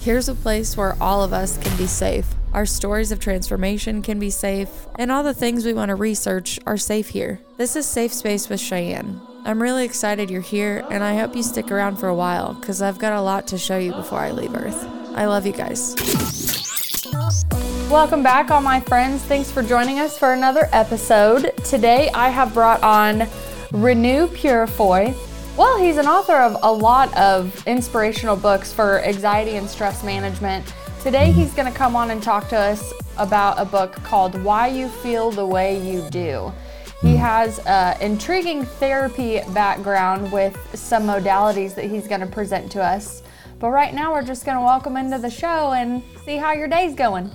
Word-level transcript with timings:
Here's 0.00 0.30
a 0.30 0.34
place 0.34 0.78
where 0.78 0.96
all 0.98 1.22
of 1.22 1.34
us 1.34 1.58
can 1.58 1.76
be 1.76 1.86
safe. 1.86 2.26
Our 2.54 2.64
stories 2.64 3.12
of 3.12 3.20
transformation 3.20 4.00
can 4.00 4.18
be 4.18 4.30
safe, 4.30 4.70
and 4.98 5.12
all 5.12 5.22
the 5.22 5.34
things 5.34 5.66
we 5.66 5.74
want 5.74 5.90
to 5.90 5.94
research 5.94 6.58
are 6.66 6.78
safe 6.78 7.10
here. 7.10 7.38
This 7.58 7.76
is 7.76 7.86
Safe 7.86 8.10
Space 8.10 8.48
with 8.48 8.60
Cheyenne. 8.60 9.20
I'm 9.44 9.60
really 9.60 9.84
excited 9.84 10.30
you're 10.30 10.40
here, 10.40 10.86
and 10.90 11.04
I 11.04 11.18
hope 11.18 11.36
you 11.36 11.42
stick 11.42 11.70
around 11.70 11.98
for 11.98 12.08
a 12.08 12.14
while 12.14 12.54
because 12.54 12.80
I've 12.80 12.98
got 12.98 13.12
a 13.12 13.20
lot 13.20 13.46
to 13.48 13.58
show 13.58 13.76
you 13.76 13.92
before 13.92 14.20
I 14.20 14.30
leave 14.30 14.54
Earth. 14.54 14.86
I 15.14 15.26
love 15.26 15.44
you 15.44 15.52
guys. 15.52 15.94
Welcome 17.90 18.22
back, 18.22 18.50
all 18.50 18.62
my 18.62 18.80
friends. 18.80 19.20
Thanks 19.24 19.50
for 19.52 19.62
joining 19.62 19.98
us 19.98 20.16
for 20.16 20.32
another 20.32 20.70
episode. 20.72 21.52
Today 21.62 22.08
I 22.14 22.30
have 22.30 22.54
brought 22.54 22.82
on 22.82 23.28
Reneau 23.70 24.28
Peurifoy. 24.28 25.14
Well, 25.60 25.76
he's 25.76 25.98
an 25.98 26.06
author 26.06 26.36
of 26.36 26.56
a 26.62 26.72
lot 26.72 27.14
of 27.18 27.66
inspirational 27.66 28.34
books 28.34 28.72
for 28.72 29.00
anxiety 29.00 29.56
and 29.56 29.68
stress 29.68 30.02
management. 30.02 30.64
Today 31.02 31.32
he's 31.32 31.52
going 31.52 31.70
to 31.70 31.78
come 31.78 31.94
on 31.94 32.10
and 32.10 32.22
talk 32.22 32.48
to 32.48 32.56
us 32.56 32.94
about 33.18 33.60
a 33.60 33.66
book 33.66 33.92
called 33.96 34.42
Why 34.42 34.68
You 34.68 34.88
Feel 34.88 35.30
the 35.30 35.44
Way 35.44 35.78
You 35.86 36.08
Do. 36.08 36.50
He 37.02 37.10
hmm. 37.12 37.18
has 37.18 37.58
an 37.66 38.00
intriguing 38.00 38.64
therapy 38.64 39.42
background 39.52 40.32
with 40.32 40.56
some 40.74 41.02
modalities 41.02 41.74
that 41.74 41.84
he's 41.84 42.08
going 42.08 42.22
to 42.22 42.26
present 42.26 42.72
to 42.72 42.82
us. 42.82 43.22
But 43.58 43.68
right 43.68 43.92
now, 43.92 44.14
we're 44.14 44.24
just 44.24 44.46
going 44.46 44.56
to 44.56 44.64
welcome 44.64 44.96
into 44.96 45.18
the 45.18 45.28
show 45.28 45.72
and 45.72 46.02
see 46.24 46.38
how 46.38 46.54
your 46.54 46.68
day's 46.68 46.94
going. 46.94 47.30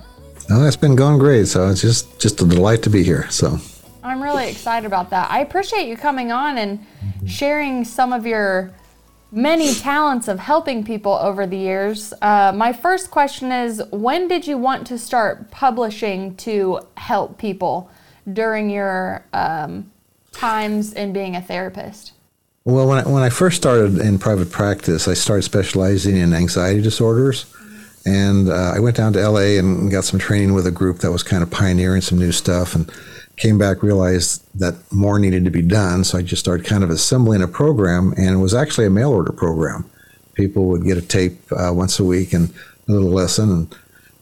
Oh, 0.50 0.66
it's 0.66 0.74
been 0.74 0.96
going 0.96 1.20
great. 1.20 1.46
So 1.46 1.68
it's 1.68 1.80
just 1.80 2.18
just 2.18 2.42
a 2.42 2.44
delight 2.44 2.82
to 2.82 2.90
be 2.90 3.04
here. 3.04 3.30
So 3.30 3.60
I'm 4.06 4.22
really 4.22 4.48
excited 4.48 4.86
about 4.86 5.10
that. 5.10 5.30
I 5.30 5.40
appreciate 5.40 5.88
you 5.88 5.96
coming 5.96 6.30
on 6.30 6.58
and 6.58 6.86
sharing 7.26 7.84
some 7.84 8.12
of 8.12 8.24
your 8.24 8.72
many 9.32 9.74
talents 9.74 10.28
of 10.28 10.38
helping 10.38 10.84
people 10.84 11.12
over 11.12 11.46
the 11.46 11.56
years. 11.56 12.14
Uh, 12.22 12.52
my 12.54 12.72
first 12.72 13.10
question 13.10 13.50
is 13.50 13.82
when 13.90 14.28
did 14.28 14.46
you 14.46 14.56
want 14.56 14.86
to 14.86 14.98
start 14.98 15.50
publishing 15.50 16.36
to 16.36 16.80
help 16.96 17.36
people 17.36 17.90
during 18.32 18.70
your 18.70 19.24
um, 19.32 19.90
times 20.30 20.92
in 20.92 21.12
being 21.12 21.34
a 21.34 21.42
therapist? 21.42 22.12
Well, 22.64 22.86
when 22.88 22.98
I, 22.98 23.08
when 23.08 23.22
I 23.22 23.28
first 23.28 23.56
started 23.56 23.98
in 23.98 24.18
private 24.18 24.50
practice, 24.50 25.08
I 25.08 25.14
started 25.14 25.42
specializing 25.42 26.16
in 26.16 26.32
anxiety 26.32 26.80
disorders. 26.80 27.52
And 28.04 28.48
uh, 28.48 28.72
I 28.74 28.78
went 28.78 28.96
down 28.96 29.12
to 29.14 29.28
LA 29.28 29.58
and 29.58 29.90
got 29.90 30.04
some 30.04 30.20
training 30.20 30.54
with 30.54 30.66
a 30.66 30.70
group 30.70 30.98
that 30.98 31.10
was 31.10 31.24
kind 31.24 31.42
of 31.42 31.50
pioneering 31.50 32.02
some 32.02 32.18
new 32.18 32.30
stuff 32.30 32.76
and 32.76 32.90
came 33.36 33.58
back, 33.58 33.82
realized 33.82 34.44
that 34.58 34.74
more 34.92 35.18
needed 35.18 35.44
to 35.44 35.50
be 35.50 35.62
done. 35.62 36.04
So 36.04 36.18
I 36.18 36.22
just 36.22 36.40
started 36.40 36.66
kind 36.66 36.82
of 36.82 36.90
assembling 36.90 37.42
a 37.42 37.48
program, 37.48 38.14
and 38.16 38.30
it 38.30 38.38
was 38.38 38.54
actually 38.54 38.86
a 38.86 38.90
mail 38.90 39.10
order 39.10 39.32
program. 39.32 39.88
People 40.34 40.66
would 40.66 40.84
get 40.84 40.96
a 40.96 41.02
tape 41.02 41.40
uh, 41.52 41.72
once 41.72 41.98
a 41.98 42.04
week 42.04 42.32
and 42.32 42.52
a 42.88 42.92
little 42.92 43.10
lesson, 43.10 43.50
and, 43.50 43.74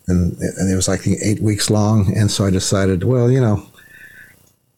and, 0.09 0.37
and 0.39 0.73
it 0.73 0.77
was 0.77 0.89
like 0.89 1.07
eight 1.07 1.41
weeks 1.41 1.71
long. 1.71 2.17
And 2.17 2.31
so 2.31 2.45
I 2.45 2.51
decided, 2.51 3.05
well, 3.05 3.31
you 3.31 3.41
know, 3.41 3.67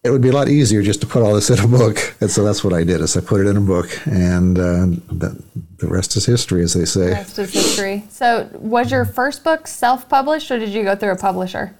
it 0.06 0.10
would 0.10 0.22
be 0.22 0.28
a 0.28 0.32
lot 0.32 0.48
easier 0.48 0.82
just 0.82 1.00
to 1.00 1.06
put 1.06 1.22
all 1.22 1.34
this 1.34 1.50
in 1.50 1.58
a 1.58 1.66
book. 1.66 2.14
And 2.20 2.30
so 2.30 2.44
that's 2.44 2.62
what 2.62 2.72
I 2.72 2.84
did 2.84 3.00
is 3.00 3.16
I 3.16 3.20
put 3.20 3.40
it 3.40 3.48
in 3.48 3.56
a 3.56 3.60
book 3.60 3.88
and 4.06 4.56
uh, 4.56 4.86
the, 5.10 5.42
the 5.78 5.88
rest 5.88 6.16
is 6.16 6.24
history, 6.24 6.62
as 6.62 6.74
they 6.74 6.84
say. 6.84 7.06
The 7.06 7.12
rest 7.12 7.38
is 7.40 7.52
history. 7.52 8.04
So 8.08 8.48
was 8.52 8.92
your 8.92 9.04
first 9.04 9.42
book 9.42 9.66
self-published 9.66 10.48
or 10.52 10.60
did 10.60 10.68
you 10.68 10.84
go 10.84 10.94
through 10.94 11.10
a 11.10 11.16
publisher? 11.16 11.74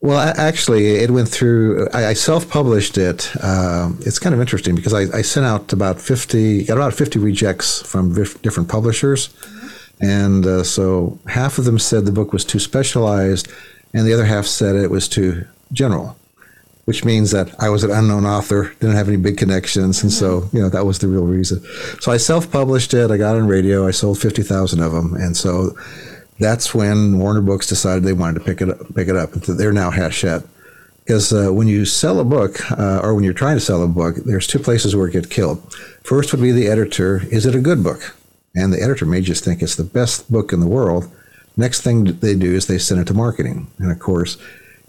Well, 0.00 0.18
actually, 0.36 0.96
it 0.96 1.10
went 1.10 1.28
through. 1.28 1.88
I, 1.92 2.12
self-published 2.12 2.98
it. 2.98 3.32
Um, 3.42 3.98
it's 4.02 4.18
kind 4.18 4.34
of 4.34 4.40
interesting 4.40 4.74
because 4.74 4.92
I, 4.92 5.04
I, 5.16 5.22
sent 5.22 5.46
out 5.46 5.72
about 5.72 6.00
fifty, 6.00 6.64
got 6.64 6.76
about 6.76 6.94
fifty 6.94 7.18
rejects 7.18 7.82
from 7.82 8.14
different 8.14 8.68
publishers, 8.68 9.30
and 10.00 10.46
uh, 10.46 10.62
so 10.62 11.18
half 11.28 11.58
of 11.58 11.64
them 11.64 11.78
said 11.78 12.04
the 12.04 12.12
book 12.12 12.32
was 12.32 12.44
too 12.44 12.58
specialized, 12.58 13.48
and 13.94 14.06
the 14.06 14.12
other 14.12 14.26
half 14.26 14.44
said 14.44 14.76
it 14.76 14.90
was 14.90 15.08
too 15.08 15.46
general 15.72 16.16
which 16.86 17.04
means 17.04 17.32
that 17.32 17.52
I 17.60 17.68
was 17.68 17.82
an 17.82 17.90
unknown 17.90 18.24
author, 18.24 18.72
didn't 18.80 18.94
have 18.94 19.08
any 19.08 19.16
big 19.16 19.36
connections, 19.36 20.02
and 20.02 20.12
so 20.12 20.40
mm-hmm. 20.40 20.56
you 20.56 20.62
know 20.62 20.68
that 20.70 20.86
was 20.86 21.00
the 21.00 21.08
real 21.08 21.26
reason. 21.26 21.62
So 22.00 22.12
I 22.12 22.16
self-published 22.16 22.94
it. 22.94 23.10
I 23.10 23.16
got 23.16 23.36
on 23.36 23.48
radio. 23.48 23.86
I 23.86 23.90
sold 23.90 24.20
fifty 24.20 24.42
thousand 24.42 24.80
of 24.80 24.92
them, 24.92 25.14
and 25.14 25.36
so 25.36 25.76
that's 26.38 26.74
when 26.74 27.18
Warner 27.18 27.40
Books 27.40 27.66
decided 27.66 28.04
they 28.04 28.12
wanted 28.12 28.38
to 28.38 28.44
pick 28.44 28.60
it 28.60 28.70
up. 28.70 28.94
Pick 28.94 29.08
it 29.08 29.16
up. 29.16 29.32
They're 29.32 29.72
now 29.72 29.90
Hachette. 29.90 30.42
Because 30.98 31.32
uh, 31.32 31.52
when 31.52 31.68
you 31.68 31.84
sell 31.84 32.18
a 32.18 32.24
book, 32.24 32.70
uh, 32.72 33.00
or 33.02 33.14
when 33.14 33.22
you're 33.22 33.32
trying 33.32 33.56
to 33.56 33.60
sell 33.60 33.82
a 33.82 33.88
book, 33.88 34.16
there's 34.24 34.46
two 34.46 34.58
places 34.58 34.96
where 34.96 35.06
it 35.06 35.12
gets 35.12 35.28
killed. 35.28 35.72
First 36.02 36.32
would 36.32 36.42
be 36.42 36.50
the 36.50 36.66
editor. 36.66 37.22
Is 37.30 37.46
it 37.46 37.54
a 37.54 37.60
good 37.60 37.84
book? 37.84 38.16
And 38.56 38.72
the 38.72 38.82
editor 38.82 39.06
may 39.06 39.20
just 39.20 39.44
think 39.44 39.62
it's 39.62 39.76
the 39.76 39.84
best 39.84 40.30
book 40.32 40.52
in 40.52 40.58
the 40.58 40.66
world. 40.66 41.08
Next 41.56 41.82
thing 41.82 42.04
they 42.04 42.34
do 42.34 42.54
is 42.54 42.66
they 42.66 42.78
send 42.78 43.00
it 43.00 43.06
to 43.06 43.14
marketing, 43.14 43.68
and 43.78 43.92
of 43.92 43.98
course 43.98 44.36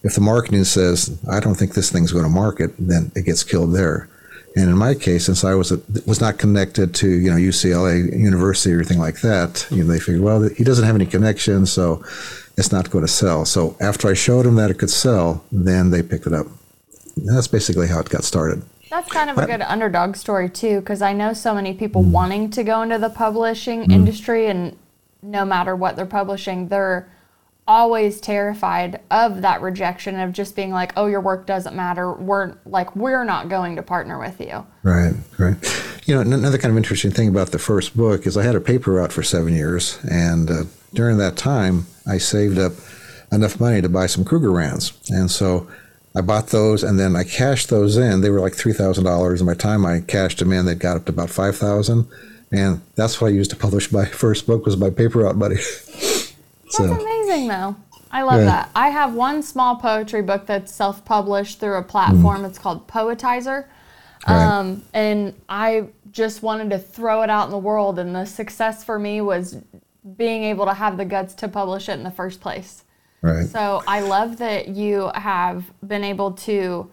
if 0.03 0.15
the 0.15 0.21
marketing 0.21 0.63
says, 0.63 1.19
I 1.29 1.39
don't 1.39 1.55
think 1.55 1.73
this 1.73 1.91
thing's 1.91 2.11
going 2.11 2.23
to 2.23 2.29
market, 2.29 2.71
then 2.79 3.11
it 3.15 3.23
gets 3.23 3.43
killed 3.43 3.73
there. 3.73 4.09
And 4.57 4.69
in 4.69 4.77
my 4.77 4.95
case, 4.95 5.25
since 5.25 5.43
I 5.43 5.53
was 5.53 5.71
a, 5.71 5.79
was 6.05 6.19
not 6.19 6.39
connected 6.39 6.95
to 6.95 7.07
you 7.07 7.29
know 7.29 7.37
UCLA 7.37 8.11
University 8.11 8.73
or 8.73 8.77
anything 8.77 8.97
like 8.99 9.21
that, 9.21 9.67
you 9.69 9.83
know 9.83 9.91
they 9.91 9.99
figured, 9.99 10.21
well, 10.21 10.41
he 10.49 10.63
doesn't 10.63 10.85
have 10.85 10.95
any 10.95 11.05
connections, 11.05 11.71
so 11.71 12.03
it's 12.57 12.71
not 12.71 12.89
going 12.89 13.05
to 13.05 13.11
sell. 13.11 13.45
So 13.45 13.77
after 13.79 14.07
I 14.07 14.13
showed 14.15 14.45
them 14.45 14.55
that 14.55 14.71
it 14.71 14.79
could 14.79 14.89
sell, 14.89 15.43
then 15.51 15.91
they 15.91 16.01
picked 16.01 16.25
it 16.25 16.33
up. 16.33 16.47
And 17.15 17.35
that's 17.35 17.47
basically 17.47 17.87
how 17.87 17.99
it 17.99 18.09
got 18.09 18.23
started. 18.23 18.63
That's 18.89 19.11
kind 19.11 19.29
of 19.29 19.37
a 19.37 19.45
good 19.45 19.61
underdog 19.61 20.15
story 20.15 20.49
too, 20.49 20.79
because 20.79 21.01
I 21.01 21.13
know 21.13 21.33
so 21.33 21.53
many 21.53 21.73
people 21.73 22.03
mm. 22.03 22.11
wanting 22.11 22.49
to 22.51 22.63
go 22.63 22.81
into 22.81 22.97
the 22.97 23.09
publishing 23.09 23.83
mm. 23.83 23.91
industry, 23.91 24.47
and 24.47 24.75
no 25.21 25.45
matter 25.45 25.75
what 25.75 25.95
they're 25.95 26.05
publishing, 26.05 26.69
they're 26.69 27.07
always 27.67 28.21
terrified 28.21 29.01
of 29.11 29.41
that 29.41 29.61
rejection 29.61 30.19
of 30.19 30.31
just 30.31 30.55
being 30.55 30.71
like, 30.71 30.93
oh, 30.95 31.07
your 31.07 31.19
work 31.19 31.45
doesn't 31.45 31.75
matter. 31.75 32.13
We're 32.13 32.55
like, 32.65 32.95
we're 32.95 33.25
not 33.25 33.49
going 33.49 33.75
to 33.75 33.83
partner 33.83 34.17
with 34.17 34.39
you. 34.39 34.65
Right, 34.83 35.13
right. 35.37 35.55
You 36.05 36.15
know, 36.15 36.21
another 36.21 36.57
kind 36.57 36.71
of 36.71 36.77
interesting 36.77 37.11
thing 37.11 37.27
about 37.27 37.51
the 37.51 37.59
first 37.59 37.97
book 37.97 38.25
is 38.25 38.37
I 38.37 38.43
had 38.43 38.55
a 38.55 38.61
paper 38.61 38.93
route 38.93 39.11
for 39.11 39.23
seven 39.23 39.53
years. 39.53 39.99
And 40.09 40.49
uh, 40.49 40.63
during 40.93 41.17
that 41.17 41.35
time, 41.35 41.85
I 42.07 42.17
saved 42.17 42.57
up 42.57 42.73
enough 43.31 43.59
money 43.59 43.81
to 43.81 43.89
buy 43.89 44.05
some 44.05 44.23
Krugerrands. 44.23 45.09
And 45.09 45.29
so 45.29 45.67
I 46.15 46.21
bought 46.21 46.47
those 46.47 46.83
and 46.83 46.97
then 46.97 47.15
I 47.17 47.25
cashed 47.25 47.69
those 47.69 47.97
in. 47.97 48.21
They 48.21 48.29
were 48.29 48.39
like 48.39 48.53
$3,000. 48.53 49.37
And 49.37 49.45
by 49.45 49.53
the 49.53 49.59
time 49.59 49.85
I 49.85 49.99
cashed 49.99 50.39
them 50.39 50.53
in, 50.53 50.65
they 50.65 50.75
got 50.75 50.97
up 50.97 51.05
to 51.05 51.11
about 51.11 51.29
5000 51.29 52.07
And 52.51 52.81
that's 52.95 53.19
what 53.19 53.27
I 53.27 53.31
used 53.31 53.49
to 53.49 53.57
publish 53.57 53.91
my 53.91 54.05
first 54.23 54.47
book 54.47 54.65
was 54.65 54.77
my 54.77 54.89
paper 54.89 55.19
route 55.19 55.35
money. 55.35 55.57
so. 56.69 56.87
That's 56.87 57.01
amazing 57.01 57.17
amazing 57.27 57.47
though. 57.47 57.75
I 58.09 58.23
love 58.23 58.39
yeah. 58.39 58.45
that. 58.45 58.69
I 58.75 58.89
have 58.89 59.13
one 59.13 59.43
small 59.43 59.75
poetry 59.75 60.21
book 60.21 60.45
that's 60.45 60.73
self-published 60.73 61.59
through 61.59 61.75
a 61.75 61.83
platform. 61.83 62.43
Mm. 62.43 62.49
It's 62.49 62.57
called 62.57 62.87
Poetizer. 62.87 63.65
Um, 64.25 64.75
right. 64.75 64.81
And 64.93 65.33
I 65.49 65.87
just 66.11 66.41
wanted 66.41 66.69
to 66.69 66.79
throw 66.79 67.21
it 67.21 67.29
out 67.29 67.45
in 67.45 67.51
the 67.51 67.57
world, 67.57 67.99
and 67.99 68.15
the 68.15 68.25
success 68.25 68.83
for 68.83 68.97
me 68.97 69.19
was 69.21 69.57
being 70.15 70.43
able 70.43 70.65
to 70.65 70.73
have 70.73 70.97
the 70.97 71.05
guts 71.05 71.33
to 71.35 71.47
publish 71.47 71.89
it 71.89 71.93
in 71.93 72.03
the 72.03 72.11
first 72.11 72.39
place. 72.39 72.85
Right. 73.21 73.45
So 73.45 73.83
I 73.87 73.99
love 73.99 74.37
that 74.37 74.69
you 74.69 75.11
have 75.13 75.65
been 75.85 76.03
able 76.03 76.31
to 76.31 76.89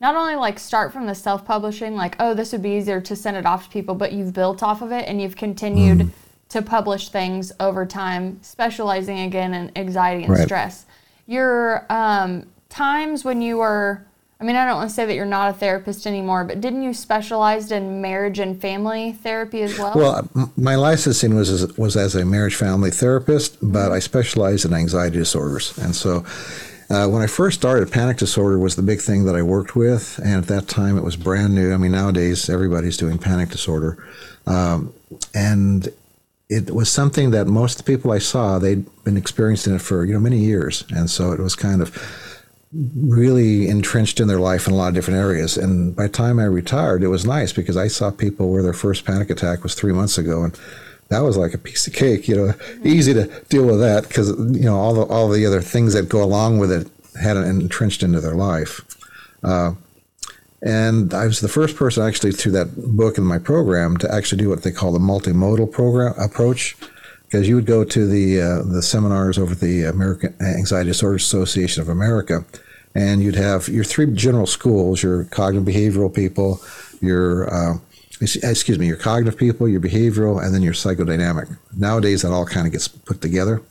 not 0.00 0.16
only 0.16 0.34
like 0.34 0.58
start 0.58 0.92
from 0.92 1.06
the 1.06 1.14
self-publishing, 1.14 1.94
like 1.94 2.16
oh 2.18 2.34
this 2.34 2.52
would 2.52 2.62
be 2.62 2.70
easier 2.70 3.00
to 3.00 3.14
send 3.14 3.36
it 3.36 3.46
off 3.46 3.64
to 3.64 3.70
people, 3.70 3.94
but 3.94 4.12
you've 4.12 4.32
built 4.32 4.62
off 4.62 4.82
of 4.82 4.90
it 4.90 5.06
and 5.06 5.22
you've 5.22 5.36
continued. 5.36 5.98
Mm 5.98 6.10
to 6.48 6.62
publish 6.62 7.08
things 7.08 7.52
over 7.58 7.84
time, 7.84 8.38
specializing 8.42 9.20
again 9.20 9.52
in 9.54 9.72
anxiety 9.76 10.24
and 10.24 10.32
right. 10.32 10.44
stress. 10.44 10.86
Your 11.26 11.84
um, 11.90 12.46
times 12.68 13.24
when 13.24 13.42
you 13.42 13.58
were, 13.58 14.06
I 14.40 14.44
mean, 14.44 14.54
I 14.54 14.64
don't 14.64 14.76
want 14.76 14.90
to 14.90 14.94
say 14.94 15.06
that 15.06 15.14
you're 15.14 15.26
not 15.26 15.50
a 15.50 15.52
therapist 15.54 16.06
anymore, 16.06 16.44
but 16.44 16.60
didn't 16.60 16.82
you 16.82 16.94
specialize 16.94 17.72
in 17.72 18.00
marriage 18.00 18.38
and 18.38 18.60
family 18.60 19.12
therapy 19.12 19.62
as 19.62 19.76
well? 19.78 19.94
Well, 19.96 20.52
my 20.56 20.76
licensing 20.76 21.34
was 21.34 21.50
as, 21.50 21.76
was 21.76 21.96
as 21.96 22.14
a 22.14 22.24
marriage 22.24 22.54
family 22.54 22.90
therapist, 22.90 23.58
but 23.60 23.90
I 23.90 23.98
specialized 23.98 24.64
in 24.64 24.74
anxiety 24.74 25.18
disorders, 25.18 25.76
and 25.78 25.94
so. 25.94 26.24
Uh, 26.88 27.08
when 27.08 27.20
I 27.20 27.26
first 27.26 27.58
started, 27.58 27.90
panic 27.90 28.16
disorder 28.16 28.60
was 28.60 28.76
the 28.76 28.82
big 28.82 29.00
thing 29.00 29.24
that 29.24 29.34
I 29.34 29.42
worked 29.42 29.74
with, 29.74 30.20
and 30.22 30.34
at 30.34 30.46
that 30.46 30.68
time 30.68 30.96
it 30.96 31.02
was 31.02 31.16
brand 31.16 31.52
new. 31.52 31.74
I 31.74 31.78
mean, 31.78 31.90
nowadays 31.90 32.48
everybody's 32.48 32.96
doing 32.96 33.18
panic 33.18 33.48
disorder, 33.48 33.98
um, 34.46 34.94
and 35.34 35.88
it 36.48 36.70
was 36.70 36.88
something 36.88 37.30
that 37.32 37.46
most 37.46 37.80
of 37.80 37.84
the 37.84 37.92
people 37.92 38.12
I 38.12 38.18
saw, 38.18 38.58
they'd 38.58 38.86
been 39.04 39.16
experiencing 39.16 39.74
it 39.74 39.82
for, 39.82 40.04
you 40.04 40.14
know, 40.14 40.20
many 40.20 40.38
years. 40.38 40.84
And 40.90 41.10
so 41.10 41.32
it 41.32 41.40
was 41.40 41.56
kind 41.56 41.82
of 41.82 41.90
really 42.72 43.68
entrenched 43.68 44.20
in 44.20 44.28
their 44.28 44.40
life 44.40 44.66
in 44.66 44.72
a 44.72 44.76
lot 44.76 44.88
of 44.88 44.94
different 44.94 45.18
areas. 45.18 45.56
And 45.56 45.94
by 45.94 46.04
the 46.04 46.08
time 46.08 46.38
I 46.38 46.44
retired, 46.44 47.02
it 47.02 47.08
was 47.08 47.26
nice 47.26 47.52
because 47.52 47.76
I 47.76 47.88
saw 47.88 48.10
people 48.10 48.50
where 48.50 48.62
their 48.62 48.72
first 48.72 49.04
panic 49.04 49.30
attack 49.30 49.62
was 49.62 49.74
three 49.74 49.92
months 49.92 50.18
ago. 50.18 50.44
And 50.44 50.58
that 51.08 51.20
was 51.20 51.36
like 51.36 51.54
a 51.54 51.58
piece 51.58 51.86
of 51.86 51.94
cake, 51.94 52.28
you 52.28 52.36
know, 52.36 52.52
mm-hmm. 52.52 52.86
easy 52.86 53.14
to 53.14 53.26
deal 53.48 53.66
with 53.66 53.80
that 53.80 54.06
because, 54.06 54.28
you 54.28 54.66
know, 54.66 54.76
all 54.76 54.94
the, 54.94 55.02
all 55.02 55.28
the 55.28 55.46
other 55.46 55.62
things 55.62 55.94
that 55.94 56.08
go 56.08 56.22
along 56.22 56.58
with 56.58 56.70
it 56.70 56.88
had 57.20 57.36
it 57.36 57.46
entrenched 57.46 58.02
into 58.02 58.20
their 58.20 58.34
life. 58.34 58.82
Uh, 59.42 59.72
and 60.66 61.14
I 61.14 61.26
was 61.26 61.40
the 61.40 61.48
first 61.48 61.76
person 61.76 62.02
actually 62.02 62.32
through 62.32 62.52
that 62.52 62.74
book 62.76 63.18
in 63.18 63.24
my 63.24 63.38
program 63.38 63.96
to 63.98 64.12
actually 64.12 64.38
do 64.38 64.48
what 64.48 64.64
they 64.64 64.72
call 64.72 64.90
the 64.92 64.98
multimodal 64.98 65.70
program 65.70 66.12
approach, 66.18 66.76
because 67.24 67.48
you 67.48 67.54
would 67.54 67.66
go 67.66 67.84
to 67.84 68.06
the 68.06 68.40
uh, 68.40 68.62
the 68.62 68.82
seminars 68.82 69.38
over 69.38 69.54
the 69.54 69.84
American 69.84 70.34
Anxiety 70.40 70.90
Disorder 70.90 71.16
Association 71.16 71.82
of 71.82 71.88
America, 71.88 72.44
and 72.96 73.22
you'd 73.22 73.36
have 73.36 73.68
your 73.68 73.84
three 73.84 74.12
general 74.12 74.46
schools: 74.46 75.04
your 75.04 75.24
cognitive 75.26 75.72
behavioral 75.72 76.12
people, 76.12 76.60
your 77.00 77.48
uh, 77.54 77.78
excuse 78.20 78.76
me, 78.76 78.88
your 78.88 78.96
cognitive 78.96 79.38
people, 79.38 79.68
your 79.68 79.80
behavioral, 79.80 80.44
and 80.44 80.52
then 80.52 80.62
your 80.62 80.74
psychodynamic. 80.74 81.56
Nowadays, 81.76 82.22
that 82.22 82.32
all 82.32 82.44
kind 82.44 82.66
of 82.66 82.72
gets 82.72 82.88
put 82.88 83.20
together, 83.20 83.62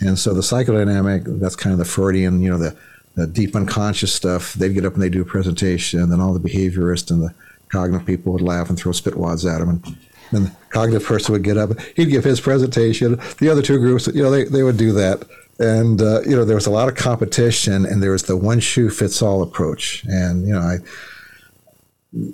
and 0.00 0.18
so 0.18 0.32
the 0.32 0.40
psychodynamic 0.40 1.38
that's 1.38 1.56
kind 1.56 1.74
of 1.74 1.78
the 1.78 1.84
Freudian, 1.84 2.40
you 2.40 2.48
know, 2.48 2.56
the 2.56 2.74
the 3.14 3.26
deep 3.26 3.54
unconscious 3.54 4.12
stuff. 4.12 4.54
They'd 4.54 4.74
get 4.74 4.84
up 4.84 4.94
and 4.94 5.02
they'd 5.02 5.12
do 5.12 5.22
a 5.22 5.26
presentation, 5.26 6.00
and 6.00 6.10
then 6.10 6.20
all 6.20 6.34
the 6.34 6.48
behaviorists 6.48 7.10
and 7.10 7.22
the 7.22 7.34
cognitive 7.68 8.06
people 8.06 8.32
would 8.32 8.42
laugh 8.42 8.68
and 8.68 8.78
throw 8.78 8.92
spitwads 8.92 9.50
at 9.50 9.58
them, 9.58 9.68
and 9.68 9.96
then 10.32 10.44
the 10.44 10.56
cognitive 10.70 11.06
person 11.06 11.32
would 11.32 11.44
get 11.44 11.56
up, 11.56 11.70
he'd 11.96 12.10
give 12.10 12.24
his 12.24 12.40
presentation. 12.40 13.20
The 13.38 13.48
other 13.48 13.62
two 13.62 13.78
groups, 13.78 14.06
you 14.08 14.22
know, 14.22 14.30
they, 14.30 14.44
they 14.44 14.62
would 14.62 14.76
do 14.76 14.92
that. 14.92 15.24
And, 15.58 16.02
uh, 16.02 16.22
you 16.22 16.34
know, 16.34 16.44
there 16.44 16.56
was 16.56 16.66
a 16.66 16.70
lot 16.70 16.88
of 16.88 16.96
competition 16.96 17.86
and 17.86 18.02
there 18.02 18.10
was 18.10 18.24
the 18.24 18.36
one 18.36 18.58
shoe 18.58 18.90
fits 18.90 19.22
all 19.22 19.42
approach. 19.42 20.04
And, 20.08 20.46
you 20.48 20.54
know, 20.54 20.60
I, 20.60 20.78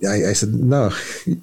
I, 0.08 0.30
I 0.30 0.32
said, 0.32 0.54
no, 0.54 0.90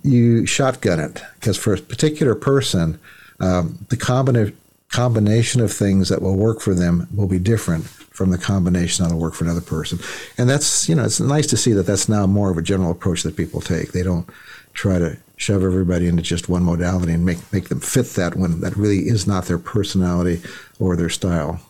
you 0.03 0.45
shotgun 0.47 0.99
it 0.99 1.21
because 1.35 1.57
for 1.57 1.75
a 1.75 1.77
particular 1.77 2.33
person, 2.33 2.99
um, 3.39 3.85
the 3.89 3.97
combina- 3.97 4.55
combination 4.89 5.61
of 5.61 5.71
things 5.71 6.09
that 6.09 6.21
will 6.21 6.35
work 6.35 6.61
for 6.61 6.73
them 6.73 7.07
will 7.13 7.27
be 7.27 7.39
different 7.39 7.85
from 8.17 8.31
the 8.31 8.37
combination 8.37 9.03
that'll 9.03 9.19
work 9.19 9.35
for 9.35 9.43
another 9.43 9.61
person. 9.61 9.99
And 10.39 10.49
that's, 10.49 10.89
you 10.89 10.95
know, 10.95 11.03
it's 11.03 11.19
nice 11.19 11.45
to 11.47 11.55
see 11.55 11.71
that 11.73 11.83
that's 11.83 12.09
now 12.09 12.25
more 12.25 12.49
of 12.49 12.57
a 12.57 12.63
general 12.63 12.89
approach 12.89 13.21
that 13.21 13.37
people 13.37 13.61
take. 13.61 13.91
They 13.91 14.01
don't 14.01 14.27
try 14.73 14.97
to 14.97 15.17
shove 15.35 15.61
everybody 15.61 16.07
into 16.07 16.23
just 16.23 16.49
one 16.49 16.63
modality 16.63 17.13
and 17.13 17.23
make, 17.23 17.37
make 17.53 17.69
them 17.69 17.79
fit 17.79 18.07
that 18.15 18.35
when 18.35 18.59
that 18.61 18.75
really 18.75 19.07
is 19.07 19.27
not 19.27 19.45
their 19.45 19.59
personality 19.59 20.41
or 20.79 20.95
their 20.95 21.09
style. 21.09 21.61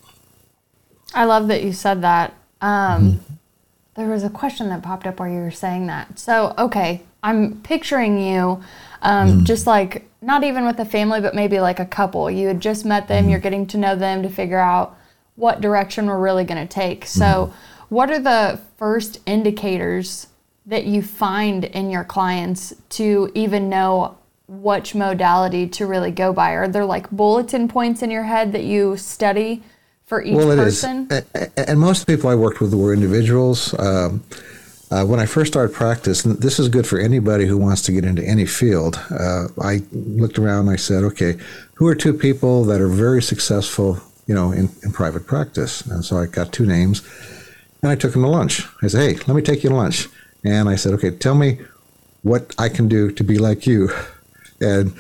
I 1.14 1.26
love 1.26 1.50
that 1.50 1.64
you 1.64 1.74
said 1.74 2.02
that. 2.04 2.34
Um, 2.62 3.12
mm-hmm. 3.12 3.34
There 3.96 4.08
was 4.08 4.24
a 4.24 4.30
question 4.30 4.70
that 4.70 4.82
popped 4.82 5.06
up 5.06 5.20
while 5.20 5.28
you 5.28 5.40
were 5.40 5.52
saying 5.52 5.88
that. 5.88 6.18
So, 6.18 6.54
okay, 6.58 7.02
I'm 7.24 7.60
picturing 7.62 8.26
you 8.26 8.64
um, 9.02 9.28
mm-hmm. 9.28 9.44
just 9.44 9.68
like 9.68 10.10
not 10.22 10.46
even 10.46 10.66
with 10.66 10.80
a 10.80 10.86
family, 10.86 11.20
but 11.20 11.36
maybe 11.36 11.60
like 11.60 11.82
a 11.82 11.86
couple. 11.86 12.32
You 12.32 12.48
had 12.48 12.62
just 12.62 12.86
met 12.86 13.10
them, 13.10 13.24
mm-hmm. 13.24 13.32
you're 13.32 13.42
getting 13.42 13.68
to 13.68 13.78
know 13.78 13.98
them 13.98 14.24
to 14.24 14.30
figure 14.30 14.60
out 14.60 14.97
what 15.38 15.62
direction 15.62 16.08
we're 16.08 16.20
really 16.20 16.44
going 16.44 16.68
to 16.68 16.72
take. 16.72 17.06
So, 17.06 17.26
mm-hmm. 17.26 17.96
what 17.96 18.12
are 18.12 18.20
the 18.20 18.60
first 18.78 19.22
indicators 19.26 20.28
that 20.66 20.84
you 20.84 21.02
find 21.02 21.64
in 21.64 21.90
your 21.90 22.04
clients 22.04 22.74
to 22.90 23.32
even 23.34 23.70
know 23.70 24.18
which 24.48 24.94
modality 24.94 25.68
to 25.68 25.86
really 25.86 26.12
go 26.12 26.34
by? 26.34 26.52
Are 26.52 26.68
there 26.68 26.86
like 26.86 27.10
bulletin 27.10 27.68
points 27.70 28.02
in 28.02 28.12
your 28.12 28.24
head 28.24 28.52
that 28.52 28.64
you 28.64 28.98
study 28.98 29.64
for 30.06 30.22
each 30.22 30.36
well, 30.36 30.52
it 30.52 30.58
person? 30.58 31.08
Is. 31.10 31.54
And 31.56 31.80
most 31.80 32.06
people 32.08 32.30
I 32.30 32.36
worked 32.36 32.60
with 32.60 32.74
were 32.74 32.94
individuals. 32.94 33.74
Um, 33.80 34.24
uh, 34.90 35.04
when 35.04 35.20
I 35.20 35.26
first 35.26 35.52
started 35.52 35.76
practice, 35.76 36.24
and 36.24 36.38
this 36.42 36.60
is 36.60 36.70
good 36.70 36.88
for 36.88 36.98
anybody 36.98 37.46
who 37.46 37.58
wants 37.58 37.82
to 37.84 37.92
get 37.92 38.06
into 38.06 38.24
any 38.24 38.46
field, 38.46 39.00
uh, 39.12 39.48
I 39.62 39.82
looked 39.92 40.40
around 40.40 40.70
I 40.70 40.78
said, 40.78 41.04
okay, 41.04 41.36
who 41.74 41.88
are 41.88 41.96
two 41.96 42.14
people 42.14 42.64
that 42.66 42.80
are 42.80 42.88
very 42.88 43.22
successful, 43.22 44.02
you 44.28 44.36
know, 44.36 44.52
in, 44.52 44.70
in 44.84 44.92
private 44.92 45.26
practice? 45.26 45.82
And 45.82 46.06
so 46.06 46.18
I 46.18 46.28
got 46.28 46.54
two 46.54 46.66
names, 46.66 47.02
and 47.82 47.92
I 47.92 47.96
took 47.96 48.14
them 48.14 48.22
to 48.22 48.28
lunch. 48.28 48.64
I 48.84 48.88
said, 48.88 49.02
hey, 49.02 49.24
let 49.26 49.36
me 49.36 49.42
take 49.42 49.64
you 49.64 49.70
to 49.70 49.76
lunch. 49.76 50.08
And 50.44 50.70
I 50.70 50.76
said, 50.76 50.94
okay, 50.94 51.12
tell 51.12 51.36
me 51.36 51.60
what 52.22 52.54
I 52.58 52.70
can 52.70 52.88
do 52.88 53.12
to 53.12 53.24
be 53.24 53.38
like 53.38 53.66
you. 53.66 53.90
And 54.62 54.94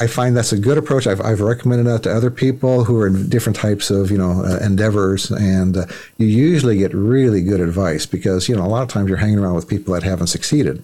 I 0.00 0.06
find 0.08 0.36
that's 0.36 0.52
a 0.52 0.58
good 0.58 0.78
approach. 0.78 1.06
I've, 1.06 1.20
I've 1.20 1.40
recommended 1.40 1.86
that 1.86 2.02
to 2.02 2.14
other 2.14 2.30
people 2.30 2.84
who 2.84 2.98
are 3.00 3.06
in 3.06 3.28
different 3.28 3.56
types 3.56 3.90
of, 3.90 4.10
you 4.10 4.18
know, 4.18 4.42
uh, 4.44 4.58
endeavors. 4.58 5.30
And 5.30 5.76
uh, 5.76 5.86
you 6.18 6.26
usually 6.26 6.76
get 6.76 6.92
really 6.92 7.42
good 7.42 7.60
advice 7.60 8.04
because, 8.04 8.48
you 8.48 8.56
know, 8.56 8.64
a 8.64 8.66
lot 8.66 8.82
of 8.82 8.88
times 8.88 9.08
you're 9.08 9.18
hanging 9.18 9.38
around 9.38 9.54
with 9.54 9.68
people 9.68 9.94
that 9.94 10.02
haven't 10.02 10.26
succeeded. 10.26 10.82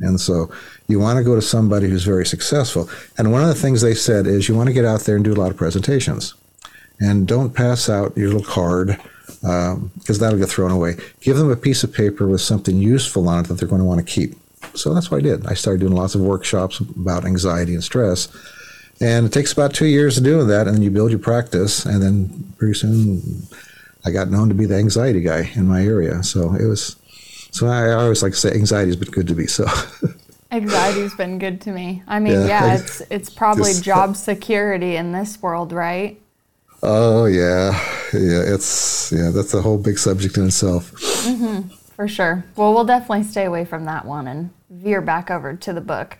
And 0.00 0.20
so 0.20 0.52
you 0.86 1.00
want 1.00 1.16
to 1.16 1.24
go 1.24 1.34
to 1.34 1.42
somebody 1.42 1.88
who's 1.88 2.04
very 2.04 2.26
successful. 2.26 2.90
And 3.16 3.32
one 3.32 3.42
of 3.42 3.48
the 3.48 3.54
things 3.54 3.80
they 3.80 3.94
said 3.94 4.26
is 4.26 4.48
you 4.48 4.54
want 4.54 4.66
to 4.66 4.74
get 4.74 4.84
out 4.84 5.00
there 5.00 5.16
and 5.16 5.24
do 5.24 5.32
a 5.32 5.40
lot 5.40 5.50
of 5.50 5.56
presentations. 5.56 6.34
And 7.00 7.28
don't 7.28 7.54
pass 7.54 7.88
out 7.88 8.16
your 8.16 8.28
little 8.28 8.42
card 8.42 8.98
because 9.40 9.76
um, 9.76 9.92
that'll 10.18 10.38
get 10.38 10.48
thrown 10.48 10.72
away. 10.72 10.96
Give 11.20 11.36
them 11.36 11.50
a 11.50 11.56
piece 11.56 11.84
of 11.84 11.92
paper 11.92 12.26
with 12.26 12.40
something 12.40 12.76
useful 12.76 13.28
on 13.28 13.44
it 13.44 13.48
that 13.48 13.54
they're 13.54 13.68
going 13.68 13.80
to 13.80 13.86
want 13.86 14.04
to 14.04 14.06
keep. 14.06 14.34
So 14.74 14.92
that's 14.92 15.10
what 15.10 15.18
I 15.18 15.20
did. 15.20 15.46
I 15.46 15.54
started 15.54 15.80
doing 15.80 15.94
lots 15.94 16.14
of 16.14 16.20
workshops 16.20 16.80
about 16.80 17.24
anxiety 17.24 17.74
and 17.74 17.84
stress. 17.84 18.28
And 19.00 19.26
it 19.26 19.32
takes 19.32 19.52
about 19.52 19.74
two 19.74 19.86
years 19.86 20.16
to 20.16 20.20
do 20.20 20.44
that, 20.44 20.66
and 20.66 20.76
then 20.76 20.82
you 20.82 20.90
build 20.90 21.10
your 21.10 21.20
practice, 21.20 21.84
and 21.86 22.02
then 22.02 22.52
pretty 22.58 22.74
soon 22.74 23.22
I 24.04 24.10
got 24.10 24.28
known 24.28 24.48
to 24.48 24.54
be 24.54 24.66
the 24.66 24.74
anxiety 24.74 25.20
guy 25.20 25.50
in 25.54 25.68
my 25.68 25.84
area. 25.84 26.22
So 26.24 26.54
it 26.54 26.66
was, 26.66 26.96
so 27.52 27.68
I 27.68 27.92
always 27.92 28.24
like 28.24 28.32
to 28.32 28.38
say 28.38 28.52
anxiety's 28.52 28.96
been 28.96 29.10
good 29.10 29.28
to 29.28 29.34
me. 29.34 29.46
So 29.46 29.66
anxiety's 30.50 31.14
been 31.14 31.38
good 31.38 31.60
to 31.62 31.70
me. 31.70 32.02
I 32.08 32.18
mean, 32.18 32.32
yeah, 32.32 32.46
yeah 32.46 32.74
it's 32.74 33.02
it's 33.10 33.30
probably 33.30 33.70
just, 33.70 33.84
job 33.84 34.16
security 34.16 34.96
in 34.96 35.12
this 35.12 35.40
world, 35.40 35.72
right? 35.72 36.20
Oh 36.82 37.26
yeah, 37.26 37.72
yeah. 38.12 38.54
It's 38.54 39.12
yeah. 39.12 39.30
That's 39.30 39.54
a 39.54 39.62
whole 39.62 39.78
big 39.78 39.98
subject 39.98 40.36
in 40.36 40.46
itself. 40.46 40.92
Mm-hmm, 40.92 41.68
for 41.94 42.06
sure. 42.06 42.44
Well, 42.56 42.72
we'll 42.74 42.84
definitely 42.84 43.24
stay 43.24 43.44
away 43.44 43.64
from 43.64 43.84
that 43.86 44.04
one 44.04 44.28
and 44.28 44.50
veer 44.70 45.00
back 45.00 45.30
over 45.30 45.54
to 45.56 45.72
the 45.72 45.80
book. 45.80 46.16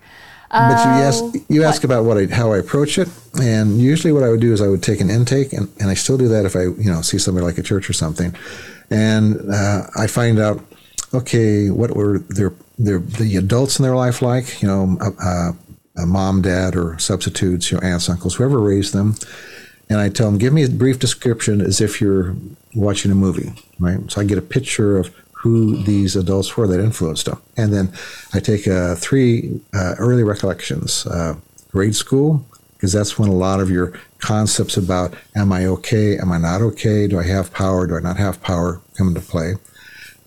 But 0.51 0.83
you 0.83 1.03
ask 1.03 1.23
uh, 1.23 1.31
you 1.47 1.63
ask 1.63 1.83
about 1.83 2.05
what 2.05 2.17
I, 2.17 2.25
how 2.25 2.51
I 2.51 2.57
approach 2.57 2.97
it, 2.97 3.07
and 3.39 3.79
usually 3.79 4.11
what 4.11 4.23
I 4.23 4.29
would 4.29 4.41
do 4.41 4.51
is 4.51 4.61
I 4.61 4.67
would 4.67 4.81
take 4.81 4.99
an 4.99 5.09
intake, 5.09 5.53
and, 5.53 5.69
and 5.79 5.89
I 5.89 5.93
still 5.93 6.17
do 6.17 6.27
that 6.27 6.45
if 6.45 6.55
I 6.55 6.63
you 6.63 6.91
know 6.91 7.01
see 7.01 7.19
somebody 7.19 7.45
like 7.45 7.59
a 7.59 7.63
church 7.63 7.89
or 7.89 7.93
something, 7.93 8.35
and 8.89 9.37
uh, 9.51 9.83
I 9.95 10.07
find 10.07 10.39
out 10.39 10.63
okay 11.13 11.69
what 11.69 11.95
were 11.95 12.19
their 12.19 12.51
their 12.79 12.99
the 12.99 13.35
adults 13.35 13.77
in 13.77 13.83
their 13.83 13.95
life 13.95 14.21
like, 14.21 14.61
you 14.61 14.67
know, 14.67 14.97
uh, 15.01 15.51
a 15.97 16.05
mom, 16.05 16.41
dad, 16.41 16.75
or 16.75 16.97
substitutes, 16.97 17.71
you 17.71 17.77
know, 17.77 17.87
aunts, 17.87 18.09
uncles, 18.09 18.35
whoever 18.35 18.59
raised 18.59 18.93
them 18.93 19.15
and 19.89 19.99
I 19.99 20.09
tell 20.09 20.27
them, 20.29 20.37
give 20.37 20.53
me 20.53 20.63
a 20.63 20.69
brief 20.69 20.99
description 20.99 21.61
as 21.61 21.81
if 21.81 21.99
you're 21.99 22.35
watching 22.75 23.11
a 23.11 23.15
movie, 23.15 23.51
right? 23.79 23.99
So 24.11 24.21
I 24.21 24.23
get 24.23 24.37
a 24.37 24.41
picture 24.43 24.97
of 24.97 25.13
who 25.31 25.81
these 25.83 26.15
adults 26.15 26.55
were 26.55 26.67
that 26.67 26.79
influenced 26.79 27.25
them. 27.25 27.41
And 27.57 27.73
then 27.73 27.91
I 28.33 28.39
take 28.39 28.67
uh, 28.67 28.95
three 28.95 29.59
uh, 29.73 29.95
early 29.97 30.23
recollections 30.23 31.07
uh, 31.07 31.35
grade 31.71 31.95
school, 31.95 32.45
because 32.73 32.93
that's 32.93 33.17
when 33.17 33.29
a 33.29 33.33
lot 33.33 33.59
of 33.59 33.69
your 33.69 33.93
concepts 34.19 34.77
about 34.77 35.13
am 35.35 35.51
I 35.51 35.65
okay, 35.65 36.17
am 36.17 36.31
I 36.31 36.37
not 36.37 36.61
okay, 36.61 37.07
do 37.07 37.19
I 37.19 37.23
have 37.23 37.53
power, 37.53 37.87
do 37.87 37.95
I 37.95 37.99
not 37.99 38.17
have 38.17 38.41
power 38.41 38.81
come 38.97 39.07
into 39.09 39.21
play. 39.21 39.55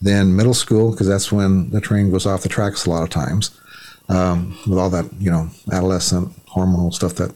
Then 0.01 0.35
middle 0.35 0.55
school, 0.55 0.91
because 0.91 1.07
that's 1.07 1.31
when 1.31 1.71
the 1.71 1.81
train 1.81 2.11
goes 2.11 2.27
off 2.27 2.43
the 2.43 2.49
tracks 2.49 2.87
a 2.87 2.91
lot 2.91 3.05
of 3.05 3.11
times 3.11 3.59
um, 4.09 4.59
with 4.67 4.79
all 4.79 4.91
that, 4.91 5.11
you 5.19 5.31
know, 5.31 5.49
adolescent 5.73 6.35
hormonal 6.47 6.93
stuff 6.93 7.15
that 7.15 7.33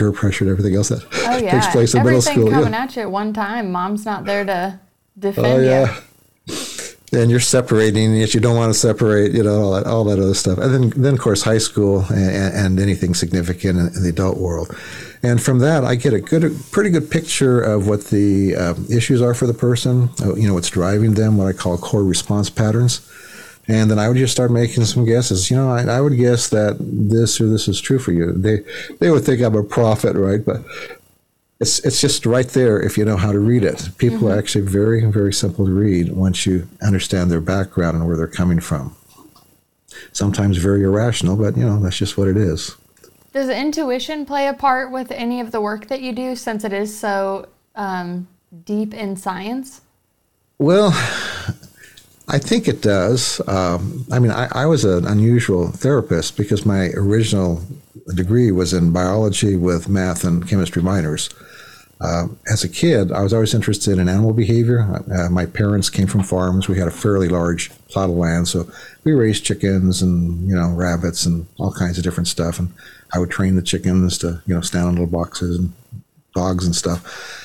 peer 0.00 0.12
pressure 0.12 0.44
and 0.44 0.50
everything 0.50 0.74
else 0.74 0.88
that 0.88 1.04
oh, 1.12 1.36
yeah. 1.42 1.50
takes 1.50 1.66
place 1.72 1.94
in 1.94 2.00
Everything 2.00 2.18
middle 2.18 2.22
school. 2.22 2.50
coming 2.50 2.72
yeah. 2.72 2.82
at 2.82 2.96
you 2.96 3.02
at 3.02 3.10
one 3.10 3.32
time. 3.34 3.70
Mom's 3.70 4.06
not 4.06 4.24
there 4.24 4.44
to 4.44 4.80
defend 5.18 5.46
oh, 5.46 5.60
yeah. 5.60 6.00
you. 6.46 6.56
And 7.12 7.28
you're 7.28 7.40
separating, 7.40 8.14
yet 8.14 8.34
you 8.34 8.40
don't 8.40 8.56
want 8.56 8.72
to 8.72 8.78
separate, 8.78 9.32
you 9.32 9.42
know, 9.42 9.60
all 9.60 9.72
that, 9.72 9.86
all 9.86 10.04
that 10.04 10.20
other 10.20 10.32
stuff. 10.32 10.58
And 10.58 10.72
then, 10.72 11.02
then 11.02 11.14
of 11.14 11.20
course, 11.20 11.42
high 11.42 11.58
school 11.58 12.04
and, 12.08 12.54
and 12.54 12.80
anything 12.80 13.14
significant 13.14 13.78
in, 13.78 13.86
in, 13.88 14.02
the 14.04 14.10
adult 14.10 14.38
world. 14.38 14.74
And 15.20 15.42
from 15.42 15.58
that, 15.58 15.84
I 15.84 15.96
get 15.96 16.14
a 16.14 16.20
good, 16.20 16.44
a 16.44 16.50
pretty 16.70 16.90
good 16.90 17.10
picture 17.10 17.60
of 17.60 17.88
what 17.88 18.04
the 18.06 18.54
um, 18.54 18.86
issues 18.88 19.20
are 19.20 19.34
for 19.34 19.48
the 19.48 19.54
person. 19.54 20.08
Uh, 20.22 20.36
you 20.36 20.46
know, 20.46 20.54
what's 20.54 20.70
driving 20.70 21.14
them, 21.14 21.36
what 21.36 21.48
I 21.48 21.52
call 21.52 21.76
core 21.78 22.04
response 22.04 22.48
patterns. 22.48 23.00
And 23.70 23.88
then 23.88 24.00
I 24.00 24.08
would 24.08 24.16
just 24.16 24.32
start 24.32 24.50
making 24.50 24.84
some 24.84 25.04
guesses. 25.04 25.48
You 25.48 25.56
know, 25.56 25.70
I, 25.70 25.82
I, 25.84 26.00
would 26.00 26.16
guess 26.16 26.48
that 26.48 26.76
this 26.80 27.40
or 27.40 27.48
this 27.48 27.68
is 27.68 27.80
true 27.80 28.00
for 28.00 28.10
you. 28.10 28.32
They 28.32 28.64
they 28.98 29.12
would 29.12 29.24
think 29.24 29.40
I'm 29.40 29.54
a 29.54 29.62
prophet, 29.62 30.16
right? 30.16 30.44
But 30.44 30.64
it's 31.60 31.78
it's 31.84 32.00
just 32.00 32.26
right 32.26 32.48
there 32.48 32.82
if 32.82 32.98
you 32.98 33.04
know 33.04 33.16
how 33.16 33.30
to 33.30 33.38
read 33.38 33.62
it. 33.62 33.88
People 33.96 34.18
mm-hmm. 34.18 34.26
are 34.26 34.38
actually 34.38 34.66
very 34.66 35.04
very 35.04 35.32
simple 35.32 35.66
to 35.66 35.70
read 35.70 36.10
once 36.10 36.46
you 36.46 36.68
understand 36.82 37.30
their 37.30 37.40
background 37.40 37.96
and 37.96 38.08
where 38.08 38.16
they're 38.16 38.26
coming 38.26 38.58
from. 38.58 38.96
Sometimes 40.10 40.56
very 40.56 40.82
irrational, 40.82 41.36
but 41.36 41.56
you 41.56 41.64
know 41.64 41.78
that's 41.78 41.96
just 41.96 42.18
what 42.18 42.26
it 42.26 42.36
is. 42.36 42.76
Does 43.32 43.48
intuition 43.48 44.26
play 44.26 44.48
a 44.48 44.54
part 44.54 44.90
with 44.90 45.12
any 45.12 45.40
of 45.40 45.52
the 45.52 45.60
work 45.60 45.86
that 45.86 46.00
you 46.00 46.12
do, 46.12 46.34
since 46.34 46.64
it 46.64 46.72
is 46.72 46.98
so 46.98 47.46
um, 47.76 48.26
deep 48.64 48.94
in 48.94 49.14
science? 49.14 49.82
Well, 50.58 50.90
I 52.30 52.38
think 52.38 52.68
it 52.68 52.80
does. 52.80 53.40
Um, 53.48 54.06
I 54.12 54.20
mean, 54.20 54.30
I, 54.30 54.48
I, 54.52 54.66
was 54.66 54.84
an 54.84 55.04
unusual 55.04 55.72
therapist 55.72 56.36
because 56.36 56.64
my 56.64 56.90
original 56.94 57.60
degree 58.14 58.52
was 58.52 58.72
in 58.72 58.92
biology 58.92 59.56
with 59.56 59.88
math 59.88 60.22
and 60.22 60.46
chemistry 60.48 60.80
minors. 60.80 61.28
Uh, 62.00 62.28
as 62.48 62.62
a 62.62 62.68
kid, 62.68 63.10
I 63.10 63.22
was 63.22 63.32
always 63.32 63.52
interested 63.52 63.98
in 63.98 64.08
animal 64.08 64.32
behavior. 64.32 65.02
Uh, 65.12 65.28
my 65.28 65.44
parents 65.44 65.90
came 65.90 66.06
from 66.06 66.22
farms. 66.22 66.68
We 66.68 66.78
had 66.78 66.86
a 66.86 66.92
fairly 66.92 67.28
large 67.28 67.70
plot 67.88 68.08
of 68.08 68.16
land, 68.16 68.46
so 68.46 68.70
we 69.02 69.12
raised 69.12 69.44
chickens 69.44 70.00
and 70.00 70.48
you 70.48 70.54
know 70.54 70.70
rabbits 70.70 71.26
and 71.26 71.46
all 71.58 71.72
kinds 71.72 71.98
of 71.98 72.04
different 72.04 72.28
stuff. 72.28 72.60
And 72.60 72.72
I 73.12 73.18
would 73.18 73.30
train 73.30 73.56
the 73.56 73.62
chickens 73.62 74.18
to 74.18 74.40
you 74.46 74.54
know 74.54 74.60
stand 74.60 74.86
on 74.86 74.92
little 74.94 75.08
boxes 75.08 75.58
and 75.58 75.72
dogs 76.34 76.64
and 76.64 76.76
stuff. 76.76 77.39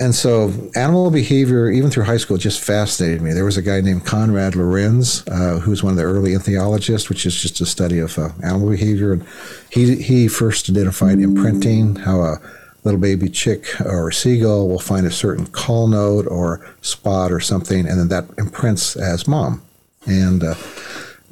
And 0.00 0.14
so 0.14 0.52
animal 0.76 1.10
behavior, 1.10 1.68
even 1.70 1.90
through 1.90 2.04
high 2.04 2.18
school, 2.18 2.36
just 2.36 2.60
fascinated 2.60 3.20
me. 3.20 3.32
There 3.32 3.44
was 3.44 3.56
a 3.56 3.62
guy 3.62 3.80
named 3.80 4.06
Konrad 4.06 4.54
Lorenz, 4.54 5.26
uh, 5.26 5.58
who 5.58 5.70
was 5.70 5.82
one 5.82 5.92
of 5.92 5.96
the 5.96 6.04
early 6.04 6.30
ethologists, 6.32 7.08
which 7.08 7.26
is 7.26 7.34
just 7.34 7.60
a 7.60 7.66
study 7.66 7.98
of 7.98 8.16
uh, 8.16 8.28
animal 8.44 8.70
behavior. 8.70 9.12
And 9.12 9.26
he, 9.72 9.96
he 9.96 10.28
first 10.28 10.70
identified 10.70 11.18
imprinting, 11.18 11.96
how 11.96 12.20
a 12.20 12.40
little 12.84 13.00
baby 13.00 13.28
chick 13.28 13.66
or 13.80 14.12
seagull 14.12 14.68
will 14.68 14.78
find 14.78 15.04
a 15.04 15.10
certain 15.10 15.46
call 15.46 15.88
note 15.88 16.26
or 16.28 16.64
spot 16.80 17.32
or 17.32 17.40
something, 17.40 17.80
and 17.80 17.98
then 17.98 18.08
that 18.08 18.24
imprints 18.38 18.94
as 18.94 19.26
mom. 19.26 19.62
And 20.06 20.44
uh, 20.44 20.54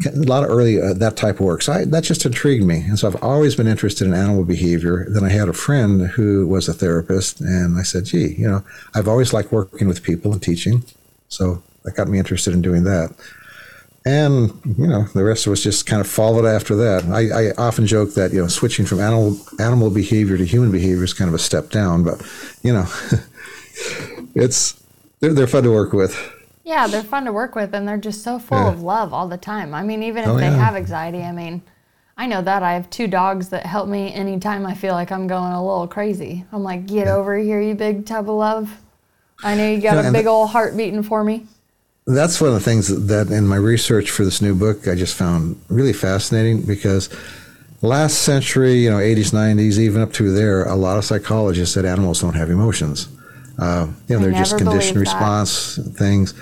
a 0.04 0.10
lot 0.10 0.44
of 0.44 0.50
early 0.50 0.80
uh, 0.80 0.92
that 0.94 1.16
type 1.16 1.36
of 1.36 1.40
work. 1.40 1.62
So 1.62 1.72
I, 1.72 1.84
that 1.86 2.04
just 2.04 2.26
intrigued 2.26 2.64
me, 2.64 2.80
and 2.80 2.98
so 2.98 3.08
I've 3.08 3.22
always 3.22 3.56
been 3.56 3.66
interested 3.66 4.06
in 4.06 4.12
animal 4.12 4.44
behavior. 4.44 5.06
Then 5.08 5.24
I 5.24 5.30
had 5.30 5.48
a 5.48 5.54
friend 5.54 6.08
who 6.08 6.46
was 6.46 6.68
a 6.68 6.74
therapist, 6.74 7.40
and 7.40 7.78
I 7.78 7.82
said, 7.82 8.04
"Gee, 8.04 8.34
you 8.34 8.46
know, 8.46 8.62
I've 8.94 9.08
always 9.08 9.32
liked 9.32 9.52
working 9.52 9.88
with 9.88 10.02
people 10.02 10.32
and 10.32 10.42
teaching, 10.42 10.84
so 11.28 11.62
that 11.84 11.94
got 11.94 12.08
me 12.08 12.18
interested 12.18 12.52
in 12.52 12.60
doing 12.60 12.84
that." 12.84 13.14
And 14.04 14.52
you 14.78 14.86
know, 14.86 15.04
the 15.14 15.24
rest 15.24 15.46
of 15.46 15.52
us 15.52 15.62
just 15.62 15.86
kind 15.86 16.00
of 16.00 16.06
followed 16.06 16.44
after 16.44 16.76
that. 16.76 17.04
I, 17.06 17.48
I 17.48 17.52
often 17.56 17.86
joke 17.86 18.14
that 18.14 18.32
you 18.32 18.40
know, 18.40 18.48
switching 18.48 18.84
from 18.84 19.00
animal 19.00 19.38
animal 19.58 19.90
behavior 19.90 20.36
to 20.36 20.44
human 20.44 20.70
behavior 20.70 21.04
is 21.04 21.14
kind 21.14 21.28
of 21.28 21.34
a 21.34 21.38
step 21.38 21.70
down, 21.70 22.04
but 22.04 22.22
you 22.62 22.72
know, 22.72 22.86
it's 24.34 24.80
they're, 25.20 25.32
they're 25.32 25.46
fun 25.46 25.64
to 25.64 25.72
work 25.72 25.92
with. 25.92 26.14
Yeah, 26.66 26.88
they're 26.88 27.04
fun 27.04 27.24
to 27.26 27.32
work 27.32 27.54
with, 27.54 27.72
and 27.74 27.86
they're 27.86 27.96
just 27.96 28.24
so 28.24 28.40
full 28.40 28.58
Yeah. 28.58 28.72
of 28.72 28.82
love 28.82 29.14
all 29.14 29.28
the 29.28 29.36
time. 29.36 29.72
I 29.72 29.84
mean, 29.84 30.02
even 30.02 30.24
if 30.24 30.30
Oh, 30.30 30.36
they 30.36 30.46
yeah. 30.46 30.56
have 30.56 30.74
anxiety, 30.74 31.22
I 31.22 31.30
mean, 31.30 31.62
I 32.18 32.26
know 32.26 32.42
that 32.42 32.64
I 32.64 32.72
have 32.74 32.90
two 32.90 33.06
dogs 33.06 33.50
that 33.50 33.64
help 33.64 33.88
me 33.88 34.12
anytime 34.12 34.66
I 34.66 34.74
feel 34.74 34.94
like 34.94 35.12
I'm 35.12 35.28
going 35.28 35.52
a 35.52 35.64
little 35.64 35.86
crazy. 35.86 36.44
I'm 36.52 36.64
like, 36.64 36.86
get 36.86 37.06
over 37.06 37.36
here, 37.38 37.60
you 37.60 37.76
big 37.76 38.04
tub 38.04 38.28
of 38.28 38.34
love. 38.36 38.80
I 39.44 39.54
know 39.54 39.70
you 39.70 39.80
got 39.80 40.02
Yeah, 40.02 40.08
a 40.08 40.12
big 40.12 40.26
old 40.26 40.50
heart 40.50 40.76
beating 40.76 41.04
for 41.04 41.22
me. 41.22 41.46
That's 42.06 42.40
one 42.40 42.48
of 42.48 42.54
the 42.54 42.60
things 42.60 43.06
that 43.06 43.28
in 43.28 43.46
my 43.46 43.56
research 43.56 44.10
for 44.10 44.24
this 44.24 44.40
new 44.42 44.54
book 44.54 44.88
I 44.88 44.94
just 44.94 45.14
found 45.14 45.60
really 45.68 45.92
fascinating 45.92 46.62
because 46.62 47.08
last 47.82 48.22
century, 48.22 48.74
you 48.74 48.90
know, 48.90 48.98
80s, 48.98 49.32
90s, 49.32 49.78
even 49.78 50.00
up 50.02 50.12
to 50.14 50.32
there, 50.32 50.64
a 50.64 50.74
lot 50.76 50.98
of 50.98 51.04
psychologists 51.04 51.74
said 51.74 51.84
animals 51.84 52.20
don't 52.22 52.34
have 52.34 52.50
emotions. 52.50 53.08
Uh, 53.58 53.88
you 54.08 54.16
know, 54.16 54.22
they're 54.22 54.32
just 54.32 54.58
conditioned 54.58 54.98
response 54.98 55.78
things. 55.94 56.34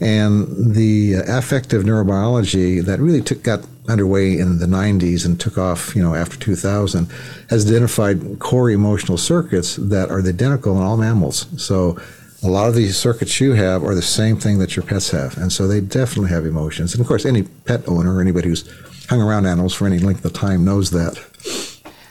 And 0.00 0.74
the 0.74 1.16
uh, 1.16 1.38
affective 1.38 1.82
neurobiology 1.82 2.84
that 2.84 3.00
really 3.00 3.20
took 3.20 3.42
got 3.42 3.66
underway 3.88 4.38
in 4.38 4.58
the 4.58 4.66
90s 4.66 5.24
and 5.24 5.40
took 5.40 5.58
off, 5.58 5.96
you 5.96 6.02
know, 6.02 6.14
after 6.14 6.36
2000, 6.36 7.06
has 7.50 7.66
identified 7.66 8.38
core 8.38 8.70
emotional 8.70 9.18
circuits 9.18 9.76
that 9.76 10.10
are 10.10 10.20
identical 10.20 10.76
in 10.76 10.82
all 10.82 10.96
mammals. 10.96 11.46
So 11.62 11.98
a 12.42 12.48
lot 12.48 12.68
of 12.68 12.74
these 12.74 12.96
circuits 12.96 13.40
you 13.40 13.54
have 13.54 13.82
are 13.82 13.94
the 13.94 14.02
same 14.02 14.36
thing 14.36 14.58
that 14.58 14.76
your 14.76 14.84
pets 14.84 15.10
have, 15.10 15.36
and 15.38 15.52
so 15.52 15.66
they 15.66 15.80
definitely 15.80 16.30
have 16.30 16.46
emotions. 16.46 16.92
And 16.92 17.00
of 17.00 17.08
course, 17.08 17.26
any 17.26 17.42
pet 17.42 17.88
owner 17.88 18.14
or 18.14 18.20
anybody 18.20 18.48
who's 18.48 18.70
hung 19.08 19.20
around 19.20 19.46
animals 19.46 19.74
for 19.74 19.86
any 19.86 19.98
length 19.98 20.24
of 20.24 20.32
time 20.32 20.64
knows 20.64 20.90
that. 20.90 21.18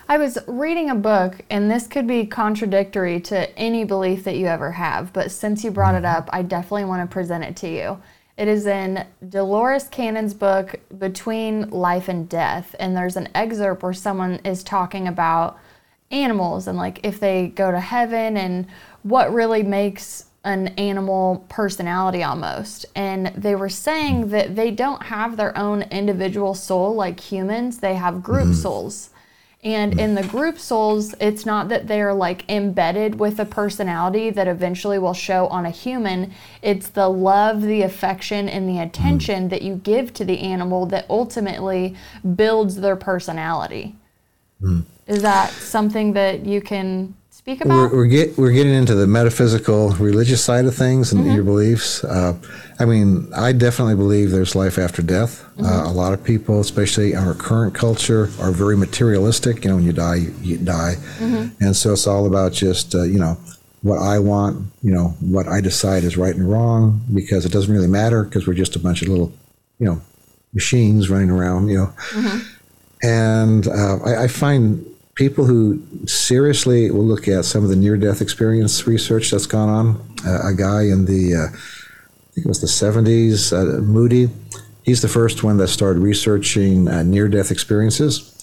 I 0.09 0.17
was 0.17 0.37
reading 0.47 0.89
a 0.89 0.95
book, 0.95 1.41
and 1.49 1.69
this 1.69 1.85
could 1.85 2.07
be 2.07 2.25
contradictory 2.25 3.19
to 3.21 3.57
any 3.57 3.83
belief 3.83 4.23
that 4.23 4.37
you 4.37 4.47
ever 4.47 4.71
have, 4.71 5.11
but 5.11 5.31
since 5.31 5.65
you 5.65 5.71
brought 5.71 5.95
it 5.95 6.03
mm-hmm. 6.03 6.17
up, 6.17 6.29
I 6.31 6.43
definitely 6.43 6.85
want 6.85 7.09
to 7.09 7.13
present 7.13 7.43
it 7.43 7.57
to 7.57 7.69
you. 7.69 8.01
It 8.37 8.47
is 8.47 8.67
in 8.67 9.05
Dolores 9.27 9.89
Cannon's 9.89 10.33
book, 10.33 10.79
Between 10.97 11.69
Life 11.71 12.07
and 12.07 12.29
Death, 12.29 12.73
and 12.79 12.95
there's 12.95 13.17
an 13.17 13.27
excerpt 13.35 13.83
where 13.83 13.93
someone 13.93 14.35
is 14.45 14.63
talking 14.63 15.09
about 15.09 15.59
animals 16.09 16.67
and 16.67 16.77
like 16.77 17.01
if 17.03 17.19
they 17.19 17.47
go 17.47 17.69
to 17.69 17.79
heaven 17.81 18.37
and 18.37 18.65
what 19.03 19.33
really 19.33 19.61
makes 19.61 20.27
an 20.45 20.69
animal 20.77 21.45
personality 21.49 22.23
almost. 22.23 22.85
And 22.95 23.27
they 23.35 23.55
were 23.55 23.67
saying 23.67 24.21
mm-hmm. 24.21 24.29
that 24.29 24.55
they 24.55 24.71
don't 24.71 25.03
have 25.03 25.35
their 25.35 25.57
own 25.57 25.81
individual 25.83 26.53
soul 26.53 26.95
like 26.95 27.19
humans, 27.19 27.79
they 27.79 27.95
have 27.95 28.23
group 28.23 28.45
mm-hmm. 28.45 28.53
souls. 28.53 29.09
And 29.67 29.99
in 29.99 30.15
the 30.15 30.23
group 30.23 30.57
souls, 30.57 31.13
it's 31.19 31.45
not 31.45 31.67
that 31.67 31.89
they're 31.89 32.13
like 32.13 32.49
embedded 32.49 33.19
with 33.19 33.37
a 33.37 33.43
personality 33.43 34.29
that 34.29 34.47
eventually 34.47 34.97
will 34.97 35.13
show 35.13 35.47
on 35.47 35.65
a 35.65 35.69
human. 35.69 36.33
It's 36.61 36.87
the 36.87 37.09
love, 37.09 37.61
the 37.61 37.81
affection, 37.81 38.47
and 38.47 38.69
the 38.69 38.79
attention 38.79 39.49
that 39.49 39.63
you 39.63 39.75
give 39.75 40.13
to 40.13 40.23
the 40.23 40.39
animal 40.39 40.85
that 40.85 41.05
ultimately 41.09 41.97
builds 42.35 42.77
their 42.77 42.95
personality. 42.95 43.97
Hmm. 44.61 44.81
Is 45.05 45.21
that 45.23 45.51
something 45.51 46.13
that 46.13 46.45
you 46.45 46.61
can 46.61 47.16
speak 47.47 47.63
about? 47.63 47.91
We're, 47.91 47.97
we're, 47.97 48.07
get, 48.07 48.37
we're 48.37 48.51
getting 48.51 48.73
into 48.73 48.93
the 48.93 49.07
metaphysical, 49.07 49.91
religious 49.91 50.43
side 50.43 50.65
of 50.65 50.75
things 50.75 51.13
and 51.13 51.25
your 51.33 51.43
beliefs. 51.43 52.03
Uh, 52.03 52.37
I 52.79 52.85
mean, 52.85 53.31
I 53.33 53.53
definitely 53.53 53.95
believe 53.95 54.31
there's 54.31 54.53
life 54.53 54.77
after 54.77 55.01
death. 55.01 55.45
Uh, 55.57 55.83
a 55.85 55.91
lot 55.91 56.13
of 56.13 56.23
people, 56.23 56.59
especially 56.59 57.15
our 57.15 57.33
current 57.33 57.73
culture, 57.73 58.29
are 58.39 58.51
very 58.51 58.75
materialistic. 58.75 59.63
You 59.63 59.69
know, 59.69 59.75
when 59.77 59.85
you 59.85 59.93
die, 59.93 60.15
you, 60.15 60.33
you 60.41 60.57
die. 60.57 60.95
And 61.61 61.75
so 61.75 61.93
it's 61.93 62.05
all 62.05 62.25
about 62.25 62.51
just, 62.51 62.93
uh, 62.93 63.03
you 63.03 63.19
know, 63.19 63.37
what 63.81 63.99
I 63.99 64.19
want, 64.19 64.69
you 64.83 64.93
know, 64.93 65.09
what 65.21 65.47
I 65.47 65.61
decide 65.61 66.03
is 66.03 66.17
right 66.17 66.35
and 66.35 66.49
wrong 66.49 67.01
because 67.13 67.45
it 67.45 67.51
doesn't 67.53 67.73
really 67.73 67.87
matter 67.87 68.23
because 68.23 68.45
we're 68.45 68.55
just 68.55 68.75
a 68.75 68.79
bunch 68.79 69.01
of 69.01 69.07
little, 69.07 69.31
you 69.79 69.85
know, 69.85 70.01
machines 70.53 71.09
running 71.09 71.29
around, 71.29 71.69
you 71.69 71.77
know. 71.77 71.93
And 73.03 73.67
uh, 73.67 73.99
I, 74.03 74.23
I 74.23 74.27
find 74.27 74.85
people 75.17 75.45
who 75.45 75.81
seriously 76.05 76.91
will 76.91 77.03
look 77.03 77.27
at 77.27 77.43
some 77.43 77.63
of 77.63 77.69
the 77.69 77.75
near-death 77.75 78.21
experience 78.21 78.85
research 78.85 79.31
that's 79.31 79.47
gone 79.47 79.67
on. 79.67 80.15
Uh, 80.25 80.49
a 80.49 80.53
guy 80.53 80.83
in 80.83 81.05
the, 81.05 81.35
uh, 81.35 81.47
I 81.47 82.33
think 82.33 82.45
it 82.45 82.47
was 82.47 82.61
the 82.61 82.67
70s, 82.67 83.51
uh, 83.51 83.81
Moody, 83.81 84.29
he's 84.83 85.01
the 85.01 85.07
first 85.07 85.43
one 85.43 85.57
that 85.57 85.69
started 85.69 85.99
researching 85.99 86.87
uh, 86.87 87.01
near-death 87.01 87.49
experiences. 87.51 88.33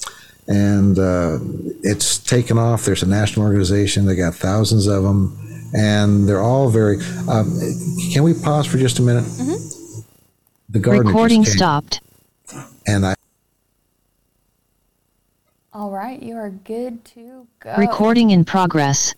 And 0.48 0.98
uh, 0.98 1.38
it's 1.82 2.18
taken 2.18 2.58
off. 2.58 2.84
There's 2.84 3.02
a 3.02 3.08
national 3.08 3.46
organization. 3.46 4.04
They 4.04 4.16
got 4.16 4.34
thousands 4.34 4.86
of 4.86 5.02
them, 5.02 5.70
and 5.74 6.28
they're 6.28 6.42
all 6.42 6.68
very. 6.68 6.98
Um, 7.26 7.58
can 8.12 8.24
we 8.24 8.34
pause 8.34 8.66
for 8.66 8.76
just 8.76 8.98
a 8.98 9.02
minute? 9.02 9.24
The 10.68 10.80
gardener 10.80 11.04
just 11.04 11.14
Recording 11.14 11.44
stopped. 11.46 12.02
and 12.86 13.06
I. 13.06 13.14
All 15.74 15.90
right, 15.90 16.22
you 16.22 16.36
are 16.36 16.50
good 16.50 17.04
to 17.06 17.48
go. 17.58 17.74
Recording 17.76 18.30
in 18.30 18.44
progress. 18.44 19.12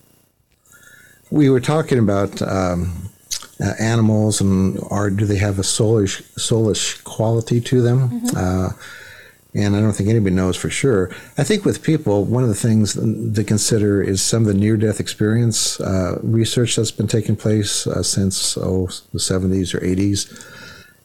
we 1.31 1.51
were 1.51 1.61
talking 1.61 1.99
about 1.99 2.41
um, 2.41 3.11
uh, 3.61 3.75
animals 3.79 4.41
and 4.41 4.79
are 4.89 5.11
do 5.11 5.27
they 5.27 5.37
have 5.37 5.59
a 5.59 5.63
soulish 5.63 6.23
soulish 6.39 7.05
quality 7.05 7.61
to 7.61 7.83
them? 7.83 8.23
Uh, 8.35 8.71
and 9.55 9.77
I 9.77 9.81
don't 9.81 9.93
think 9.93 10.09
anybody 10.09 10.35
knows 10.35 10.57
for 10.57 10.71
sure. 10.71 11.15
I 11.37 11.45
think 11.45 11.67
with 11.67 11.83
people, 11.83 12.25
one 12.25 12.43
of 12.43 12.49
the 12.49 12.55
things 12.55 12.95
to 12.95 13.45
consider 13.45 14.03
is 14.03 14.23
some 14.23 14.41
of 14.43 14.49
the 14.49 14.55
near-death 14.55 14.99
experience 14.99 15.79
uh, 15.81 16.19
research 16.23 16.77
that's 16.77 16.91
been 16.91 17.07
taking 17.07 17.37
place 17.37 17.87
uh, 17.87 18.03
since 18.03 18.57
oh 18.57 18.87
the 19.13 19.19
70s 19.19 19.75
or 19.75 19.81
80s. 19.81 20.27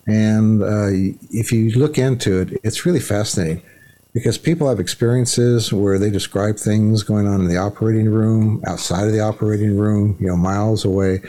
And 0.08 0.64
uh, 0.64 1.18
if 1.30 1.52
you 1.52 1.72
look 1.72 1.98
into 1.98 2.40
it, 2.40 2.58
it's 2.64 2.86
really 2.86 3.02
fascinating 3.02 3.62
because 4.14 4.38
people 4.38 4.68
have 4.68 4.80
experiences 4.80 5.72
where 5.72 5.98
they 5.98 6.10
describe 6.10 6.58
things 6.58 7.04
going 7.04 7.28
on 7.28 7.42
in 7.42 7.48
the 7.48 7.58
operating 7.58 8.10
room, 8.10 8.62
outside 8.68 9.08
of 9.08 9.14
the 9.14 9.22
operating 9.22 9.78
room, 9.78 10.18
you 10.20 10.28
know, 10.28 10.36
miles 10.36 10.84
away, 10.84 11.22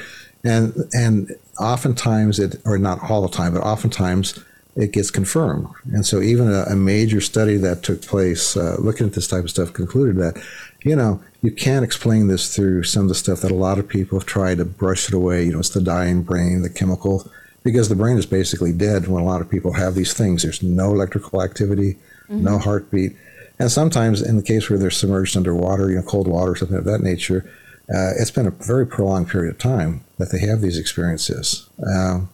and 0.44 0.74
and 0.92 1.34
oftentimes 1.60 2.38
it, 2.38 2.56
or 2.64 2.78
not 2.78 2.98
all 3.10 3.22
the 3.22 3.28
time, 3.28 3.54
but 3.54 3.62
oftentimes 3.62 4.38
it 4.74 4.92
gets 4.92 5.10
confirmed. 5.10 5.68
And 5.92 6.04
so 6.04 6.20
even 6.22 6.48
a, 6.48 6.62
a 6.62 6.76
major 6.76 7.20
study 7.20 7.56
that 7.58 7.82
took 7.82 8.02
place 8.02 8.56
uh, 8.56 8.76
looking 8.78 9.06
at 9.06 9.12
this 9.12 9.28
type 9.28 9.44
of 9.44 9.50
stuff 9.50 9.72
concluded 9.72 10.16
that, 10.16 10.42
you 10.82 10.96
know, 10.96 11.22
you 11.42 11.50
can't 11.50 11.84
explain 11.84 12.28
this 12.28 12.54
through 12.54 12.84
some 12.84 13.02
of 13.02 13.08
the 13.08 13.14
stuff 13.14 13.40
that 13.40 13.50
a 13.50 13.54
lot 13.56 13.78
of 13.78 13.86
people 13.88 14.18
have 14.18 14.26
tried 14.26 14.58
to 14.58 14.64
brush 14.64 15.08
it 15.08 15.14
away. 15.14 15.44
You 15.44 15.52
know, 15.52 15.58
it's 15.58 15.68
the 15.68 15.82
dying 15.82 16.22
brain, 16.22 16.62
the 16.62 16.70
chemical, 16.70 17.30
because 17.62 17.88
the 17.88 17.94
brain 17.96 18.16
is 18.16 18.26
basically 18.26 18.72
dead 18.72 19.08
when 19.08 19.22
a 19.22 19.26
lot 19.26 19.42
of 19.42 19.50
people 19.50 19.74
have 19.74 19.94
these 19.94 20.14
things. 20.14 20.42
There's 20.42 20.62
no 20.62 20.92
electrical 20.92 21.42
activity, 21.42 21.98
no 22.40 22.58
heartbeat. 22.58 23.12
And 23.58 23.70
sometimes, 23.70 24.22
in 24.22 24.36
the 24.36 24.42
case 24.42 24.68
where 24.68 24.78
they're 24.78 24.90
submerged 24.90 25.36
underwater, 25.36 25.90
you 25.90 25.96
know, 25.96 26.02
cold 26.02 26.26
water 26.26 26.52
or 26.52 26.56
something 26.56 26.78
of 26.78 26.84
that 26.84 27.00
nature, 27.00 27.48
uh, 27.92 28.12
it's 28.18 28.30
been 28.30 28.46
a 28.46 28.50
very 28.50 28.86
prolonged 28.86 29.28
period 29.28 29.52
of 29.52 29.58
time 29.58 30.04
that 30.18 30.32
they 30.32 30.40
have 30.40 30.60
these 30.60 30.78
experiences. 30.78 31.68
Um, 31.86 32.30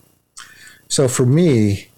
so 0.88 1.08
for 1.08 1.26
me, 1.26 1.88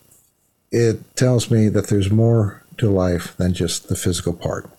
it 0.73 1.17
tells 1.17 1.51
me 1.51 1.69
that 1.69 1.89
there's 1.89 2.11
more 2.11 2.65
to 2.79 2.89
life 2.89 3.37
than 3.37 3.53
just 3.53 3.89
the 3.89 3.97
physical 3.97 4.33
part. 4.33 4.71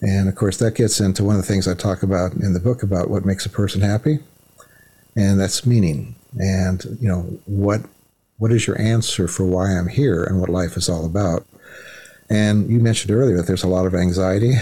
And 0.00 0.28
of 0.28 0.34
course, 0.34 0.58
that 0.58 0.74
gets 0.74 1.00
into 1.00 1.24
one 1.24 1.36
of 1.36 1.42
the 1.42 1.46
things 1.46 1.68
I 1.68 1.74
talk 1.74 2.02
about 2.02 2.32
in 2.34 2.52
the 2.52 2.60
book 2.60 2.82
about 2.82 3.08
what 3.08 3.24
makes 3.24 3.46
a 3.46 3.50
person 3.50 3.80
happy, 3.80 4.18
and 5.16 5.40
that's 5.40 5.64
meaning. 5.64 6.16
And 6.38 6.84
you 7.00 7.08
know 7.08 7.22
what 7.46 7.82
what 8.38 8.52
is 8.52 8.66
your 8.66 8.80
answer 8.80 9.28
for 9.28 9.44
why 9.44 9.70
I'm 9.70 9.86
here 9.86 10.24
and 10.24 10.40
what 10.40 10.48
life 10.48 10.76
is 10.76 10.88
all 10.88 11.06
about? 11.06 11.46
And 12.32 12.70
you 12.70 12.80
mentioned 12.80 13.14
earlier 13.14 13.36
that 13.36 13.46
there's 13.46 13.62
a 13.62 13.68
lot 13.68 13.86
of 13.86 13.94
anxiety. 13.94 14.54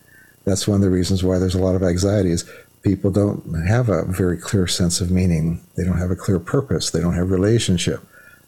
that's 0.46 0.66
one 0.66 0.76
of 0.76 0.80
the 0.80 0.90
reasons 0.90 1.22
why 1.22 1.38
there's 1.38 1.54
a 1.54 1.62
lot 1.62 1.74
of 1.74 1.82
anxiety 1.82 2.30
is 2.30 2.50
people 2.82 3.10
don't 3.10 3.66
have 3.66 3.90
a 3.90 4.04
very 4.06 4.38
clear 4.38 4.66
sense 4.66 5.02
of 5.02 5.10
meaning. 5.10 5.62
They 5.76 5.84
don't 5.84 5.98
have 5.98 6.10
a 6.10 6.16
clear 6.16 6.38
purpose. 6.38 6.90
They 6.90 7.00
don't 7.00 7.12
have 7.12 7.30
relationship. 7.30 8.00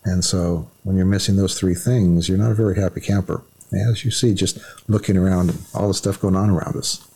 And 0.04 0.24
so 0.24 0.70
when 0.84 0.96
you're 0.96 1.04
missing 1.04 1.36
those 1.36 1.60
three 1.60 1.74
things, 1.74 2.26
you're 2.26 2.38
not 2.38 2.52
a 2.52 2.54
very 2.54 2.80
happy 2.80 3.02
camper. 3.02 3.42
As 3.70 4.02
you 4.02 4.10
see, 4.10 4.32
just 4.32 4.58
looking 4.88 5.18
around 5.18 5.56
all 5.74 5.88
the 5.88 5.94
stuff 5.94 6.18
going 6.18 6.34
on 6.34 6.48
around 6.48 6.76
us. 6.76 7.06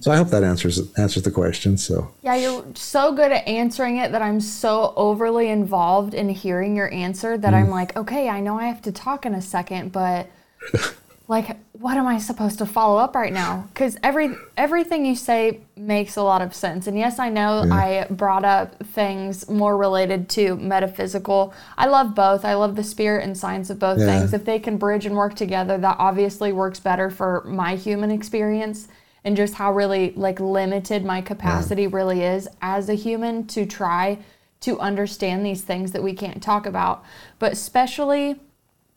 So 0.00 0.12
I 0.12 0.16
hope 0.16 0.28
that 0.28 0.44
answers 0.44 0.92
answers 0.98 1.22
the 1.22 1.30
question. 1.30 1.78
So 1.78 2.12
yeah, 2.22 2.34
you're 2.34 2.64
so 2.74 3.12
good 3.12 3.32
at 3.32 3.46
answering 3.48 3.96
it 3.96 4.12
that 4.12 4.20
I'm 4.20 4.40
so 4.40 4.92
overly 4.96 5.48
involved 5.48 6.14
in 6.14 6.28
hearing 6.28 6.76
your 6.76 6.92
answer 6.92 7.38
that 7.38 7.54
mm. 7.54 7.56
I'm 7.56 7.70
like, 7.70 7.96
okay, 7.96 8.28
I 8.28 8.40
know 8.40 8.58
I 8.58 8.66
have 8.66 8.82
to 8.82 8.92
talk 8.92 9.24
in 9.24 9.34
a 9.34 9.40
second, 9.42 9.92
but 9.92 10.28
like 11.28 11.56
what 11.72 11.96
am 11.96 12.06
i 12.06 12.18
supposed 12.18 12.58
to 12.58 12.66
follow 12.66 12.98
up 12.98 13.14
right 13.14 13.32
now 13.32 13.66
because 13.72 13.96
every 14.02 14.34
everything 14.56 15.06
you 15.06 15.14
say 15.14 15.60
makes 15.76 16.16
a 16.16 16.22
lot 16.22 16.42
of 16.42 16.54
sense 16.54 16.86
and 16.86 16.98
yes 16.98 17.18
i 17.18 17.28
know 17.28 17.64
yeah. 17.64 17.74
i 17.74 18.06
brought 18.10 18.44
up 18.44 18.78
things 18.84 19.48
more 19.48 19.76
related 19.76 20.28
to 20.28 20.56
metaphysical 20.56 21.54
i 21.78 21.86
love 21.86 22.14
both 22.14 22.44
i 22.44 22.54
love 22.54 22.76
the 22.76 22.84
spirit 22.84 23.24
and 23.24 23.36
science 23.36 23.70
of 23.70 23.78
both 23.78 23.98
yeah. 23.98 24.06
things 24.06 24.34
if 24.34 24.44
they 24.44 24.58
can 24.58 24.76
bridge 24.76 25.06
and 25.06 25.16
work 25.16 25.34
together 25.34 25.78
that 25.78 25.96
obviously 25.98 26.52
works 26.52 26.78
better 26.78 27.10
for 27.10 27.42
my 27.46 27.74
human 27.74 28.10
experience 28.10 28.88
and 29.24 29.36
just 29.36 29.54
how 29.54 29.72
really 29.72 30.12
like 30.16 30.38
limited 30.38 31.04
my 31.04 31.22
capacity 31.22 31.82
yeah. 31.82 31.88
really 31.90 32.22
is 32.22 32.46
as 32.60 32.88
a 32.90 32.94
human 32.94 33.46
to 33.46 33.64
try 33.64 34.18
to 34.60 34.78
understand 34.78 35.44
these 35.44 35.62
things 35.62 35.92
that 35.92 36.02
we 36.02 36.12
can't 36.12 36.42
talk 36.42 36.66
about 36.66 37.02
but 37.38 37.52
especially 37.52 38.36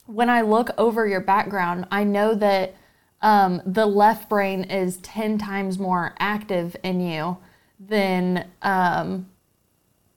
when 0.08 0.30
I 0.30 0.42
look 0.42 0.70
over 0.78 1.06
your 1.06 1.22
background, 1.22 1.86
I 1.92 2.04
know 2.04 2.34
that 2.36 2.76
um, 3.22 3.62
the 3.66 3.86
left 3.86 4.30
brain 4.30 4.64
is 4.64 4.98
10 4.98 5.38
times 5.38 5.78
more 5.78 6.16
active 6.20 6.76
in 6.84 7.02
you 7.02 7.38
than 7.80 8.48
um, 8.62 9.28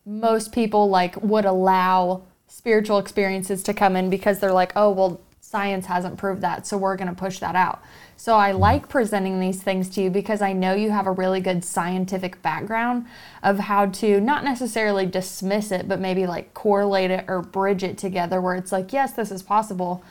most 0.04 0.52
people 0.52 0.88
like 0.88 1.20
would 1.23 1.44
allow 1.44 2.23
spiritual 2.47 2.99
experiences 2.99 3.62
to 3.64 3.75
come 3.75 3.97
in 3.97 4.11
because 4.11 4.40
they're 4.40 4.52
like, 4.52 4.73
oh, 4.76 4.90
well, 4.90 5.20
science 5.50 5.87
hasn't 5.87 6.16
proved 6.16 6.42
that, 6.42 6.64
so 6.64 6.78
we're 6.78 6.95
going 6.95 7.09
to 7.09 7.14
push 7.14 7.40
that 7.40 7.57
out. 7.57 7.83
So 8.16 8.37
I 8.37 8.52
like 8.52 8.88
presenting 8.88 9.40
these 9.40 9.61
things 9.61 9.88
to 9.90 10.02
you 10.02 10.09
because 10.09 10.40
I 10.40 10.52
know 10.52 10.75
you 10.75 10.92
have 10.92 11.09
a 11.09 11.11
really 11.11 11.40
good 11.40 11.64
scientific 11.64 12.40
background 12.40 13.07
of 13.42 13.59
how 13.59 13.87
to 13.87 14.21
not 14.21 14.45
necessarily 14.45 15.07
dismiss 15.07 15.73
it, 15.73 15.88
but 15.88 15.99
maybe 15.99 16.25
like 16.25 16.54
correlate 16.54 17.11
it 17.11 17.25
or 17.26 17.42
bridge 17.42 17.83
it 17.83 17.99
together 17.99 18.40
where 18.40 18.54
it's 18.54 18.71
like, 18.71 18.92
yes, 18.92 19.14
this 19.14 19.33
is 19.33 19.42
possible. 19.42 20.04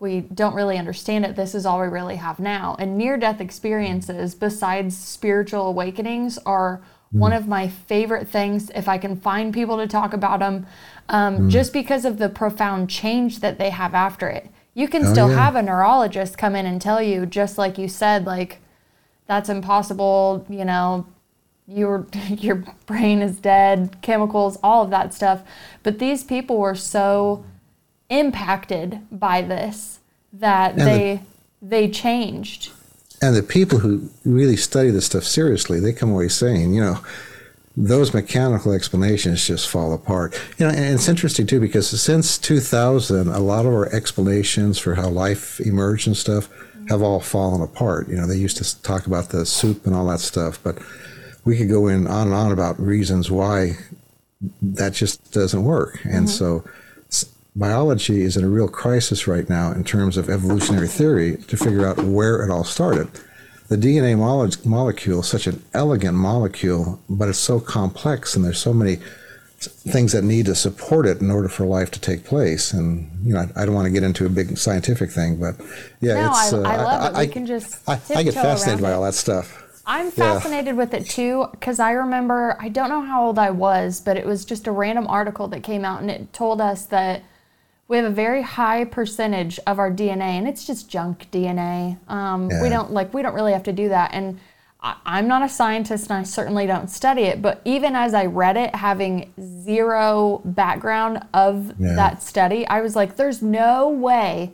We 0.00 0.22
don't 0.22 0.56
really 0.56 0.78
understand 0.78 1.26
it. 1.26 1.36
This 1.36 1.54
is 1.54 1.64
all 1.64 1.80
we 1.80 1.86
really 1.86 2.16
have 2.16 2.40
now. 2.40 2.74
And 2.80 2.98
near 2.98 3.16
death 3.16 3.40
experiences, 3.40 4.34
besides 4.34 4.98
spiritual 4.98 5.68
awakenings, 5.68 6.38
are 6.38 6.78
mm. 7.14 7.20
one 7.20 7.32
of 7.32 7.46
my 7.46 7.68
favorite 7.68 8.26
things 8.26 8.68
if 8.74 8.88
I 8.88 8.98
can 8.98 9.14
find 9.14 9.54
people 9.54 9.76
to 9.76 9.86
talk 9.86 10.12
about 10.12 10.40
them, 10.40 10.66
um, 11.08 11.38
mm. 11.38 11.50
just 11.50 11.72
because 11.72 12.04
of 12.04 12.18
the 12.18 12.28
profound 12.28 12.90
change 12.90 13.38
that 13.38 13.58
they 13.58 13.70
have 13.70 13.94
after 13.94 14.28
it 14.28 14.50
you 14.74 14.88
can 14.88 15.06
oh, 15.06 15.12
still 15.12 15.28
yeah. 15.30 15.36
have 15.36 15.56
a 15.56 15.62
neurologist 15.62 16.38
come 16.38 16.56
in 16.56 16.66
and 16.66 16.80
tell 16.80 17.02
you, 17.02 17.26
just 17.26 17.58
like 17.58 17.78
you 17.78 17.88
said, 17.88 18.24
like, 18.24 18.58
that's 19.26 19.48
impossible, 19.48 20.46
you 20.48 20.64
know, 20.64 21.06
your 21.66 22.06
your 22.28 22.64
brain 22.86 23.22
is 23.22 23.38
dead, 23.38 23.96
chemicals, 24.02 24.58
all 24.62 24.84
of 24.84 24.90
that 24.90 25.14
stuff. 25.14 25.42
But 25.82 25.98
these 25.98 26.24
people 26.24 26.58
were 26.58 26.74
so 26.74 27.44
impacted 28.08 29.00
by 29.10 29.42
this 29.42 30.00
that 30.32 30.72
and 30.72 30.80
they 30.80 31.20
the, 31.60 31.66
they 31.66 31.88
changed. 31.90 32.72
And 33.20 33.36
the 33.36 33.42
people 33.42 33.78
who 33.78 34.10
really 34.24 34.56
study 34.56 34.90
this 34.90 35.06
stuff 35.06 35.22
seriously, 35.22 35.78
they 35.78 35.92
come 35.92 36.10
away 36.10 36.26
saying, 36.26 36.74
you 36.74 36.80
know, 36.80 36.98
those 37.76 38.12
mechanical 38.12 38.72
explanations 38.72 39.46
just 39.46 39.68
fall 39.68 39.94
apart. 39.94 40.38
You 40.58 40.66
know, 40.66 40.72
and 40.72 40.94
it's 40.94 41.08
interesting 41.08 41.46
too 41.46 41.60
because 41.60 41.88
since 42.00 42.38
2000, 42.38 43.28
a 43.28 43.38
lot 43.38 43.66
of 43.66 43.72
our 43.72 43.92
explanations 43.94 44.78
for 44.78 44.94
how 44.94 45.08
life 45.08 45.60
emerged 45.60 46.06
and 46.06 46.16
stuff 46.16 46.48
have 46.88 47.02
all 47.02 47.20
fallen 47.20 47.62
apart. 47.62 48.08
You 48.08 48.16
know, 48.16 48.26
they 48.26 48.36
used 48.36 48.58
to 48.58 48.82
talk 48.82 49.06
about 49.06 49.30
the 49.30 49.46
soup 49.46 49.86
and 49.86 49.94
all 49.94 50.06
that 50.08 50.20
stuff, 50.20 50.62
but 50.62 50.78
we 51.44 51.56
could 51.56 51.68
go 51.68 51.88
in 51.88 52.06
on 52.06 52.28
and 52.28 52.36
on 52.36 52.52
about 52.52 52.78
reasons 52.78 53.30
why 53.30 53.76
that 54.60 54.92
just 54.92 55.32
doesn't 55.32 55.64
work. 55.64 56.04
And 56.04 56.26
mm-hmm. 56.26 56.62
so 56.62 56.64
biology 57.54 58.22
is 58.22 58.36
in 58.36 58.44
a 58.44 58.48
real 58.48 58.68
crisis 58.68 59.26
right 59.26 59.48
now 59.48 59.72
in 59.72 59.84
terms 59.84 60.16
of 60.16 60.28
evolutionary 60.28 60.88
theory 60.88 61.36
to 61.36 61.56
figure 61.56 61.86
out 61.86 62.02
where 62.02 62.42
it 62.42 62.50
all 62.50 62.64
started 62.64 63.08
the 63.72 63.78
DNA 63.78 64.18
mole- 64.18 64.50
molecule 64.64 65.20
is 65.20 65.28
such 65.28 65.46
an 65.46 65.62
elegant 65.72 66.14
molecule, 66.14 67.00
but 67.08 67.28
it's 67.28 67.38
so 67.38 67.58
complex, 67.58 68.36
and 68.36 68.44
there's 68.44 68.58
so 68.58 68.74
many 68.74 68.96
things 69.60 70.12
that 70.12 70.22
need 70.24 70.44
to 70.46 70.54
support 70.54 71.06
it 71.06 71.20
in 71.20 71.30
order 71.30 71.48
for 71.48 71.64
life 71.64 71.90
to 71.92 72.00
take 72.00 72.24
place. 72.24 72.72
And 72.72 73.10
you 73.24 73.32
know, 73.32 73.40
I, 73.40 73.62
I 73.62 73.64
don't 73.64 73.74
want 73.74 73.86
to 73.86 73.92
get 73.92 74.02
into 74.02 74.26
a 74.26 74.28
big 74.28 74.58
scientific 74.58 75.10
thing, 75.10 75.40
but 75.40 75.54
yeah, 76.00 76.14
no, 76.14 76.30
it's. 76.30 76.52
I, 76.52 76.58
uh, 76.58 76.62
I 76.62 76.76
love 76.76 77.14
I, 77.16 77.22
it. 77.22 77.26
We 77.26 77.32
can 77.32 77.46
just. 77.46 77.88
I, 77.88 78.00
I 78.14 78.22
get 78.22 78.34
fascinated 78.34 78.82
by 78.82 78.92
all 78.92 79.02
that 79.04 79.14
stuff. 79.14 79.58
I'm 79.86 80.10
fascinated 80.10 80.66
yeah. 80.66 80.72
with 80.72 80.94
it 80.94 81.06
too 81.06 81.46
because 81.50 81.80
I 81.80 81.92
remember 81.92 82.56
I 82.60 82.68
don't 82.68 82.88
know 82.88 83.00
how 83.00 83.24
old 83.24 83.38
I 83.38 83.50
was, 83.50 84.00
but 84.00 84.16
it 84.16 84.26
was 84.26 84.44
just 84.44 84.66
a 84.66 84.70
random 84.70 85.06
article 85.08 85.48
that 85.48 85.62
came 85.62 85.84
out 85.84 86.00
and 86.02 86.10
it 86.10 86.32
told 86.32 86.60
us 86.60 86.86
that 86.86 87.22
we 87.88 87.96
have 87.96 88.06
a 88.06 88.10
very 88.10 88.42
high 88.42 88.84
percentage 88.84 89.58
of 89.66 89.78
our 89.78 89.90
DNA, 89.90 90.38
and 90.38 90.48
it's 90.48 90.66
just 90.66 90.88
junk 90.88 91.30
DNA. 91.30 91.98
Um, 92.08 92.50
yeah. 92.50 92.62
We 92.62 92.68
don't 92.68 92.92
like 92.92 93.12
we 93.12 93.22
don't 93.22 93.34
really 93.34 93.52
have 93.52 93.64
to 93.64 93.72
do 93.72 93.88
that. 93.90 94.12
And 94.14 94.40
I, 94.80 94.96
I'm 95.04 95.28
not 95.28 95.42
a 95.42 95.48
scientist, 95.48 96.10
and 96.10 96.18
I 96.18 96.22
certainly 96.22 96.66
don't 96.66 96.88
study 96.88 97.22
it. 97.22 97.42
But 97.42 97.60
even 97.64 97.94
as 97.94 98.14
I 98.14 98.26
read 98.26 98.56
it, 98.56 98.74
having 98.74 99.32
zero 99.40 100.40
background 100.44 101.24
of 101.34 101.74
yeah. 101.78 101.94
that 101.94 102.22
study, 102.22 102.66
I 102.66 102.80
was 102.80 102.96
like, 102.96 103.16
"There's 103.16 103.42
no 103.42 103.88
way." 103.88 104.52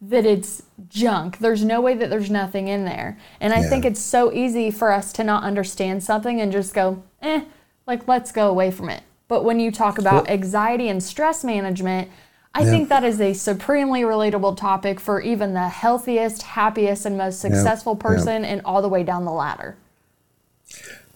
that 0.00 0.26
it's 0.26 0.62
junk. 0.88 1.38
There's 1.38 1.64
no 1.64 1.80
way 1.80 1.94
that 1.94 2.10
there's 2.10 2.30
nothing 2.30 2.68
in 2.68 2.84
there. 2.84 3.18
And 3.40 3.54
I 3.54 3.60
yeah. 3.60 3.68
think 3.70 3.84
it's 3.84 4.00
so 4.00 4.32
easy 4.32 4.70
for 4.70 4.92
us 4.92 5.12
to 5.14 5.24
not 5.24 5.42
understand 5.42 6.04
something 6.04 6.40
and 6.40 6.52
just 6.52 6.74
go, 6.74 7.02
eh, 7.22 7.44
like 7.86 8.06
let's 8.06 8.30
go 8.30 8.48
away 8.48 8.70
from 8.70 8.90
it. 8.90 9.02
But 9.28 9.44
when 9.44 9.58
you 9.58 9.72
talk 9.72 9.98
about 9.98 10.28
anxiety 10.30 10.88
and 10.88 11.02
stress 11.02 11.42
management, 11.42 12.10
I 12.56 12.60
yeah. 12.60 12.70
think 12.70 12.88
that 12.88 13.04
is 13.04 13.20
a 13.20 13.34
supremely 13.34 14.00
relatable 14.00 14.56
topic 14.56 14.98
for 14.98 15.20
even 15.20 15.52
the 15.52 15.68
healthiest, 15.68 16.40
happiest, 16.42 17.04
and 17.04 17.18
most 17.18 17.38
successful 17.38 17.94
yeah. 17.94 18.08
person, 18.08 18.44
yeah. 18.44 18.48
and 18.48 18.62
all 18.64 18.80
the 18.80 18.88
way 18.88 19.02
down 19.02 19.26
the 19.26 19.30
ladder. 19.30 19.76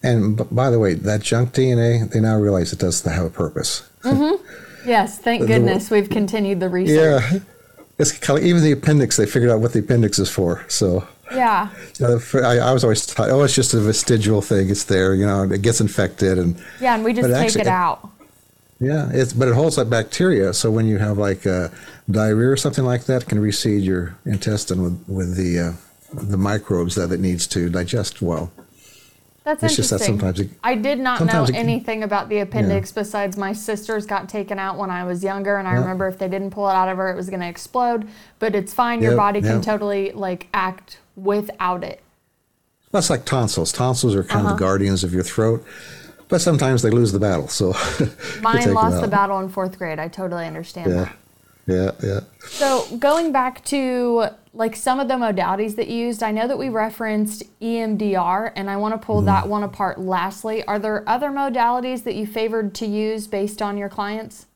And 0.03 0.37
b- 0.37 0.45
by 0.51 0.69
the 0.69 0.79
way, 0.79 0.93
that 0.93 1.23
junk 1.23 1.55
DNA, 1.55 2.11
they 2.11 2.21
now 2.21 2.37
realize 2.37 2.75
it 2.75 2.79
does 2.79 3.01
have 3.01 3.25
a 3.25 3.31
purpose. 3.31 3.89
Mm-hmm. 4.03 4.87
Yes, 4.87 5.19
thank 5.19 5.47
goodness 5.47 5.89
the, 5.89 5.95
we've 5.95 6.11
continued 6.11 6.61
the 6.61 6.69
research. 6.69 7.25
Yeah, 7.33 7.39
it's 7.99 8.13
kind 8.13 8.39
of, 8.39 8.45
even 8.45 8.63
the 8.63 8.73
appendix. 8.73 9.17
They 9.17 9.25
figured 9.25 9.51
out 9.51 9.61
what 9.61 9.73
the 9.73 9.79
appendix 9.79 10.19
is 10.19 10.31
for. 10.31 10.67
So 10.69 11.09
yeah, 11.33 11.71
I, 12.03 12.59
I, 12.59 12.73
was 12.73 12.85
always 12.85 13.07
taught, 13.07 13.31
oh, 13.31 13.43
it's 13.45 13.55
just 13.55 13.73
a 13.73 13.81
vestigial 13.81 14.43
thing. 14.43 14.69
It's 14.69 14.85
there, 14.85 15.15
you 15.15 15.25
know, 15.25 15.45
it 15.45 15.63
gets 15.63 15.81
infected, 15.81 16.37
and 16.37 16.63
yeah, 16.83 16.97
and 16.97 17.03
we 17.03 17.15
just 17.15 17.29
take 17.29 17.35
actually, 17.35 17.63
it 17.63 17.67
out. 17.67 18.11
Yeah, 18.81 19.11
it's 19.13 19.35
but 19.35 19.47
it 19.47 19.55
holds 19.55 19.77
that 19.77 19.91
bacteria. 19.91 20.55
So 20.55 20.71
when 20.71 20.87
you 20.87 20.97
have 20.97 21.19
like 21.19 21.47
uh, 21.47 21.69
diarrhea 22.11 22.49
or 22.49 22.57
something 22.57 22.85
like 22.85 23.05
that, 23.05 23.23
it 23.23 23.29
can 23.29 23.39
reseed 23.39 23.85
your 23.85 24.17
intestine 24.25 24.83
with 24.83 25.05
with 25.07 25.37
the 25.37 25.59
uh, 25.59 25.73
the 26.15 26.39
microbes 26.39 26.95
that 26.95 27.13
it 27.13 27.21
needs 27.21 27.47
to 27.49 27.69
digest 27.69 28.23
well. 28.23 28.51
That's 29.45 29.63
it's 29.63 29.73
interesting. 29.73 29.83
Just 29.83 29.91
that 29.91 30.07
sometimes 30.07 30.41
it, 30.41 30.51
I 30.65 30.75
did 30.77 30.99
not 30.99 31.25
know 31.25 31.45
it, 31.45 31.55
anything 31.55 32.03
about 32.03 32.31
the 32.31 32.39
appendix 32.39 32.91
yeah. 32.91 33.03
besides 33.03 33.37
my 33.37 33.53
sister's 33.53 34.07
got 34.07 34.29
taken 34.31 34.59
out 34.59 34.79
when 34.79 34.91
I 34.91 35.05
was 35.05 35.23
younger, 35.23 35.59
and 35.59 35.69
I 35.69 35.73
yeah. 35.75 35.81
remember 35.81 36.09
if 36.09 36.19
they 36.19 36.29
didn't 36.29 36.51
pull 36.51 36.69
it 36.69 36.73
out 36.73 36.89
of 36.89 36.97
her, 36.97 37.11
it 37.11 37.17
was 37.17 37.29
going 37.29 37.41
to 37.41 37.49
explode. 37.49 38.09
But 38.39 38.55
it's 38.55 38.73
fine. 38.73 39.03
Your 39.03 39.13
yep, 39.13 39.19
body 39.19 39.41
can 39.43 39.57
yep. 39.57 39.63
totally 39.63 40.13
like 40.13 40.49
act 40.55 40.99
without 41.17 41.85
it. 41.85 42.03
That's 42.93 43.11
like 43.11 43.25
tonsils. 43.25 43.73
Tonsils 43.73 44.15
are 44.15 44.25
kind 44.25 44.47
uh-huh. 44.47 44.55
of 44.55 44.59
the 44.59 44.65
guardians 44.65 45.05
of 45.05 45.13
your 45.13 45.23
throat 45.23 45.65
but 46.31 46.41
sometimes 46.41 46.83
they 46.83 46.91
lose 46.91 47.13
the 47.13 47.19
battle. 47.19 47.49
So 47.49 47.75
mine 48.41 48.73
lost 48.73 49.01
the 49.01 49.09
battle 49.09 49.41
in 49.41 49.49
fourth 49.49 49.77
grade. 49.79 49.99
I 49.99 50.09
totally 50.09 50.47
understand 50.47 50.91
yeah. 50.91 51.05
that. 51.05 51.17
Yeah, 51.67 51.91
yeah. 52.03 52.21
So 52.41 52.87
going 52.97 53.33
back 53.33 53.65
to 53.67 54.29
like 54.55 54.75
some 54.75 54.99
of 54.99 55.09
the 55.09 55.15
modalities 55.15 55.77
that 55.77 55.89
you 55.89 56.07
used, 56.07 56.23
I 56.23 56.33
know 56.33 56.49
that 56.49 56.59
we 56.59 56.69
referenced 56.69 57.45
EMDR, 57.61 58.53
and 58.57 58.69
I 58.69 58.77
want 58.77 59.01
to 59.01 59.05
pull 59.05 59.23
mm. 59.23 59.27
that 59.27 59.49
one 59.49 59.63
apart. 59.63 60.01
Lastly, 60.01 60.65
are 60.65 60.79
there 60.79 61.09
other 61.09 61.29
modalities 61.29 62.03
that 62.05 62.15
you 62.15 62.27
favored 62.27 62.75
to 62.77 62.87
use 62.87 63.27
based 63.27 63.63
on 63.63 63.77
your 63.77 63.89
clients? 63.89 64.47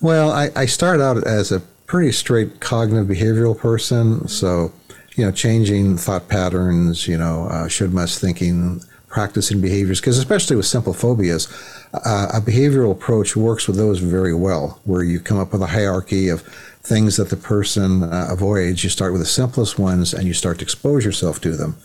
Well, 0.00 0.30
I, 0.30 0.50
I 0.54 0.66
started 0.66 1.02
out 1.02 1.26
as 1.26 1.50
a 1.50 1.60
pretty 1.86 2.12
straight 2.12 2.60
cognitive 2.60 3.08
behavioral 3.08 3.58
person, 3.58 4.28
so 4.28 4.72
you 5.16 5.24
know, 5.24 5.32
changing 5.32 5.96
thought 5.96 6.28
patterns, 6.28 7.08
you 7.08 7.18
know, 7.18 7.46
uh, 7.50 7.68
should 7.68 7.92
must 7.92 8.20
thinking, 8.20 8.80
practicing 9.10 9.60
behaviors, 9.60 10.00
because 10.00 10.16
especially 10.16 10.56
with 10.56 10.66
simple 10.66 10.94
phobias, 10.94 11.48
uh, 11.92 12.28
a 12.32 12.40
behavioral 12.40 12.92
approach 12.92 13.36
works 13.36 13.66
with 13.66 13.76
those 13.76 13.98
very 13.98 14.34
well, 14.34 14.80
where 14.84 15.02
you 15.02 15.20
come 15.20 15.38
up 15.38 15.52
with 15.52 15.60
a 15.60 15.66
hierarchy 15.66 16.28
of 16.28 16.42
things 16.82 17.16
that 17.16 17.28
the 17.28 17.36
person 17.36 18.04
uh, 18.04 18.28
avoids. 18.30 18.82
You 18.82 18.88
start 18.90 19.12
with 19.12 19.20
the 19.20 19.26
simplest 19.26 19.78
ones 19.78 20.14
and 20.14 20.26
you 20.26 20.32
start 20.32 20.58
to 20.58 20.64
expose 20.64 21.04
yourself 21.04 21.40
to 21.42 21.56
them. 21.56 21.76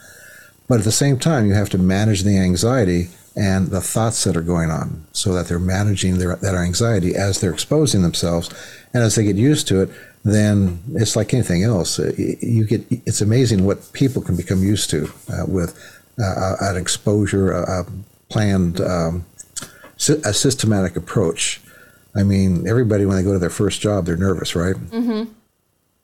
But 0.68 0.80
at 0.80 0.86
the 0.86 0.92
same 0.92 1.20
time, 1.20 1.48
you 1.48 1.54
have 1.54 1.70
to 1.72 1.78
manage 1.78 2.24
the 2.24 2.38
anxiety 2.38 3.10
and 3.36 3.68
the 3.68 3.82
thoughts 3.82 4.24
that 4.24 4.38
are 4.38 4.42
going 4.42 4.70
on 4.70 5.06
so 5.12 5.34
that 5.34 5.48
they're 5.48 5.60
managing 5.60 6.20
their, 6.20 6.36
that 6.38 6.56
anxiety 6.56 7.16
as 7.16 7.42
they're 7.42 7.54
exposing 7.54 8.02
themselves. 8.02 8.50
And 8.94 9.04
as 9.04 9.16
they 9.16 9.26
get 9.26 9.36
used 9.36 9.68
to 9.68 9.82
it, 9.82 9.90
then 10.24 10.82
it's 10.94 11.16
like 11.16 11.34
anything 11.34 11.64
else. 11.64 12.00
You 12.00 12.66
get 12.66 12.84
it's 12.90 13.22
amazing 13.22 13.64
what 13.64 13.94
people 13.94 14.24
can 14.24 14.36
become 14.36 14.64
used 14.64 14.90
to 14.90 15.12
uh, 15.32 15.46
with 15.48 15.78
uh, 16.22 16.56
an 16.62 16.78
exposure, 16.78 17.52
a, 17.52 17.82
a 17.82 17.86
planned, 18.30 18.82
um, 18.82 19.26
a 20.10 20.34
systematic 20.34 20.96
approach. 20.96 21.62
I 22.16 22.24
mean, 22.24 22.68
everybody 22.68 23.06
when 23.06 23.18
they 23.18 23.24
go 23.24 23.34
to 23.34 23.40
their 23.40 23.50
first 23.50 23.82
job, 23.82 24.06
they're 24.06 24.18
nervous, 24.18 24.56
right? 24.56 24.76
Mm-hmm. 24.76 25.32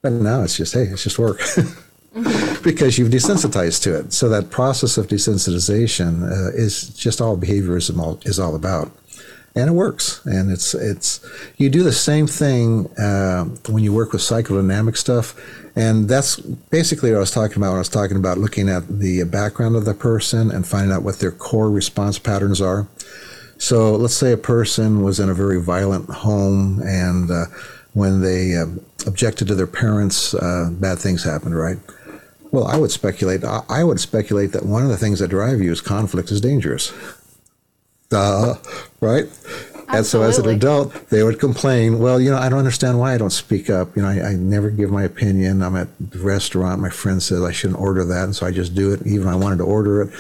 But 0.01 0.13
now 0.13 0.41
it's 0.43 0.57
just 0.57 0.73
hey, 0.73 0.83
it's 0.83 1.03
just 1.03 1.19
work. 1.19 1.39
mm-hmm. 1.39 2.63
because 2.63 2.97
you've 2.97 3.11
desensitized 3.11 3.83
to 3.83 3.97
it. 3.97 4.13
So 4.13 4.27
that 4.29 4.49
process 4.49 4.97
of 4.97 5.07
desensitization 5.07 6.23
uh, 6.23 6.51
is 6.53 6.89
just 6.89 7.21
all 7.21 7.37
behaviorism 7.37 7.99
all, 7.99 8.19
is 8.23 8.39
all 8.39 8.55
about 8.55 8.91
and 9.55 9.69
it 9.69 9.73
works. 9.73 10.25
And 10.25 10.51
it's 10.51 10.73
it's 10.73 11.19
you 11.57 11.69
do 11.69 11.83
the 11.83 11.91
same 11.91 12.27
thing 12.27 12.87
uh, 12.97 13.45
when 13.69 13.83
you 13.83 13.93
work 13.93 14.13
with 14.13 14.21
psychodynamic 14.21 14.97
stuff, 14.97 15.35
and 15.75 16.07
that's 16.07 16.39
basically 16.39 17.11
what 17.11 17.17
I 17.17 17.19
was 17.21 17.31
talking 17.31 17.57
about 17.57 17.69
when 17.69 17.77
I 17.77 17.79
was 17.79 17.89
talking 17.89 18.17
about 18.17 18.37
looking 18.37 18.69
at 18.69 18.87
the 18.99 19.23
background 19.23 19.75
of 19.75 19.85
the 19.85 19.93
person 19.93 20.51
and 20.51 20.67
finding 20.67 20.91
out 20.91 21.03
what 21.03 21.19
their 21.19 21.31
core 21.31 21.69
response 21.69 22.19
patterns 22.19 22.61
are. 22.61 22.87
So 23.57 23.95
let's 23.95 24.15
say 24.15 24.31
a 24.31 24.37
person 24.37 25.03
was 25.03 25.19
in 25.19 25.29
a 25.29 25.35
very 25.35 25.61
violent 25.61 26.09
home, 26.09 26.81
and 26.81 27.29
uh, 27.29 27.45
when 27.93 28.21
they 28.21 28.55
uh, 28.55 28.65
objected 29.05 29.47
to 29.49 29.55
their 29.55 29.67
parents, 29.67 30.33
uh, 30.33 30.69
bad 30.71 30.97
things 30.97 31.23
happened, 31.23 31.55
right? 31.55 31.77
Well, 32.51 32.65
I 32.65 32.77
would 32.77 32.91
speculate. 32.91 33.43
I 33.45 33.83
would 33.83 33.99
speculate 33.99 34.51
that 34.51 34.65
one 34.65 34.83
of 34.83 34.89
the 34.89 34.97
things 34.97 35.19
that 35.19 35.29
drive 35.29 35.61
you 35.61 35.71
is 35.71 35.79
conflict 35.79 36.31
is 36.31 36.41
dangerous. 36.41 36.91
Duh, 38.11 38.55
right? 38.99 39.25
Absolutely. 39.25 39.97
And 39.97 40.05
so 40.05 40.21
as 40.21 40.37
an 40.37 40.49
adult, 40.49 41.09
they 41.09 41.23
would 41.23 41.39
complain, 41.39 41.99
well, 41.99 42.19
you 42.19 42.29
know, 42.29 42.37
I 42.37 42.49
don't 42.49 42.59
understand 42.59 42.99
why 42.99 43.13
I 43.13 43.17
don't 43.17 43.31
speak 43.31 43.69
up. 43.69 43.95
You 43.95 44.03
know, 44.03 44.09
I, 44.09 44.21
I, 44.21 44.33
never 44.33 44.69
give 44.69 44.91
my 44.91 45.03
opinion. 45.03 45.61
I'm 45.63 45.75
at 45.75 45.87
the 45.99 46.19
restaurant. 46.19 46.81
My 46.81 46.89
friend 46.89 47.23
says 47.23 47.41
I 47.41 47.51
shouldn't 47.51 47.79
order 47.79 48.05
that. 48.05 48.25
And 48.25 48.35
so 48.35 48.45
I 48.45 48.51
just 48.51 48.75
do 48.75 48.93
it, 48.93 49.05
even 49.05 49.27
I 49.27 49.35
wanted 49.35 49.57
to 49.57 49.63
order 49.63 50.01
it. 50.01 50.13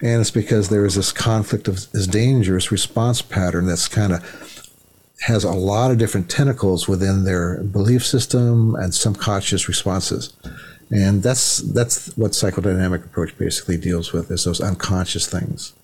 And 0.00 0.20
it's 0.20 0.30
because 0.30 0.68
there 0.68 0.84
is 0.84 0.94
this 0.94 1.10
conflict 1.10 1.68
of 1.68 1.90
this 1.92 2.06
dangerous 2.06 2.70
response 2.70 3.20
pattern 3.20 3.66
that's 3.66 3.88
kind 3.88 4.12
of 4.12 4.22
has 5.22 5.42
a 5.42 5.50
lot 5.50 5.90
of 5.90 5.98
different 5.98 6.30
tentacles 6.30 6.86
within 6.86 7.24
their 7.24 7.62
belief 7.64 8.06
system 8.06 8.74
and 8.76 8.94
subconscious 8.94 9.68
responses. 9.68 10.34
And 10.90 11.22
that's 11.22 11.58
that's 11.58 12.16
what 12.16 12.32
psychodynamic 12.32 13.04
approach 13.04 13.36
basically 13.36 13.76
deals 13.76 14.12
with 14.12 14.30
is 14.30 14.44
those 14.44 14.60
unconscious 14.60 15.26
things. 15.26 15.74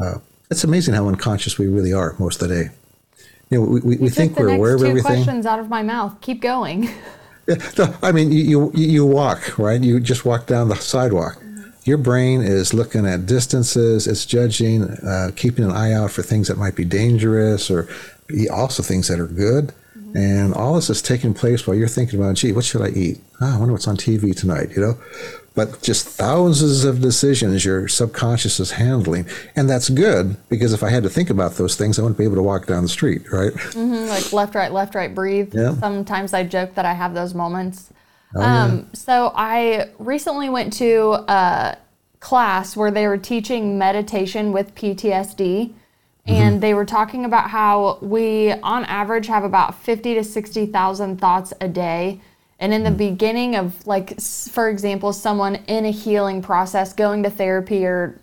Uh, 0.00 0.18
it's 0.52 0.64
amazing 0.64 0.94
how 0.94 1.08
unconscious 1.08 1.58
we 1.58 1.66
really 1.66 1.92
are 1.92 2.14
most 2.18 2.40
of 2.40 2.48
the 2.48 2.54
day. 2.54 2.70
You 3.50 3.58
know, 3.58 3.66
we, 3.66 3.80
we, 3.80 3.96
we 3.96 4.08
think 4.08 4.38
we're 4.38 4.54
aware 4.54 4.74
of 4.74 4.82
everything. 4.82 5.02
questions 5.02 5.46
out 5.46 5.58
of 5.58 5.68
my 5.68 5.82
mouth. 5.82 6.20
Keep 6.20 6.40
going. 6.40 6.84
Yeah, 7.48 7.56
no, 7.78 7.94
I 8.02 8.12
mean, 8.12 8.30
you, 8.30 8.70
you, 8.74 8.86
you 8.86 9.06
walk, 9.06 9.58
right? 9.58 9.80
You 9.80 9.98
just 9.98 10.24
walk 10.24 10.46
down 10.46 10.68
the 10.68 10.76
sidewalk. 10.76 11.42
Your 11.84 11.98
brain 11.98 12.42
is 12.42 12.72
looking 12.72 13.06
at 13.06 13.26
distances, 13.26 14.06
it's 14.06 14.24
judging, 14.24 14.84
uh, 14.84 15.32
keeping 15.34 15.64
an 15.64 15.72
eye 15.72 15.92
out 15.92 16.12
for 16.12 16.22
things 16.22 16.46
that 16.46 16.56
might 16.56 16.76
be 16.76 16.84
dangerous 16.84 17.70
or 17.70 17.88
also 18.52 18.84
things 18.84 19.08
that 19.08 19.18
are 19.18 19.26
good. 19.26 19.72
Mm-hmm. 19.98 20.16
And 20.16 20.54
all 20.54 20.74
this 20.74 20.90
is 20.90 21.02
taking 21.02 21.34
place 21.34 21.66
while 21.66 21.76
you're 21.76 21.88
thinking 21.88 22.20
about, 22.20 22.36
gee, 22.36 22.52
what 22.52 22.64
should 22.64 22.82
I 22.82 22.90
eat? 22.90 23.18
Oh, 23.40 23.56
I 23.56 23.58
wonder 23.58 23.72
what's 23.72 23.88
on 23.88 23.96
TV 23.96 24.38
tonight, 24.38 24.70
you 24.76 24.80
know? 24.80 24.98
But 25.54 25.82
just 25.82 26.06
thousands 26.06 26.84
of 26.84 27.00
decisions 27.00 27.64
your 27.64 27.88
subconscious 27.88 28.58
is 28.58 28.72
handling. 28.72 29.26
And 29.54 29.68
that's 29.68 29.90
good 29.90 30.36
because 30.48 30.72
if 30.72 30.82
I 30.82 30.90
had 30.90 31.02
to 31.02 31.10
think 31.10 31.30
about 31.30 31.54
those 31.54 31.76
things, 31.76 31.98
I 31.98 32.02
wouldn't 32.02 32.18
be 32.18 32.24
able 32.24 32.36
to 32.36 32.42
walk 32.42 32.66
down 32.66 32.82
the 32.82 32.88
street, 32.88 33.30
right? 33.30 33.52
Mm-hmm, 33.52 34.08
like 34.08 34.32
left, 34.32 34.54
right, 34.54 34.72
left, 34.72 34.94
right, 34.94 35.14
breathe. 35.14 35.54
Yeah. 35.54 35.74
Sometimes 35.74 36.32
I 36.32 36.44
joke 36.44 36.74
that 36.74 36.84
I 36.84 36.94
have 36.94 37.14
those 37.14 37.34
moments. 37.34 37.92
Oh, 38.34 38.40
yeah. 38.40 38.64
um, 38.64 38.90
so 38.94 39.32
I 39.34 39.90
recently 39.98 40.48
went 40.48 40.72
to 40.74 41.24
a 41.28 41.76
class 42.20 42.76
where 42.76 42.90
they 42.90 43.06
were 43.06 43.18
teaching 43.18 43.78
meditation 43.78 44.52
with 44.52 44.74
PTSD. 44.74 45.74
And 46.24 46.52
mm-hmm. 46.52 46.60
they 46.60 46.72
were 46.72 46.84
talking 46.84 47.24
about 47.24 47.50
how 47.50 47.98
we, 48.00 48.52
on 48.52 48.84
average, 48.84 49.26
have 49.26 49.42
about 49.42 49.74
50 49.82 50.14
to 50.14 50.22
60,000 50.22 51.20
thoughts 51.20 51.52
a 51.60 51.66
day 51.66 52.20
and 52.62 52.72
in 52.72 52.84
the 52.84 52.92
beginning 52.92 53.56
of, 53.56 53.84
like, 53.88 54.20
for 54.20 54.68
example, 54.68 55.12
someone 55.12 55.56
in 55.66 55.84
a 55.84 55.90
healing 55.90 56.40
process 56.40 56.92
going 56.92 57.24
to 57.24 57.30
therapy 57.30 57.84
or 57.84 58.20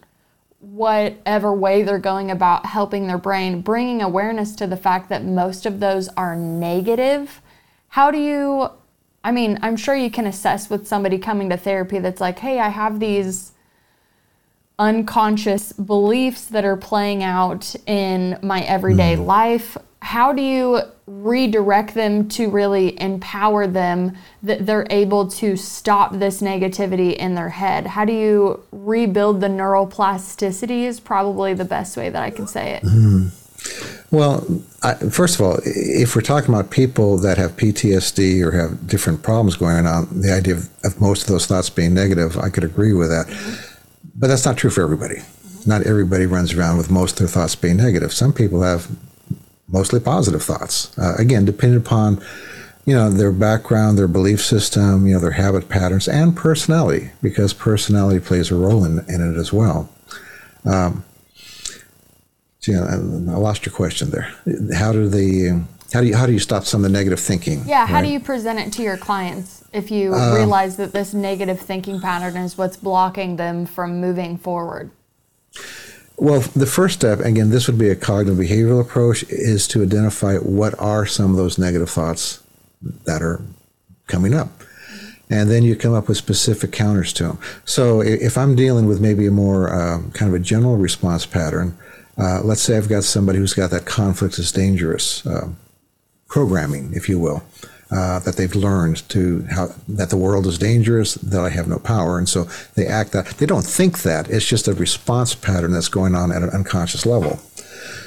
whatever 0.62 1.54
way 1.54 1.84
they're 1.84 2.00
going 2.00 2.32
about 2.32 2.66
helping 2.66 3.08
their 3.08 3.18
brain, 3.18 3.60
bringing 3.60 4.02
awareness 4.02 4.56
to 4.56 4.66
the 4.66 4.78
fact 4.78 5.10
that 5.10 5.26
most 5.26 5.66
of 5.66 5.82
those 5.82 6.08
are 6.16 6.38
negative. 6.38 7.42
How 7.90 8.12
do 8.12 8.18
you, 8.18 8.70
I 9.26 9.34
mean, 9.34 9.60
I'm 9.62 9.76
sure 9.76 9.94
you 9.94 10.10
can 10.10 10.26
assess 10.26 10.70
with 10.70 10.88
somebody 10.88 11.18
coming 11.18 11.50
to 11.50 11.58
therapy 11.58 12.00
that's 12.00 12.22
like, 12.22 12.40
hey, 12.40 12.62
I 12.62 12.70
have 12.70 13.02
these 13.02 13.52
unconscious 14.80 15.74
beliefs 15.74 16.46
that 16.46 16.64
are 16.64 16.78
playing 16.78 17.24
out 17.24 17.76
in 17.86 18.40
my 18.42 18.62
everyday 18.62 19.18
mm. 19.18 19.26
life 19.26 19.78
how 20.02 20.34
do 20.34 20.42
you 20.42 20.82
redirect 21.10 21.96
them 21.96 22.30
to 22.30 22.50
really 22.50 23.00
empower 23.02 23.66
them 23.66 24.16
that 24.44 24.66
they're 24.68 24.86
able 24.92 25.28
to 25.28 25.58
stop 25.58 26.14
this 26.14 26.42
negativity 26.42 27.16
in 27.16 27.34
their 27.34 27.50
head? 27.50 27.88
How 27.88 28.06
do 28.06 28.14
you 28.14 28.64
rebuild 28.72 29.42
the 29.42 29.48
neuroplasticity? 29.48 30.84
Is 30.84 31.00
probably 31.00 31.54
the 31.54 31.66
best 31.66 31.98
way 31.98 32.10
that 32.10 32.22
I 32.22 32.30
can 32.30 32.46
say 32.48 32.76
it. 32.76 32.84
Mm. 32.84 33.36
Well, 34.12 34.46
I, 34.82 34.94
first 34.96 35.36
of 35.36 35.42
all, 35.42 35.60
if 35.64 36.16
we're 36.16 36.22
talking 36.22 36.54
about 36.54 36.72
people 36.72 37.18
that 37.20 37.38
have 37.38 37.52
PTSD 37.58 38.42
or 38.44 38.52
have 38.52 38.88
different 38.88 39.22
problems 39.24 39.56
going 39.58 39.86
on, 39.86 40.08
the 40.22 40.32
idea 40.32 40.56
of, 40.56 40.70
of 40.84 41.00
most 41.02 41.24
of 41.24 41.30
those 41.30 41.46
thoughts 41.46 41.70
being 41.70 41.94
negative, 41.94 42.38
I 42.38 42.50
could 42.50 42.64
agree 42.64 42.94
with 42.94 43.10
that. 43.10 43.28
But 44.16 44.28
that's 44.28 44.46
not 44.46 44.58
true 44.58 44.70
for 44.70 44.82
everybody. 44.82 45.18
Not 45.66 45.84
everybody 45.84 46.26
runs 46.26 46.54
around 46.54 46.78
with 46.78 46.90
most 46.90 47.14
of 47.14 47.20
their 47.20 47.28
thoughts 47.28 47.56
being 47.56 47.78
negative. 47.78 48.14
Some 48.14 48.34
people 48.34 48.62
have 48.62 48.88
mostly 49.70 50.00
positive 50.00 50.44
thoughts. 50.44 50.98
Uh, 50.98 51.16
again, 51.18 51.46
depending 51.46 51.80
upon 51.80 52.22
you 52.86 52.96
know 52.96 53.10
their 53.10 53.32
background, 53.32 53.98
their 53.98 54.08
belief 54.08 54.42
system, 54.44 55.06
you 55.06 55.14
know 55.14 55.20
their 55.20 55.32
habit 55.32 55.70
patterns, 55.70 56.08
and 56.08 56.36
personality, 56.36 57.12
because 57.22 57.54
personality 57.54 58.20
plays 58.20 58.52
a 58.52 58.56
role 58.56 58.84
in, 58.84 59.00
in 59.08 59.22
it 59.22 59.38
as 59.38 59.54
well. 59.54 59.90
Um, 60.66 61.04
so, 62.60 62.72
you 62.72 62.78
know, 62.78 63.34
I 63.34 63.38
lost 63.38 63.66
your 63.66 63.74
question 63.74 64.10
there. 64.10 64.34
How 64.76 64.92
do 64.92 65.08
the 65.08 65.64
how 65.94 66.02
do 66.02 66.08
you 66.08 66.16
how 66.16 66.26
do 66.26 66.34
you 66.34 66.40
stop 66.40 66.66
some 66.66 66.84
of 66.84 66.92
the 66.92 66.98
negative 66.98 67.20
thinking? 67.20 67.64
Yeah, 67.66 67.86
how 67.86 67.96
right? 67.96 68.04
do 68.04 68.10
you 68.10 68.20
present 68.20 68.60
it 68.60 68.74
to 68.74 68.84
your 68.84 68.98
clients 68.98 69.64
if 69.72 69.92
you 69.92 70.14
um, 70.14 70.36
realize 70.36 70.78
that 70.78 70.92
this 70.92 71.14
negative 71.14 71.60
thinking 71.60 72.02
pattern 72.02 72.38
is 72.38 72.58
what's 72.58 72.78
blocking 72.78 73.38
them 73.38 73.66
from 73.66 74.02
moving 74.02 74.38
forward? 74.38 74.92
Well, 76.22 76.42
the 76.42 76.66
first 76.66 76.96
step, 76.96 77.20
again, 77.20 77.50
this 77.50 77.68
would 77.68 77.78
be 77.78 77.90
a 77.90 77.96
cognitive 77.96 78.38
behavioral 78.38 78.82
approach, 78.82 79.24
is 79.30 79.70
to 79.70 79.82
identify 79.82 80.36
what 80.36 80.78
are 80.78 81.06
some 81.06 81.32
of 81.32 81.38
those 81.38 81.58
negative 81.58 81.90
thoughts 81.90 82.44
that 83.06 83.22
are 83.22 83.42
coming 84.08 84.34
up. 84.34 84.50
And 85.30 85.50
then 85.50 85.64
you 85.64 85.78
come 85.78 85.94
up 85.94 86.10
with 86.10 86.18
specific 86.18 86.74
counters 86.74 87.14
to 87.14 87.24
them. 87.24 87.40
So 87.64 88.02
if 88.02 88.38
I'm 88.38 88.56
dealing 88.56 88.86
with 88.86 89.00
maybe 89.00 89.28
a 89.28 89.32
more 89.32 89.74
uh, 89.74 90.02
kind 90.14 90.34
of 90.34 90.34
a 90.34 90.44
general 90.44 90.76
response 90.76 91.26
pattern, 91.26 91.78
uh, 92.18 92.42
let's 92.44 92.62
say 92.62 92.76
I've 92.76 92.90
got 92.90 93.06
somebody 93.06 93.40
who's 93.40 93.54
got 93.54 93.72
that 93.72 93.86
conflict 93.86 94.40
is 94.40 94.52
dangerous 94.52 95.26
uh, 95.26 95.50
programming, 96.28 96.92
if 96.94 97.08
you 97.08 97.18
will 97.18 97.44
uh, 97.92 98.20
that 98.20 98.36
they've 98.36 98.56
learned 98.56 99.08
to 99.10 99.46
how 99.50 99.70
that 99.88 100.10
the 100.10 100.18
world 100.18 100.46
is 100.46 100.58
dangerous, 100.58 101.16
that 101.16 101.42
I 101.42 101.50
have 101.50 101.68
no 101.68 101.80
power, 101.80 102.18
and 102.18 102.30
so 102.30 102.48
they 102.76 102.86
act 102.86 103.12
that. 103.14 103.26
They 103.38 103.46
don't 103.46 103.66
think 103.66 104.04
that. 104.04 104.30
It's 104.30 104.48
just 104.48 104.68
a 104.68 104.74
response 104.74 105.34
pattern 105.34 105.72
that's 105.72 105.88
going 105.88 106.16
on 106.16 106.32
at 106.32 106.44
an 106.44 106.50
unconscious 106.52 107.06
level. 107.06 107.40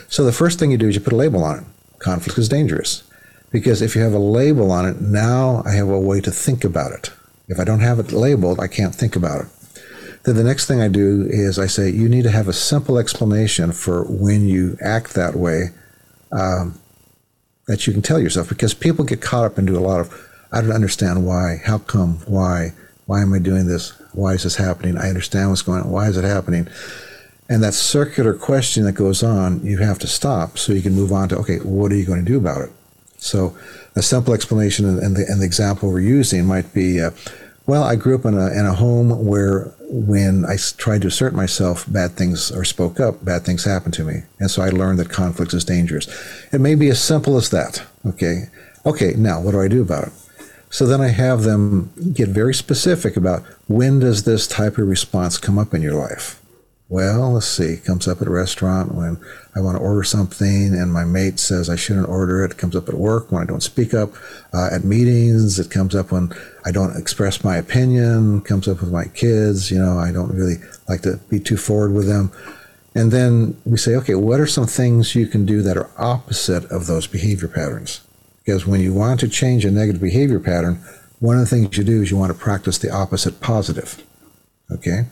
So 0.08 0.24
the 0.24 0.32
first 0.32 0.58
thing 0.58 0.70
you 0.70 0.78
do 0.78 0.88
is 0.88 0.94
you 0.94 1.00
put 1.00 1.12
a 1.12 1.16
label 1.16 1.42
on 1.42 1.58
it. 1.58 1.64
Conflict 1.98 2.38
is 2.38 2.48
dangerous, 2.48 3.02
because 3.50 3.82
if 3.82 3.96
you 3.96 4.02
have 4.02 4.14
a 4.14 4.18
label 4.18 4.70
on 4.70 4.86
it, 4.86 5.00
now 5.00 5.62
I 5.66 5.72
have 5.72 5.88
a 5.88 6.00
way 6.00 6.20
to 6.20 6.30
think 6.30 6.64
about 6.64 6.92
it. 6.92 7.10
If 7.48 7.58
I 7.58 7.64
don't 7.64 7.80
have 7.80 7.98
it 7.98 8.12
labeled, 8.12 8.60
I 8.60 8.68
can't 8.68 8.94
think 8.94 9.16
about 9.16 9.42
it. 9.42 9.46
Then 10.24 10.36
the 10.36 10.44
next 10.44 10.66
thing 10.66 10.80
I 10.80 10.88
do 10.88 11.26
is 11.28 11.58
I 11.58 11.66
say 11.66 11.90
you 11.90 12.08
need 12.08 12.22
to 12.22 12.30
have 12.30 12.46
a 12.46 12.52
simple 12.52 12.98
explanation 12.98 13.72
for 13.72 14.04
when 14.04 14.46
you 14.46 14.78
act 14.80 15.14
that 15.14 15.34
way. 15.34 15.70
Um, 16.30 16.78
that 17.72 17.86
you 17.86 17.92
can 17.92 18.02
tell 18.02 18.20
yourself 18.20 18.48
because 18.48 18.74
people 18.74 19.04
get 19.04 19.20
caught 19.20 19.44
up 19.44 19.58
into 19.58 19.76
a 19.76 19.80
lot 19.80 19.98
of 19.98 20.28
I 20.52 20.60
don't 20.60 20.72
understand 20.72 21.26
why, 21.26 21.62
how 21.64 21.78
come, 21.78 22.18
why, 22.26 22.74
Why 23.06 23.20
am 23.20 23.32
I 23.32 23.38
doing 23.38 23.66
this? 23.66 23.90
Why 24.12 24.32
is 24.34 24.44
this 24.44 24.56
happening? 24.56 24.96
I 24.96 25.08
understand 25.08 25.50
what's 25.50 25.62
going 25.62 25.82
on. 25.82 25.90
Why 25.90 26.08
is 26.08 26.16
it 26.16 26.24
happening? 26.24 26.68
And 27.48 27.62
that 27.62 27.74
circular 27.74 28.34
question 28.34 28.84
that 28.84 28.92
goes 28.92 29.22
on, 29.22 29.64
you 29.64 29.78
have 29.78 29.98
to 30.00 30.06
stop 30.06 30.56
so 30.56 30.72
you 30.72 30.82
can 30.82 30.94
move 30.94 31.12
on 31.12 31.28
to, 31.28 31.36
okay, 31.38 31.58
what 31.58 31.90
are 31.92 31.96
you 31.96 32.06
going 32.06 32.24
to 32.24 32.30
do 32.30 32.38
about 32.38 32.62
it? 32.62 32.70
So 33.16 33.56
a 33.96 34.02
simple 34.02 34.34
explanation 34.34 34.86
and 34.86 35.16
the, 35.16 35.24
and 35.28 35.40
the 35.40 35.44
example 35.44 35.90
we're 35.90 36.00
using 36.00 36.46
might 36.46 36.72
be, 36.72 37.00
uh, 37.00 37.10
well, 37.72 37.84
I 37.84 37.96
grew 37.96 38.14
up 38.14 38.26
in 38.26 38.34
a, 38.34 38.48
in 38.48 38.66
a 38.66 38.74
home 38.74 39.24
where 39.24 39.72
when 39.88 40.44
I 40.44 40.58
tried 40.76 41.00
to 41.00 41.08
assert 41.08 41.32
myself, 41.32 41.90
bad 41.90 42.10
things 42.10 42.52
or 42.52 42.66
spoke 42.66 43.00
up, 43.00 43.24
bad 43.24 43.46
things 43.46 43.64
happened 43.64 43.94
to 43.94 44.04
me. 44.04 44.24
And 44.40 44.50
so 44.50 44.60
I 44.60 44.68
learned 44.68 44.98
that 44.98 45.08
conflict 45.08 45.54
is 45.54 45.64
dangerous. 45.64 46.06
It 46.52 46.60
may 46.60 46.74
be 46.74 46.90
as 46.90 47.02
simple 47.02 47.38
as 47.38 47.48
that. 47.48 47.82
Okay. 48.04 48.50
Okay. 48.84 49.14
Now 49.14 49.40
what 49.40 49.52
do 49.52 49.62
I 49.62 49.68
do 49.68 49.80
about 49.80 50.08
it? 50.08 50.12
So 50.68 50.84
then 50.84 51.00
I 51.00 51.08
have 51.08 51.44
them 51.44 51.90
get 52.12 52.28
very 52.28 52.52
specific 52.52 53.16
about 53.16 53.42
when 53.68 54.00
does 54.00 54.24
this 54.24 54.46
type 54.46 54.76
of 54.76 54.86
response 54.86 55.38
come 55.38 55.58
up 55.58 55.72
in 55.72 55.80
your 55.80 55.94
life? 55.94 56.41
Well, 56.92 57.32
let's 57.32 57.46
see. 57.46 57.78
Comes 57.78 58.06
up 58.06 58.20
at 58.20 58.28
a 58.28 58.30
restaurant 58.30 58.94
when 58.94 59.16
I 59.56 59.60
want 59.60 59.78
to 59.78 59.82
order 59.82 60.02
something 60.02 60.74
and 60.74 60.92
my 60.92 61.06
mate 61.06 61.40
says 61.40 61.70
I 61.70 61.74
shouldn't 61.74 62.06
order 62.06 62.44
it. 62.44 62.50
It 62.50 62.58
comes 62.58 62.76
up 62.76 62.86
at 62.86 62.96
work 62.96 63.32
when 63.32 63.42
I 63.42 63.46
don't 63.46 63.62
speak 63.62 63.94
up. 63.94 64.12
Uh, 64.52 64.68
at 64.70 64.84
meetings, 64.84 65.58
it 65.58 65.70
comes 65.70 65.94
up 65.94 66.12
when 66.12 66.34
I 66.66 66.70
don't 66.70 66.94
express 66.94 67.42
my 67.42 67.56
opinion. 67.56 68.40
It 68.40 68.44
comes 68.44 68.68
up 68.68 68.82
with 68.82 68.92
my 68.92 69.06
kids. 69.06 69.70
You 69.70 69.78
know, 69.78 69.98
I 69.98 70.12
don't 70.12 70.34
really 70.34 70.56
like 70.86 71.00
to 71.04 71.16
be 71.30 71.40
too 71.40 71.56
forward 71.56 71.94
with 71.94 72.06
them. 72.06 72.30
And 72.94 73.10
then 73.10 73.56
we 73.64 73.78
say, 73.78 73.96
okay, 73.96 74.14
what 74.14 74.38
are 74.38 74.46
some 74.46 74.66
things 74.66 75.14
you 75.14 75.26
can 75.26 75.46
do 75.46 75.62
that 75.62 75.78
are 75.78 75.90
opposite 75.96 76.66
of 76.66 76.88
those 76.88 77.06
behavior 77.06 77.48
patterns? 77.48 78.02
Because 78.44 78.66
when 78.66 78.82
you 78.82 78.92
want 78.92 79.18
to 79.20 79.28
change 79.28 79.64
a 79.64 79.70
negative 79.70 80.02
behavior 80.02 80.40
pattern, 80.40 80.84
one 81.20 81.38
of 81.38 81.40
the 81.40 81.56
things 81.56 81.74
you 81.78 81.84
do 81.84 82.02
is 82.02 82.10
you 82.10 82.18
want 82.18 82.34
to 82.34 82.38
practice 82.38 82.76
the 82.76 82.90
opposite 82.90 83.40
positive. 83.40 84.04
Okay? 84.70 85.06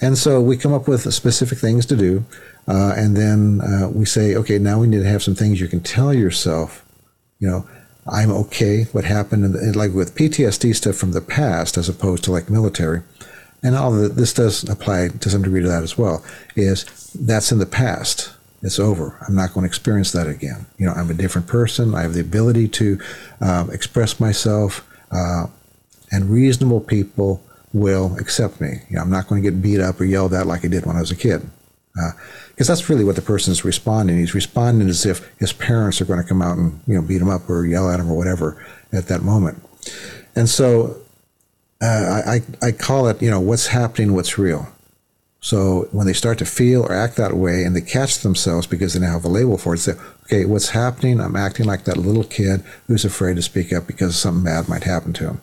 And 0.00 0.16
so 0.16 0.40
we 0.40 0.56
come 0.56 0.72
up 0.72 0.86
with 0.86 1.12
specific 1.12 1.58
things 1.58 1.86
to 1.86 1.96
do. 1.96 2.24
Uh, 2.66 2.92
and 2.96 3.16
then 3.16 3.60
uh, 3.60 3.88
we 3.88 4.04
say, 4.04 4.36
okay, 4.36 4.58
now 4.58 4.78
we 4.78 4.86
need 4.86 5.02
to 5.02 5.08
have 5.08 5.22
some 5.22 5.34
things 5.34 5.60
you 5.60 5.68
can 5.68 5.80
tell 5.80 6.12
yourself, 6.12 6.84
you 7.38 7.48
know, 7.48 7.66
I'm 8.10 8.30
okay. 8.30 8.84
What 8.92 9.04
happened, 9.04 9.76
like 9.76 9.92
with 9.92 10.14
PTSD 10.14 10.74
stuff 10.74 10.96
from 10.96 11.12
the 11.12 11.20
past, 11.20 11.76
as 11.76 11.88
opposed 11.88 12.24
to 12.24 12.32
like 12.32 12.48
military, 12.48 13.02
and 13.62 13.76
all 13.76 13.90
the, 13.90 14.08
this 14.08 14.32
does 14.32 14.68
apply 14.68 15.08
to 15.08 15.30
some 15.30 15.42
degree 15.42 15.62
to 15.62 15.68
that 15.68 15.82
as 15.82 15.98
well. 15.98 16.24
Is 16.56 16.84
that's 17.14 17.52
in 17.52 17.58
the 17.58 17.66
past. 17.66 18.32
It's 18.62 18.78
over. 18.78 19.18
I'm 19.26 19.36
not 19.36 19.52
going 19.52 19.64
to 19.64 19.68
experience 19.68 20.12
that 20.12 20.26
again. 20.26 20.66
You 20.78 20.86
know, 20.86 20.92
I'm 20.92 21.10
a 21.10 21.14
different 21.14 21.46
person. 21.46 21.94
I 21.94 22.02
have 22.02 22.14
the 22.14 22.20
ability 22.20 22.68
to 22.68 22.98
um, 23.40 23.70
express 23.70 24.18
myself, 24.18 24.86
uh, 25.12 25.46
and 26.10 26.30
reasonable 26.30 26.80
people 26.80 27.42
will 27.72 28.16
accept 28.18 28.60
me. 28.60 28.80
You 28.88 28.96
know, 28.96 29.02
I'm 29.02 29.10
not 29.10 29.28
going 29.28 29.42
to 29.42 29.50
get 29.50 29.62
beat 29.62 29.80
up 29.80 30.00
or 30.00 30.04
yelled 30.04 30.34
at 30.34 30.46
like 30.46 30.64
I 30.64 30.68
did 30.68 30.86
when 30.86 30.96
I 30.96 31.00
was 31.00 31.10
a 31.10 31.16
kid. 31.16 31.48
Because 31.94 32.70
uh, 32.70 32.74
that's 32.74 32.88
really 32.88 33.04
what 33.04 33.16
the 33.16 33.22
person 33.22 33.52
is 33.52 33.64
responding. 33.64 34.18
He's 34.18 34.34
responding 34.34 34.88
as 34.88 35.04
if 35.04 35.28
his 35.38 35.52
parents 35.52 36.00
are 36.00 36.04
going 36.04 36.22
to 36.22 36.28
come 36.28 36.42
out 36.42 36.56
and 36.56 36.80
you 36.86 36.94
know 36.94 37.02
beat 37.02 37.20
him 37.20 37.28
up 37.28 37.48
or 37.50 37.66
yell 37.66 37.90
at 37.90 38.00
him 38.00 38.10
or 38.10 38.16
whatever 38.16 38.64
at 38.92 39.08
that 39.08 39.22
moment. 39.22 39.62
And 40.36 40.48
so 40.48 41.00
uh, 41.80 42.22
I, 42.26 42.42
I 42.62 42.72
call 42.72 43.08
it, 43.08 43.22
you 43.22 43.30
know, 43.30 43.40
what's 43.40 43.68
happening, 43.68 44.14
what's 44.14 44.38
real. 44.38 44.68
So 45.40 45.88
when 45.92 46.06
they 46.06 46.12
start 46.12 46.38
to 46.38 46.44
feel 46.44 46.82
or 46.82 46.92
act 46.92 47.16
that 47.16 47.34
way 47.34 47.62
and 47.62 47.74
they 47.74 47.80
catch 47.80 48.18
themselves 48.18 48.66
because 48.66 48.94
they 48.94 49.00
now 49.00 49.12
have 49.12 49.24
a 49.24 49.28
label 49.28 49.56
for 49.56 49.74
it, 49.74 49.78
say, 49.78 49.92
okay, 50.24 50.44
what's 50.44 50.70
happening? 50.70 51.20
I'm 51.20 51.36
acting 51.36 51.66
like 51.66 51.84
that 51.84 51.96
little 51.96 52.24
kid 52.24 52.64
who's 52.86 53.04
afraid 53.04 53.36
to 53.36 53.42
speak 53.42 53.72
up 53.72 53.86
because 53.86 54.16
something 54.16 54.44
bad 54.44 54.68
might 54.68 54.82
happen 54.82 55.12
to 55.14 55.28
him. 55.28 55.40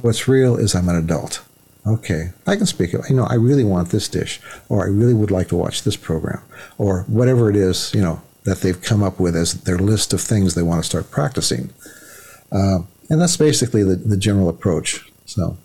What's 0.00 0.26
real 0.26 0.56
is 0.56 0.74
I'm 0.74 0.88
an 0.88 0.96
adult 0.96 1.42
okay, 1.86 2.30
I 2.46 2.56
can 2.56 2.66
speak. 2.66 2.92
You 2.92 3.02
know, 3.10 3.24
I 3.24 3.34
really 3.34 3.64
want 3.64 3.90
this 3.90 4.08
dish, 4.08 4.40
or 4.68 4.84
I 4.84 4.88
really 4.88 5.14
would 5.14 5.30
like 5.30 5.48
to 5.48 5.56
watch 5.56 5.82
this 5.82 5.96
program, 5.96 6.42
or 6.78 7.02
whatever 7.02 7.48
it 7.48 7.56
is, 7.56 7.94
you 7.94 8.00
know, 8.00 8.20
that 8.44 8.60
they've 8.60 8.80
come 8.80 9.02
up 9.02 9.20
with 9.20 9.36
as 9.36 9.62
their 9.62 9.78
list 9.78 10.12
of 10.12 10.20
things 10.20 10.54
they 10.54 10.62
want 10.62 10.82
to 10.82 10.88
start 10.88 11.10
practicing. 11.10 11.70
Uh, 12.50 12.78
and 13.10 13.20
that's 13.20 13.36
basically 13.36 13.82
the, 13.82 13.96
the 13.96 14.16
general 14.16 14.48
approach. 14.48 15.10
So, 15.26 15.56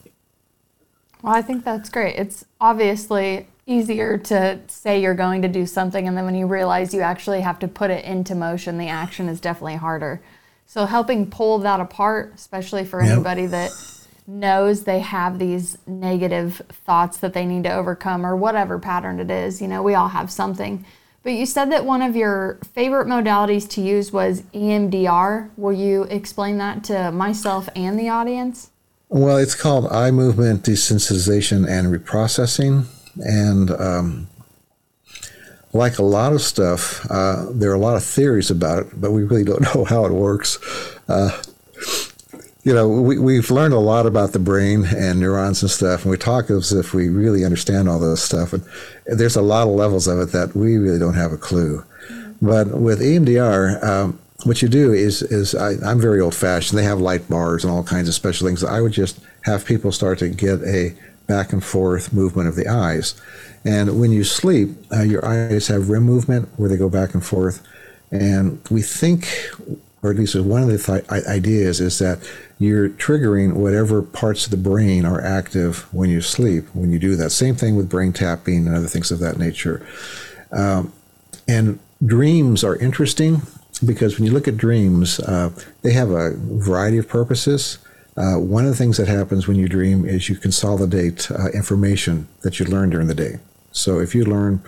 well, 1.22 1.34
I 1.34 1.42
think 1.42 1.64
that's 1.64 1.90
great. 1.90 2.16
It's 2.16 2.46
obviously 2.60 3.48
easier 3.68 4.18
to 4.18 4.60
say 4.68 5.02
you're 5.02 5.14
going 5.14 5.42
to 5.44 5.48
do 5.48 5.66
something, 5.66 6.08
and 6.08 6.18
then 6.18 6.26
when 6.26 6.36
you 6.36 6.48
realize 6.48 6.94
you 6.94 7.02
actually 7.02 7.42
have 7.42 7.60
to 7.60 7.68
put 7.68 7.92
it 7.92 8.06
into 8.06 8.36
motion, 8.36 8.78
the 8.78 8.88
action 8.88 9.30
is 9.30 9.40
definitely 9.40 9.76
harder. 9.76 10.22
So, 10.66 10.86
helping 10.86 11.30
pull 11.30 11.60
that 11.60 11.80
apart, 11.80 12.34
especially 12.36 12.86
for 12.86 13.02
yep. 13.04 13.14
anybody 13.14 13.46
that 13.48 13.72
knows 14.28 14.84
they 14.84 15.00
have 15.00 15.40
these 15.40 15.78
negative 15.88 16.62
thoughts 16.86 17.18
that 17.18 17.34
they 17.34 17.46
need 17.46 17.64
to 17.64 17.74
overcome 17.74 18.26
or 18.26 18.36
whatever 18.36 18.80
pattern 18.80 19.20
it 19.20 19.32
is. 19.32 19.62
You 19.62 19.68
know, 19.68 19.84
we 19.84 19.94
all 19.94 20.10
have 20.10 20.32
something. 20.32 20.86
But 21.24 21.34
you 21.34 21.46
said 21.46 21.72
that 21.72 21.86
one 21.86 22.02
of 22.02 22.16
your 22.16 22.60
favorite 22.74 23.08
modalities 23.08 23.70
to 23.72 23.82
use 23.82 24.12
was 24.12 24.42
EMDR. 24.54 25.52
Will 25.56 25.74
you 25.74 26.04
explain 26.04 26.58
that 26.58 26.84
to 26.86 27.12
myself 27.12 27.70
and 27.76 28.00
the 28.00 28.10
audience? 28.10 28.72
Well, 29.10 29.38
it's 29.38 29.56
called 29.56 29.88
eye 29.92 30.10
movement 30.12 30.64
desensitization 30.64 31.70
and 31.70 31.88
reprocessing. 31.88 32.86
And 33.20 33.70
um, 33.72 34.28
like 35.74 36.00
a 36.00 36.04
lot 36.04 36.34
of 36.34 36.42
stuff, 36.42 37.06
uh, 37.12 37.46
there 37.52 37.70
are 37.72 37.76
a 37.76 37.80
lot 37.80 37.98
of 37.98 38.04
theories 38.04 38.50
about 38.50 38.80
it, 38.80 39.02
but 39.02 39.12
we 39.12 39.24
really 39.24 39.44
don't 39.44 39.62
know 39.76 39.84
how 39.84 40.06
it 40.06 40.12
works. 40.12 40.58
Uh, 41.08 41.40
you 42.64 42.74
know, 42.74 42.88
we, 42.88 43.18
we've 43.18 43.50
learned 43.50 43.74
a 43.74 43.80
lot 43.80 44.06
about 44.06 44.34
the 44.34 44.40
brain 44.40 44.86
and 44.86 45.20
neurons 45.20 45.62
and 45.64 45.72
stuff, 45.72 46.04
and 46.04 46.12
we 46.12 46.18
talk 46.18 46.50
as 46.50 46.72
if 46.72 46.94
we 46.94 47.10
really 47.10 47.44
understand 47.44 47.90
all 47.90 48.00
this 48.00 48.22
stuff. 48.22 48.54
And 48.54 48.64
there's 49.06 49.36
a 49.36 49.42
lot 49.42 49.68
of 49.68 49.74
levels 49.74 50.08
of 50.08 50.20
it 50.20 50.32
that 50.32 50.56
we 50.56 50.78
really 50.78 51.00
don't 51.00 51.16
have 51.16 51.32
a 51.32 51.38
clue. 51.38 51.84
But 52.42 52.80
with 52.80 53.02
EMDR, 53.02 53.84
um, 53.84 54.20
what 54.44 54.62
you 54.62 54.68
do 54.68 54.94
is, 54.94 55.22
is 55.24 55.56
I, 55.56 55.74
am 55.90 56.00
very 56.00 56.20
old 56.20 56.36
fashioned. 56.36 56.78
They 56.78 56.84
have 56.84 57.00
light 57.00 57.28
bars 57.30 57.64
and 57.64 57.74
all 57.74 57.84
kinds 57.84 58.08
of 58.08 58.14
special 58.14 58.48
things. 58.48 58.64
I 58.64 58.82
would 58.82 58.94
just 58.94 59.20
have 59.44 59.66
people 59.66 59.92
start 59.92 60.20
to 60.20 60.30
get 60.30 60.62
a 60.62 60.96
back 61.28 61.54
and 61.54 61.64
forth 61.64 62.14
movement 62.14 62.48
of 62.48 62.56
the 62.56 62.68
eyes. 62.68 63.20
And 63.64 64.00
when 64.00 64.12
you 64.12 64.24
sleep, 64.24 64.70
uh, 64.92 65.02
your 65.02 65.24
eyes 65.26 65.68
have 65.68 65.90
REM 65.90 66.04
movement 66.04 66.50
where 66.58 66.70
they 66.70 66.78
go 66.78 66.90
back 66.90 67.14
and 67.14 67.24
forth. 67.24 67.66
And 68.12 68.60
we 68.70 68.82
think 68.82 69.28
or 70.04 70.10
at 70.10 70.18
least 70.18 70.36
one 70.36 70.64
of 70.64 70.70
the 70.70 70.78
th- 70.78 71.10
ideas 71.28 71.80
is 71.80 72.00
that 72.00 72.20
you're 72.60 72.90
triggering 72.90 73.54
whatever 73.54 74.02
parts 74.02 74.46
of 74.46 74.52
the 74.52 74.58
brain 74.58 75.06
are 75.06 75.22
active 75.22 75.92
when 75.94 76.10
you 76.10 76.22
sleep 76.22 76.66
when 76.74 76.92
you 76.92 77.00
do 77.00 77.16
that. 77.16 77.30
Same 77.30 77.56
thing 77.56 77.76
with 77.76 77.90
brain 77.90 78.14
tapping 78.14 78.68
and 78.68 78.76
other 78.76 78.88
things 78.88 79.12
of 79.12 79.20
that 79.20 79.38
nature. 79.38 79.86
Um, 80.52 80.92
and 81.48 81.80
dreams 82.06 82.64
are 82.64 82.76
interesting 82.78 83.42
because 83.86 84.18
when 84.18 84.26
you 84.26 84.32
look 84.32 84.48
at 84.48 84.58
dreams 84.58 85.20
uh, 85.20 85.52
they 85.82 85.94
have 85.94 86.12
a 86.12 86.36
variety 86.38 86.98
of 86.98 87.08
purposes. 87.08 87.78
Uh, 88.18 88.38
one 88.38 88.66
of 88.66 88.70
the 88.70 88.76
things 88.76 88.98
that 88.98 89.08
happens 89.08 89.48
when 89.48 89.56
you 89.56 89.70
dream 89.70 90.06
is 90.06 90.28
you 90.28 90.36
consolidate 90.36 91.32
uh, 91.32 91.48
information 91.54 92.28
that 92.42 92.60
you 92.60 92.66
learned 92.66 92.92
during 92.92 93.08
the 93.08 93.16
day. 93.16 93.40
So 93.72 94.00
if 94.00 94.14
you 94.14 94.26
learn 94.26 94.62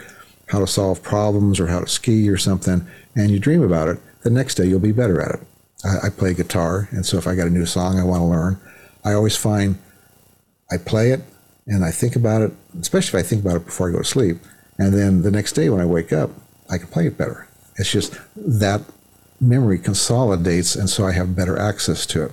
how 0.48 0.60
to 0.60 0.68
solve 0.68 1.04
problems 1.04 1.60
or 1.60 1.68
how 1.68 1.82
to 1.82 1.88
ski 1.88 2.30
or 2.30 2.38
something 2.38 2.88
and 3.16 3.32
you 3.32 3.40
dream 3.40 3.62
about 3.62 3.90
it 3.90 4.00
the 4.24 4.30
next 4.30 4.56
day 4.56 4.66
you'll 4.66 4.80
be 4.80 4.92
better 4.92 5.22
at 5.22 5.36
it. 5.36 5.48
I, 5.86 6.08
I 6.08 6.10
play 6.10 6.34
guitar, 6.34 6.88
and 6.92 7.06
so 7.06 7.18
if 7.18 7.28
I 7.28 7.36
got 7.36 7.48
a 7.48 7.52
new 7.52 7.66
song 7.66 8.00
I 8.00 8.04
want 8.04 8.22
to 8.22 8.26
learn, 8.26 8.60
I 9.04 9.14
always 9.14 9.36
find 9.36 9.78
I 10.72 10.78
play 10.78 11.12
it 11.12 11.22
and 11.68 11.84
I 11.84 11.92
think 11.92 12.16
about 12.16 12.42
it, 12.42 12.52
especially 12.80 13.20
if 13.20 13.26
I 13.26 13.28
think 13.28 13.42
about 13.42 13.58
it 13.58 13.66
before 13.66 13.90
I 13.90 13.92
go 13.92 14.00
to 14.00 14.04
sleep. 14.04 14.38
And 14.78 14.94
then 14.94 15.22
the 15.22 15.32
next 15.32 15.54
day 15.54 15.70
when 15.70 15.80
I 15.80 15.86
wake 15.86 16.12
up, 16.12 16.32
I 16.70 16.78
can 16.78 16.88
play 16.88 17.08
it 17.08 17.18
better. 17.18 17.48
It's 17.76 17.92
just 17.92 18.20
that 18.36 18.82
memory 19.40 19.80
consolidates, 19.80 20.76
and 20.76 20.90
so 20.90 21.06
I 21.06 21.12
have 21.12 21.36
better 21.36 21.58
access 21.58 22.06
to 22.08 22.26
it. 22.26 22.32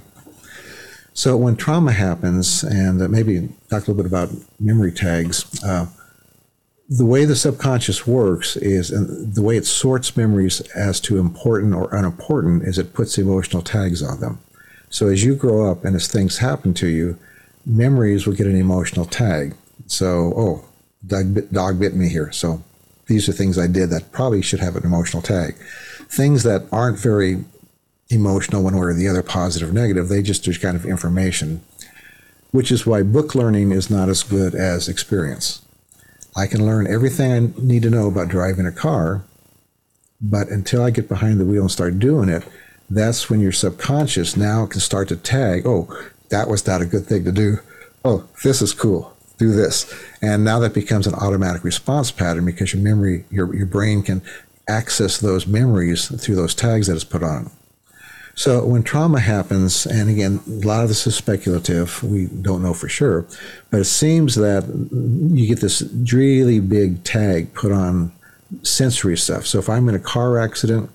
So 1.12 1.36
when 1.36 1.56
trauma 1.56 1.92
happens, 1.92 2.62
and 2.62 3.02
uh, 3.02 3.08
maybe 3.08 3.48
talk 3.68 3.86
a 3.86 3.90
little 3.90 3.94
bit 3.94 4.06
about 4.06 4.30
memory 4.58 4.92
tags, 4.92 5.62
uh, 5.64 5.86
the 6.90 7.06
way 7.06 7.24
the 7.24 7.36
subconscious 7.36 8.04
works 8.04 8.56
is, 8.56 8.90
and 8.90 9.32
the 9.32 9.42
way 9.42 9.56
it 9.56 9.64
sorts 9.64 10.16
memories 10.16 10.60
as 10.72 11.00
to 11.02 11.18
important 11.18 11.72
or 11.72 11.94
unimportant, 11.94 12.64
is 12.64 12.78
it 12.78 12.92
puts 12.92 13.16
emotional 13.16 13.62
tags 13.62 14.02
on 14.02 14.18
them. 14.18 14.40
So 14.90 15.06
as 15.06 15.22
you 15.22 15.36
grow 15.36 15.70
up 15.70 15.84
and 15.84 15.94
as 15.94 16.08
things 16.08 16.38
happen 16.38 16.74
to 16.74 16.88
you, 16.88 17.16
memories 17.64 18.26
will 18.26 18.34
get 18.34 18.48
an 18.48 18.56
emotional 18.56 19.06
tag. 19.06 19.54
So, 19.86 20.32
oh, 20.36 20.64
dog 21.06 21.32
bit, 21.32 21.52
dog 21.52 21.78
bit 21.78 21.94
me 21.94 22.08
here. 22.08 22.32
So 22.32 22.64
these 23.06 23.28
are 23.28 23.32
things 23.32 23.56
I 23.56 23.68
did 23.68 23.90
that 23.90 24.10
probably 24.10 24.42
should 24.42 24.58
have 24.58 24.74
an 24.74 24.84
emotional 24.84 25.22
tag. 25.22 25.54
Things 26.08 26.42
that 26.42 26.66
aren't 26.72 26.98
very 26.98 27.44
emotional 28.08 28.64
one 28.64 28.74
way 28.74 28.86
or 28.86 28.94
the 28.94 29.06
other, 29.06 29.22
positive 29.22 29.70
or 29.70 29.72
negative, 29.72 30.08
they 30.08 30.22
just 30.22 30.48
are 30.48 30.52
kind 30.54 30.76
of 30.76 30.84
information, 30.84 31.62
which 32.50 32.72
is 32.72 32.84
why 32.84 33.04
book 33.04 33.36
learning 33.36 33.70
is 33.70 33.90
not 33.90 34.08
as 34.08 34.24
good 34.24 34.56
as 34.56 34.88
experience. 34.88 35.62
I 36.36 36.46
can 36.46 36.64
learn 36.64 36.86
everything 36.86 37.32
I 37.32 37.60
need 37.60 37.82
to 37.82 37.90
know 37.90 38.06
about 38.06 38.28
driving 38.28 38.66
a 38.66 38.72
car, 38.72 39.24
but 40.20 40.48
until 40.48 40.82
I 40.82 40.90
get 40.90 41.08
behind 41.08 41.40
the 41.40 41.44
wheel 41.44 41.62
and 41.62 41.70
start 41.70 41.98
doing 41.98 42.28
it, 42.28 42.44
that's 42.88 43.30
when 43.30 43.40
your 43.40 43.52
subconscious 43.52 44.36
now 44.36 44.66
can 44.66 44.80
start 44.80 45.08
to 45.08 45.16
tag, 45.16 45.66
oh, 45.66 45.88
that 46.30 46.48
was 46.48 46.66
not 46.66 46.82
a 46.82 46.86
good 46.86 47.06
thing 47.06 47.24
to 47.24 47.32
do. 47.32 47.58
oh, 48.04 48.26
this 48.42 48.62
is 48.62 48.72
cool. 48.72 49.16
Do 49.38 49.52
this. 49.52 49.92
And 50.22 50.44
now 50.44 50.58
that 50.60 50.74
becomes 50.74 51.06
an 51.06 51.14
automatic 51.14 51.64
response 51.64 52.10
pattern 52.10 52.44
because 52.44 52.72
your 52.72 52.82
memory, 52.82 53.24
your, 53.30 53.54
your 53.54 53.66
brain 53.66 54.02
can 54.02 54.22
access 54.68 55.18
those 55.18 55.46
memories 55.46 56.08
through 56.22 56.36
those 56.36 56.54
tags 56.54 56.86
that 56.86 56.94
it's 56.94 57.04
put 57.04 57.22
on. 57.22 57.50
So 58.40 58.64
when 58.64 58.82
trauma 58.84 59.20
happens, 59.20 59.84
and 59.84 60.08
again, 60.08 60.40
a 60.46 60.66
lot 60.66 60.82
of 60.82 60.88
this 60.88 61.06
is 61.06 61.14
speculative, 61.14 62.02
we 62.02 62.24
don't 62.24 62.62
know 62.62 62.72
for 62.72 62.88
sure, 62.88 63.26
but 63.68 63.80
it 63.80 63.84
seems 63.84 64.34
that 64.36 64.64
you 65.30 65.46
get 65.46 65.60
this 65.60 65.82
really 66.10 66.58
big 66.58 67.04
tag 67.04 67.52
put 67.52 67.70
on 67.70 68.12
sensory 68.62 69.18
stuff. 69.18 69.46
So 69.46 69.58
if 69.58 69.68
I'm 69.68 69.90
in 69.90 69.94
a 69.94 69.98
car 69.98 70.38
accident, 70.38 70.88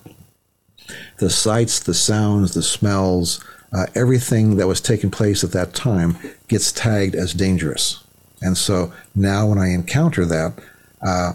the 1.18 1.30
sights, 1.30 1.78
the 1.78 1.94
sounds, 1.94 2.52
the 2.52 2.64
smells, 2.64 3.44
uh, 3.72 3.86
everything 3.94 4.56
that 4.56 4.66
was 4.66 4.80
taking 4.80 5.12
place 5.12 5.44
at 5.44 5.52
that 5.52 5.72
time 5.72 6.16
gets 6.48 6.72
tagged 6.72 7.14
as 7.14 7.32
dangerous. 7.32 8.02
And 8.42 8.58
so 8.58 8.92
now 9.14 9.46
when 9.46 9.58
I 9.58 9.68
encounter 9.68 10.24
that, 10.24 10.58
uh, 11.00 11.34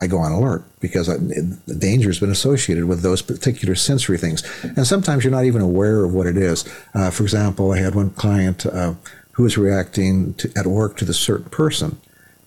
I 0.00 0.06
go 0.06 0.18
on 0.18 0.32
alert 0.32 0.64
because 0.80 1.08
I, 1.08 1.16
the 1.16 1.76
danger 1.78 2.08
has 2.10 2.20
been 2.20 2.30
associated 2.30 2.84
with 2.84 3.00
those 3.00 3.22
particular 3.22 3.74
sensory 3.74 4.18
things. 4.18 4.42
And 4.62 4.86
sometimes 4.86 5.24
you're 5.24 5.30
not 5.30 5.46
even 5.46 5.62
aware 5.62 6.04
of 6.04 6.12
what 6.12 6.26
it 6.26 6.36
is. 6.36 6.64
Uh, 6.94 7.10
for 7.10 7.22
example, 7.22 7.72
I 7.72 7.78
had 7.78 7.94
one 7.94 8.10
client 8.10 8.66
uh, 8.66 8.94
who 9.32 9.44
was 9.44 9.56
reacting 9.56 10.34
to, 10.34 10.52
at 10.54 10.66
work 10.66 10.98
to 10.98 11.06
this 11.06 11.18
certain 11.18 11.48
person, 11.50 11.98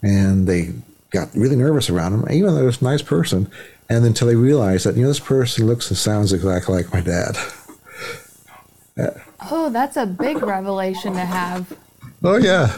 and 0.04 0.48
they 0.48 0.74
got 1.12 1.34
really 1.34 1.56
nervous 1.56 1.90
around 1.90 2.14
him, 2.14 2.26
even 2.32 2.54
though 2.54 2.62
it 2.62 2.66
was 2.66 2.82
a 2.82 2.86
nice 2.86 3.02
person. 3.02 3.50
And 3.90 4.06
until 4.06 4.28
they 4.28 4.36
realized 4.36 4.86
that, 4.86 4.96
you 4.96 5.02
know, 5.02 5.08
this 5.08 5.20
person 5.20 5.66
looks 5.66 5.90
and 5.90 5.98
sounds 5.98 6.32
exactly 6.32 6.76
like 6.76 6.94
my 6.94 7.02
dad. 7.02 7.36
oh, 9.50 9.72
that's 9.72 9.98
a 9.98 10.06
big 10.06 10.44
revelation 10.44 11.14
to 11.14 11.26
have. 11.26 11.76
Oh, 12.24 12.38
yeah. 12.38 12.76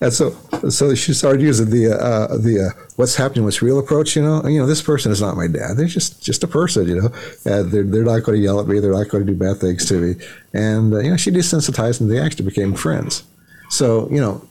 And 0.00 0.12
so, 0.12 0.30
so 0.70 0.94
she 0.94 1.12
started 1.12 1.42
using 1.42 1.68
the 1.68 1.92
uh, 1.92 2.36
the 2.38 2.72
uh, 2.72 2.82
what's 2.96 3.16
happening, 3.16 3.44
what's 3.44 3.60
real 3.60 3.78
approach. 3.78 4.16
You 4.16 4.22
know, 4.22 4.46
you 4.46 4.58
know, 4.58 4.66
this 4.66 4.80
person 4.80 5.12
is 5.12 5.20
not 5.20 5.36
my 5.36 5.46
dad. 5.46 5.76
They're 5.76 5.86
just 5.86 6.22
just 6.22 6.42
a 6.42 6.48
person. 6.48 6.88
You 6.88 7.02
know, 7.02 7.08
and 7.44 7.70
they're 7.70 7.82
they're 7.82 8.04
not 8.04 8.22
going 8.22 8.38
to 8.38 8.42
yell 8.42 8.60
at 8.60 8.66
me. 8.66 8.80
They're 8.80 8.92
not 8.92 9.08
going 9.08 9.26
to 9.26 9.32
do 9.32 9.38
bad 9.38 9.58
things 9.58 9.84
to 9.86 10.00
me. 10.00 10.24
And 10.54 10.94
uh, 10.94 11.00
you 11.00 11.10
know, 11.10 11.16
she 11.18 11.30
desensitized, 11.30 12.00
and 12.00 12.10
they 12.10 12.18
actually 12.18 12.46
became 12.46 12.74
friends. 12.74 13.24
So 13.68 14.08
you 14.10 14.20
know, 14.20 14.48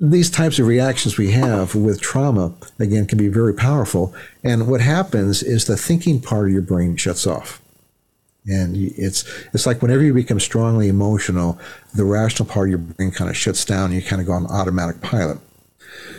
these 0.00 0.30
types 0.30 0.58
of 0.58 0.66
reactions 0.66 1.16
we 1.16 1.30
have 1.30 1.76
with 1.76 2.00
trauma 2.00 2.52
again 2.80 3.06
can 3.06 3.18
be 3.18 3.28
very 3.28 3.54
powerful. 3.54 4.12
And 4.42 4.66
what 4.66 4.80
happens 4.80 5.44
is 5.44 5.66
the 5.66 5.76
thinking 5.76 6.20
part 6.20 6.48
of 6.48 6.52
your 6.52 6.62
brain 6.62 6.96
shuts 6.96 7.24
off. 7.24 7.61
And 8.46 8.76
it's 8.76 9.24
it's 9.52 9.66
like 9.66 9.82
whenever 9.82 10.02
you 10.02 10.12
become 10.12 10.40
strongly 10.40 10.88
emotional, 10.88 11.58
the 11.94 12.04
rational 12.04 12.48
part 12.48 12.68
of 12.68 12.70
your 12.70 12.78
brain 12.78 13.12
kind 13.12 13.30
of 13.30 13.36
shuts 13.36 13.64
down. 13.64 13.86
And 13.86 13.94
you 13.94 14.02
kind 14.02 14.20
of 14.20 14.26
go 14.26 14.32
on 14.32 14.46
automatic 14.46 15.00
pilot. 15.00 15.38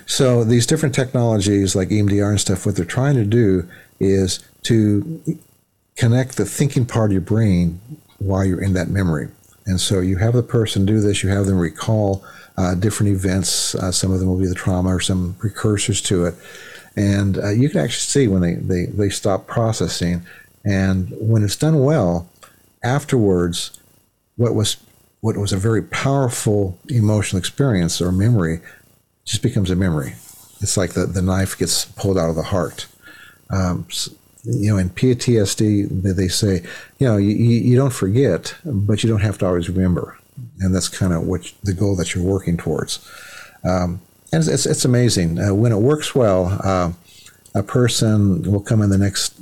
So 0.05 0.43
these 0.43 0.65
different 0.65 0.95
technologies 0.95 1.75
like 1.75 1.89
EMDR 1.89 2.29
and 2.29 2.39
stuff, 2.39 2.65
what 2.65 2.75
they're 2.75 2.86
trying 2.86 3.15
to 3.15 3.25
do 3.25 3.67
is 3.99 4.39
to 4.63 5.21
connect 5.95 6.38
the 6.38 6.45
thinking 6.45 6.86
part 6.86 7.09
of 7.09 7.13
your 7.13 7.21
brain 7.21 7.79
while 8.19 8.45
you're 8.45 8.62
in 8.62 8.73
that 8.73 8.89
memory. 8.89 9.29
And 9.65 9.79
so 9.79 9.99
you 9.99 10.17
have 10.17 10.33
the 10.33 10.43
person 10.43 10.86
do 10.86 10.99
this. 10.99 11.23
You 11.23 11.29
have 11.29 11.45
them 11.45 11.57
recall 11.57 12.23
uh, 12.57 12.75
different 12.75 13.13
events. 13.13 13.75
Uh, 13.75 13.91
some 13.91 14.12
of 14.12 14.19
them 14.19 14.29
will 14.29 14.39
be 14.39 14.47
the 14.47 14.55
trauma 14.55 14.95
or 14.95 14.99
some 14.99 15.36
precursors 15.39 16.01
to 16.03 16.25
it. 16.25 16.36
And 16.95 17.38
uh, 17.38 17.49
you 17.49 17.69
can 17.69 17.79
actually 17.79 18.01
see 18.01 18.27
when 18.27 18.41
they, 18.41 18.55
they, 18.55 18.86
they 18.86 19.09
stop 19.09 19.47
processing 19.47 20.25
and 20.65 21.13
when 21.19 21.43
it's 21.43 21.56
done 21.56 21.84
well, 21.84 22.30
afterwards, 22.84 23.80
what 24.36 24.56
was 24.56 24.78
what 25.21 25.38
was 25.38 25.54
a 25.54 25.58
very 25.58 25.82
powerful 25.82 26.78
emotional 26.89 27.39
experience 27.39 28.02
or 28.02 28.12
memory 28.12 28.60
just 29.26 29.41
becomes 29.41 29.71
a 29.71 29.76
memory. 29.76 30.15
It's 30.60 30.76
like 30.76 30.93
the, 30.93 31.06
the 31.06 31.21
knife 31.21 31.58
gets 31.58 31.86
pulled 31.86 32.17
out 32.17 32.30
of 32.30 32.36
the 32.36 32.43
heart. 32.43 32.88
Um, 33.49 33.88
you 34.43 34.71
know, 34.71 34.78
in 34.78 34.89
PTSD, 34.89 36.04
they 36.04 36.28
say, 36.28 36.62
you 36.99 37.08
know, 37.08 37.15
you, 37.15 37.30
you 37.30 37.78
don't 37.78 37.93
forget, 37.93 38.54
but 38.65 39.02
you 39.02 39.10
don't 39.10 39.21
have 39.21 39.38
to 39.38 39.45
always 39.45 39.69
remember. 39.69 40.17
And 40.60 40.76
that's 40.76 40.89
kind 40.89 41.13
of 41.13 41.26
what 41.26 41.54
the 41.63 41.73
goal 41.73 41.95
that 41.95 42.13
you're 42.13 42.23
working 42.23 42.58
towards. 42.58 42.99
Um, 43.63 44.02
and 44.34 44.45
it's, 44.45 44.65
it's, 44.65 44.84
amazing. 44.84 45.39
Uh, 45.39 45.54
when 45.54 45.71
it 45.71 45.78
works 45.78 46.13
well, 46.13 46.60
uh, 46.63 46.91
a 47.56 47.63
person 47.63 48.52
will 48.52 48.60
come 48.60 48.82
in 48.82 48.89
the 48.89 48.97
next 48.97 49.39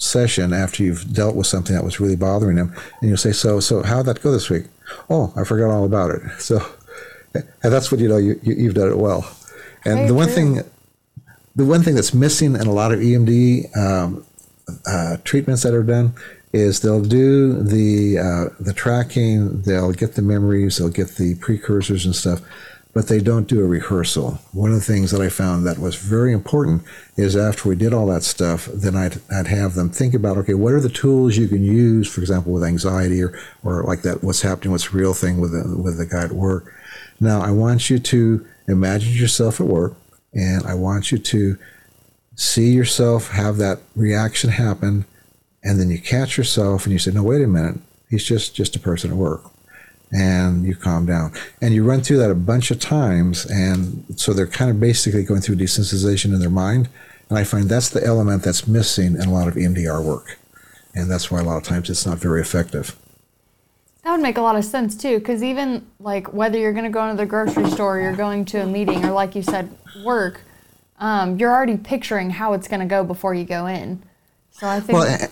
session 0.00 0.52
after 0.52 0.82
you've 0.82 1.12
dealt 1.12 1.36
with 1.36 1.46
something 1.46 1.76
that 1.76 1.84
was 1.84 2.00
really 2.00 2.16
bothering 2.16 2.56
them, 2.56 2.74
and 3.00 3.08
you'll 3.08 3.18
say, 3.18 3.32
"So, 3.32 3.60
so 3.60 3.82
how'd 3.82 4.06
that 4.06 4.22
go 4.22 4.32
this 4.32 4.50
week?" 4.50 4.64
Oh, 5.08 5.32
I 5.36 5.44
forgot 5.44 5.70
all 5.70 5.84
about 5.84 6.10
it. 6.10 6.22
So, 6.40 6.64
and 7.34 7.72
that's 7.72 7.92
what 7.92 8.00
you 8.00 8.08
know. 8.08 8.16
You, 8.16 8.40
you 8.42 8.66
have 8.66 8.74
done 8.74 8.90
it 8.90 8.98
well. 8.98 9.30
And 9.84 9.96
Very 9.96 10.08
the 10.08 10.14
one 10.14 10.26
true. 10.26 10.34
thing, 10.34 10.62
the 11.54 11.64
one 11.64 11.82
thing 11.82 11.94
that's 11.94 12.12
missing 12.12 12.56
in 12.56 12.66
a 12.66 12.72
lot 12.72 12.92
of 12.92 12.98
EMD 12.98 13.76
um, 13.76 14.26
uh, 14.86 15.16
treatments 15.24 15.62
that 15.62 15.74
are 15.74 15.84
done 15.84 16.14
is 16.52 16.80
they'll 16.80 17.02
do 17.02 17.62
the 17.62 18.18
uh, 18.18 18.54
the 18.58 18.72
tracking, 18.72 19.62
they'll 19.62 19.92
get 19.92 20.14
the 20.14 20.22
memories, 20.22 20.78
they'll 20.78 20.88
get 20.88 21.10
the 21.16 21.36
precursors 21.36 22.04
and 22.04 22.16
stuff, 22.16 22.40
but 22.92 23.06
they 23.06 23.20
don't 23.20 23.48
do 23.48 23.60
a 23.60 23.66
rehearsal. 23.66 24.38
One 24.52 24.70
of 24.70 24.76
the 24.76 24.84
things 24.84 25.12
that 25.12 25.20
I 25.20 25.28
found 25.28 25.64
that 25.66 25.78
was 25.78 25.94
very 25.94 26.32
important 26.32 26.82
is 27.16 27.36
after 27.36 27.68
we 27.68 27.76
did 27.76 27.94
all 27.94 28.06
that 28.08 28.24
stuff, 28.24 28.66
then 28.66 28.96
I'd, 28.96 29.20
I'd 29.30 29.46
have 29.46 29.74
them 29.74 29.90
think 29.90 30.12
about, 30.12 30.36
okay, 30.38 30.54
what 30.54 30.72
are 30.72 30.80
the 30.80 30.88
tools 30.88 31.36
you 31.36 31.46
can 31.46 31.62
use, 31.62 32.08
for 32.08 32.20
example, 32.20 32.52
with 32.52 32.64
anxiety 32.64 33.22
or, 33.22 33.38
or 33.62 33.84
like 33.84 34.02
that, 34.02 34.24
what's 34.24 34.42
happening, 34.42 34.72
what's 34.72 34.90
the 34.90 34.96
real 34.96 35.14
thing 35.14 35.40
with 35.40 35.52
the, 35.52 35.76
with 35.76 35.98
the 35.98 36.06
guy 36.06 36.24
at 36.24 36.32
work. 36.32 36.74
Now, 37.20 37.40
I 37.40 37.52
want 37.52 37.90
you 37.90 37.98
to 38.00 38.46
imagine 38.66 39.12
yourself 39.12 39.60
at 39.60 39.66
work 39.66 39.94
and 40.34 40.66
I 40.66 40.74
want 40.74 41.12
you 41.12 41.18
to 41.18 41.58
see 42.34 42.72
yourself 42.72 43.30
have 43.30 43.58
that 43.58 43.78
reaction 43.94 44.50
happen. 44.50 45.04
And 45.62 45.78
then 45.78 45.90
you 45.90 46.00
catch 46.00 46.36
yourself 46.38 46.86
and 46.86 46.92
you 46.92 46.98
say, 46.98 47.12
no, 47.12 47.22
wait 47.22 47.42
a 47.42 47.46
minute. 47.46 47.78
He's 48.08 48.24
just, 48.24 48.56
just 48.56 48.74
a 48.74 48.80
person 48.80 49.10
at 49.12 49.16
work 49.16 49.42
and 50.12 50.64
you 50.64 50.74
calm 50.74 51.06
down. 51.06 51.32
And 51.60 51.74
you 51.74 51.84
run 51.84 52.00
through 52.00 52.18
that 52.18 52.30
a 52.30 52.34
bunch 52.34 52.70
of 52.70 52.80
times. 52.80 53.46
And 53.46 54.04
so 54.16 54.32
they're 54.32 54.46
kind 54.46 54.70
of 54.70 54.80
basically 54.80 55.22
going 55.22 55.40
through 55.40 55.56
desensitization 55.56 56.26
in 56.26 56.40
their 56.40 56.50
mind. 56.50 56.88
And 57.28 57.38
I 57.38 57.44
find 57.44 57.68
that's 57.68 57.90
the 57.90 58.04
element 58.04 58.42
that's 58.42 58.66
missing 58.66 59.14
in 59.14 59.22
a 59.22 59.32
lot 59.32 59.48
of 59.48 59.54
EMDR 59.54 60.04
work. 60.04 60.38
And 60.94 61.10
that's 61.10 61.30
why 61.30 61.40
a 61.40 61.44
lot 61.44 61.58
of 61.58 61.62
times 61.62 61.88
it's 61.88 62.04
not 62.04 62.18
very 62.18 62.40
effective. 62.40 62.96
That 64.02 64.12
would 64.12 64.22
make 64.22 64.38
a 64.38 64.42
lot 64.42 64.56
of 64.56 64.64
sense 64.64 64.96
too, 64.96 65.18
because 65.18 65.42
even 65.42 65.86
like 66.00 66.32
whether 66.32 66.58
you're 66.58 66.72
going 66.72 66.84
to 66.84 66.90
go 66.90 67.04
into 67.04 67.22
the 67.22 67.26
grocery 67.26 67.70
store, 67.70 68.00
you're 68.00 68.16
going 68.16 68.46
to 68.46 68.62
a 68.62 68.66
meeting, 68.66 69.04
or 69.04 69.12
like 69.12 69.34
you 69.34 69.42
said, 69.42 69.76
work, 70.04 70.40
um, 70.98 71.38
you're 71.38 71.52
already 71.52 71.76
picturing 71.76 72.30
how 72.30 72.54
it's 72.54 72.66
going 72.66 72.80
to 72.80 72.86
go 72.86 73.04
before 73.04 73.34
you 73.34 73.44
go 73.44 73.66
in. 73.66 74.02
So 74.52 74.66
I 74.66 74.80
think. 74.80 74.98
Well, 74.98 75.28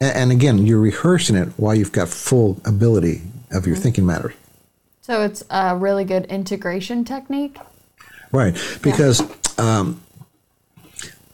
and 0.00 0.32
again, 0.32 0.66
you're 0.66 0.80
rehearsing 0.80 1.36
it 1.36 1.48
while 1.56 1.74
you've 1.74 1.92
got 1.92 2.08
full 2.08 2.60
ability 2.64 3.22
of 3.56 3.66
your 3.66 3.76
mm-hmm. 3.76 3.82
thinking 3.82 4.06
matter. 4.06 4.34
So 5.02 5.22
it's 5.22 5.44
a 5.50 5.76
really 5.76 6.04
good 6.04 6.26
integration 6.26 7.04
technique. 7.04 7.58
Right, 8.32 8.56
because 8.82 9.20
yeah. 9.20 9.78
um, 9.78 10.02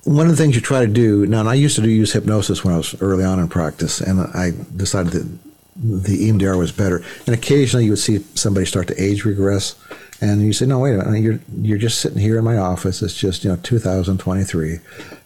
one 0.04 0.26
of 0.26 0.32
the 0.32 0.36
things 0.36 0.54
you 0.54 0.60
try 0.60 0.84
to 0.84 0.92
do 0.92 1.26
now, 1.26 1.40
and 1.40 1.48
I 1.48 1.54
used 1.54 1.76
to 1.76 1.82
do 1.82 1.88
use 1.88 2.12
hypnosis 2.12 2.64
when 2.64 2.74
I 2.74 2.76
was 2.76 3.00
early 3.00 3.24
on 3.24 3.38
in 3.38 3.48
practice, 3.48 4.00
and 4.00 4.20
I 4.20 4.52
decided 4.76 5.12
that 5.12 5.38
the 5.76 6.28
EMDR 6.28 6.58
was 6.58 6.70
better. 6.70 7.02
And 7.26 7.34
occasionally 7.34 7.86
you 7.86 7.92
would 7.92 7.98
see 7.98 8.18
somebody 8.34 8.66
start 8.66 8.88
to 8.88 9.02
age 9.02 9.24
regress, 9.24 9.76
and 10.20 10.42
you 10.42 10.52
say, 10.52 10.66
"No, 10.66 10.80
wait 10.80 10.94
a 10.94 10.98
minute, 10.98 11.20
you're 11.20 11.40
you're 11.62 11.78
just 11.78 12.00
sitting 12.00 12.18
here 12.18 12.38
in 12.38 12.44
my 12.44 12.56
office. 12.58 13.00
It's 13.00 13.16
just 13.16 13.44
you 13.44 13.50
know 13.50 13.56
2023. 13.62 14.78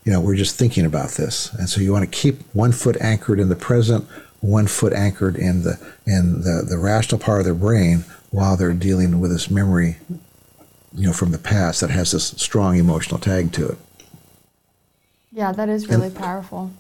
You 0.05 0.13
know, 0.13 0.21
we're 0.21 0.37
just 0.37 0.57
thinking 0.57 0.87
about 0.87 1.11
this, 1.13 1.53
and 1.55 1.69
so 1.69 1.81
you 1.81 1.93
want 1.93 2.05
to 2.05 2.19
keep 2.19 2.43
one 2.55 2.73
foot 2.73 2.97
anchored 3.01 3.41
in 3.41 3.49
the 3.49 3.57
present." 3.57 4.07
One 4.41 4.67
foot 4.67 4.93
anchored 4.93 5.37
in 5.37 5.63
the 5.63 5.79
in 6.07 6.43
the, 6.43 6.65
the 6.69 6.79
rational 6.79 7.21
part 7.21 7.41
of 7.41 7.45
their 7.45 7.55
brain 7.55 8.05
while 8.31 8.57
they're 8.57 8.73
dealing 8.73 9.21
with 9.21 9.31
this 9.31 9.51
memory, 9.51 9.97
you 10.95 11.07
know, 11.07 11.13
from 11.13 11.33
the 11.33 11.39
past 11.39 11.81
that 11.81 11.91
has 11.91 12.13
this 12.13 12.29
strong 12.37 12.77
emotional 12.77 13.19
tag 13.19 13.53
to 13.53 13.69
it. 13.69 13.79
Yeah, 15.33 15.53
that 15.53 15.69
is 15.69 15.89
really 15.89 16.07
and, 16.07 16.17
powerful. 16.17 16.71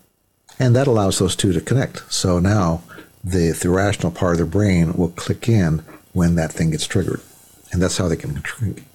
And 0.58 0.74
that 0.74 0.86
allows 0.86 1.18
those 1.18 1.36
two 1.36 1.52
to 1.52 1.60
connect. 1.60 2.12
So 2.12 2.38
now 2.38 2.82
the 3.22 3.52
the 3.52 3.70
rational 3.70 4.12
part 4.12 4.32
of 4.32 4.38
their 4.38 4.46
brain 4.46 4.92
will 4.92 5.10
click 5.10 5.48
in 5.48 5.82
when 6.12 6.36
that 6.36 6.52
thing 6.52 6.70
gets 6.70 6.86
triggered, 6.86 7.20
and 7.72 7.82
that's 7.82 7.98
how 7.98 8.08
they 8.08 8.16
can. 8.16 8.42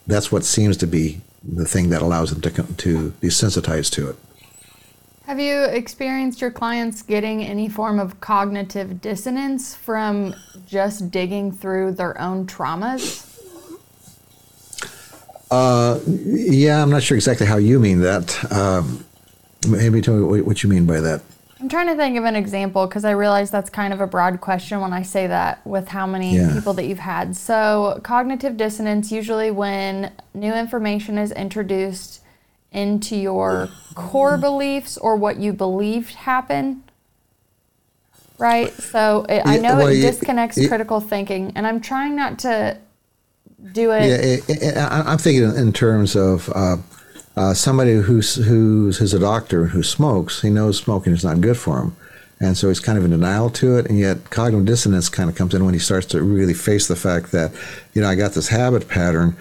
That's 0.07 0.31
what 0.31 0.45
seems 0.45 0.77
to 0.77 0.88
be 0.88 1.21
the 1.43 1.65
thing 1.65 1.89
that 1.89 2.01
allows 2.01 2.31
them 2.31 2.41
to 2.41 2.63
to 2.73 3.11
be 3.11 3.29
sensitized 3.29 3.93
to 3.93 4.09
it. 4.09 4.15
Have 5.32 5.39
you 5.39 5.63
experienced 5.63 6.41
your 6.41 6.51
clients 6.51 7.03
getting 7.03 7.41
any 7.41 7.69
form 7.69 7.99
of 8.01 8.19
cognitive 8.19 8.99
dissonance 8.99 9.73
from 9.73 10.36
just 10.67 11.09
digging 11.09 11.53
through 11.53 11.93
their 11.93 12.19
own 12.19 12.45
traumas? 12.47 13.29
Uh, 15.49 16.01
yeah, 16.05 16.84
I'm 16.84 16.89
not 16.89 17.01
sure 17.01 17.15
exactly 17.15 17.47
how 17.47 17.55
you 17.55 17.79
mean 17.79 18.01
that. 18.01 18.51
Um, 18.51 19.05
maybe 19.69 20.01
tell 20.01 20.15
me 20.15 20.41
what 20.41 20.63
you 20.63 20.69
mean 20.69 20.86
by 20.86 20.99
that. 20.99 21.21
I'm 21.61 21.69
trying 21.69 21.88
to 21.88 21.95
think 21.95 22.17
of 22.17 22.25
an 22.25 22.36
example 22.36 22.86
because 22.86 23.05
I 23.05 23.11
realize 23.11 23.49
that's 23.51 23.69
kind 23.69 23.93
of 23.93 24.01
a 24.01 24.07
broad 24.07 24.41
question 24.41 24.82
when 24.82 24.91
I 24.91 25.01
say 25.03 25.27
that 25.27 25.65
with 25.65 25.88
how 25.88 26.05
many 26.05 26.36
Yeah. 26.36 26.51
people 26.53 26.73
that 26.73 26.84
you've 26.88 26.99
had. 26.99 27.38
So, 27.38 28.01
cognitive 28.03 28.57
dissonance 28.57 29.13
usually 29.13 29.49
when 29.49 30.11
new 30.34 30.53
information 30.53 31.17
is 31.17 31.32
introduced 31.32 32.20
into 32.72 33.15
your 33.15 33.69
core 33.95 34.38
beliefs 34.38 34.97
or 34.97 35.15
what 35.15 35.38
you 35.38 35.53
believed 35.53 36.15
happened. 36.15 36.84
Right? 38.38 38.72
So, 38.74 39.26
it, 39.30 39.45
I 39.45 39.55
Yeah, 39.55 39.61
know 39.61 39.78
well, 39.78 39.88
it 39.88 40.01
disconnects 40.01 40.57
it- 40.57 40.67
critical 40.67 40.99
thinking, 40.99 41.51
and 41.55 41.67
I'm 41.67 41.80
trying 41.80 42.15
not 42.15 42.39
to 42.39 42.78
do 43.74 43.91
it. 43.91 44.09
Yeah, 44.09 44.15
it, 44.15 44.63
it, 44.63 44.78
I- 44.78 45.03
I'm 45.11 45.17
thinking 45.19 45.43
in 45.55 45.72
terms 45.74 46.15
of 46.15 46.49
uh, 46.55 46.78
uh, 47.38 47.53
somebody 47.53 47.95
who's 47.97 48.36
who's 48.36 48.97
who's 48.97 49.13
a 49.13 49.19
doctor 49.19 49.67
who 49.67 49.84
smokes. 49.84 50.41
He 50.41 50.49
knows 50.49 50.80
smoking 50.80 51.13
is 51.13 51.24
not 51.24 51.39
good 51.39 51.55
for 51.57 51.80
him, 51.82 51.95
and 52.39 52.57
so 52.57 52.69
he's 52.69 52.80
kind 52.80 52.97
of 52.97 53.05
in 53.05 53.11
denial 53.11 53.51
to 53.51 53.78
it. 53.78 53.86
And 53.88 53.99
yet, 53.99 54.32
cognitive 54.32 54.65
dissonance 54.65 55.07
kind 55.07 55.30
of 55.30 55.36
comes 55.36 55.53
in 55.53 55.63
when 55.63 55.76
he 55.76 55.80
starts 55.80 56.07
to 56.07 56.24
really 56.24 56.55
face 56.55 56.88
the 56.88 56.95
fact 56.95 57.32
that, 57.34 57.51
you 57.93 58.01
know, 58.01 58.07
I 58.09 58.15
got 58.15 58.32
this 58.34 58.47
habit 58.47 58.88
pattern, 58.89 59.36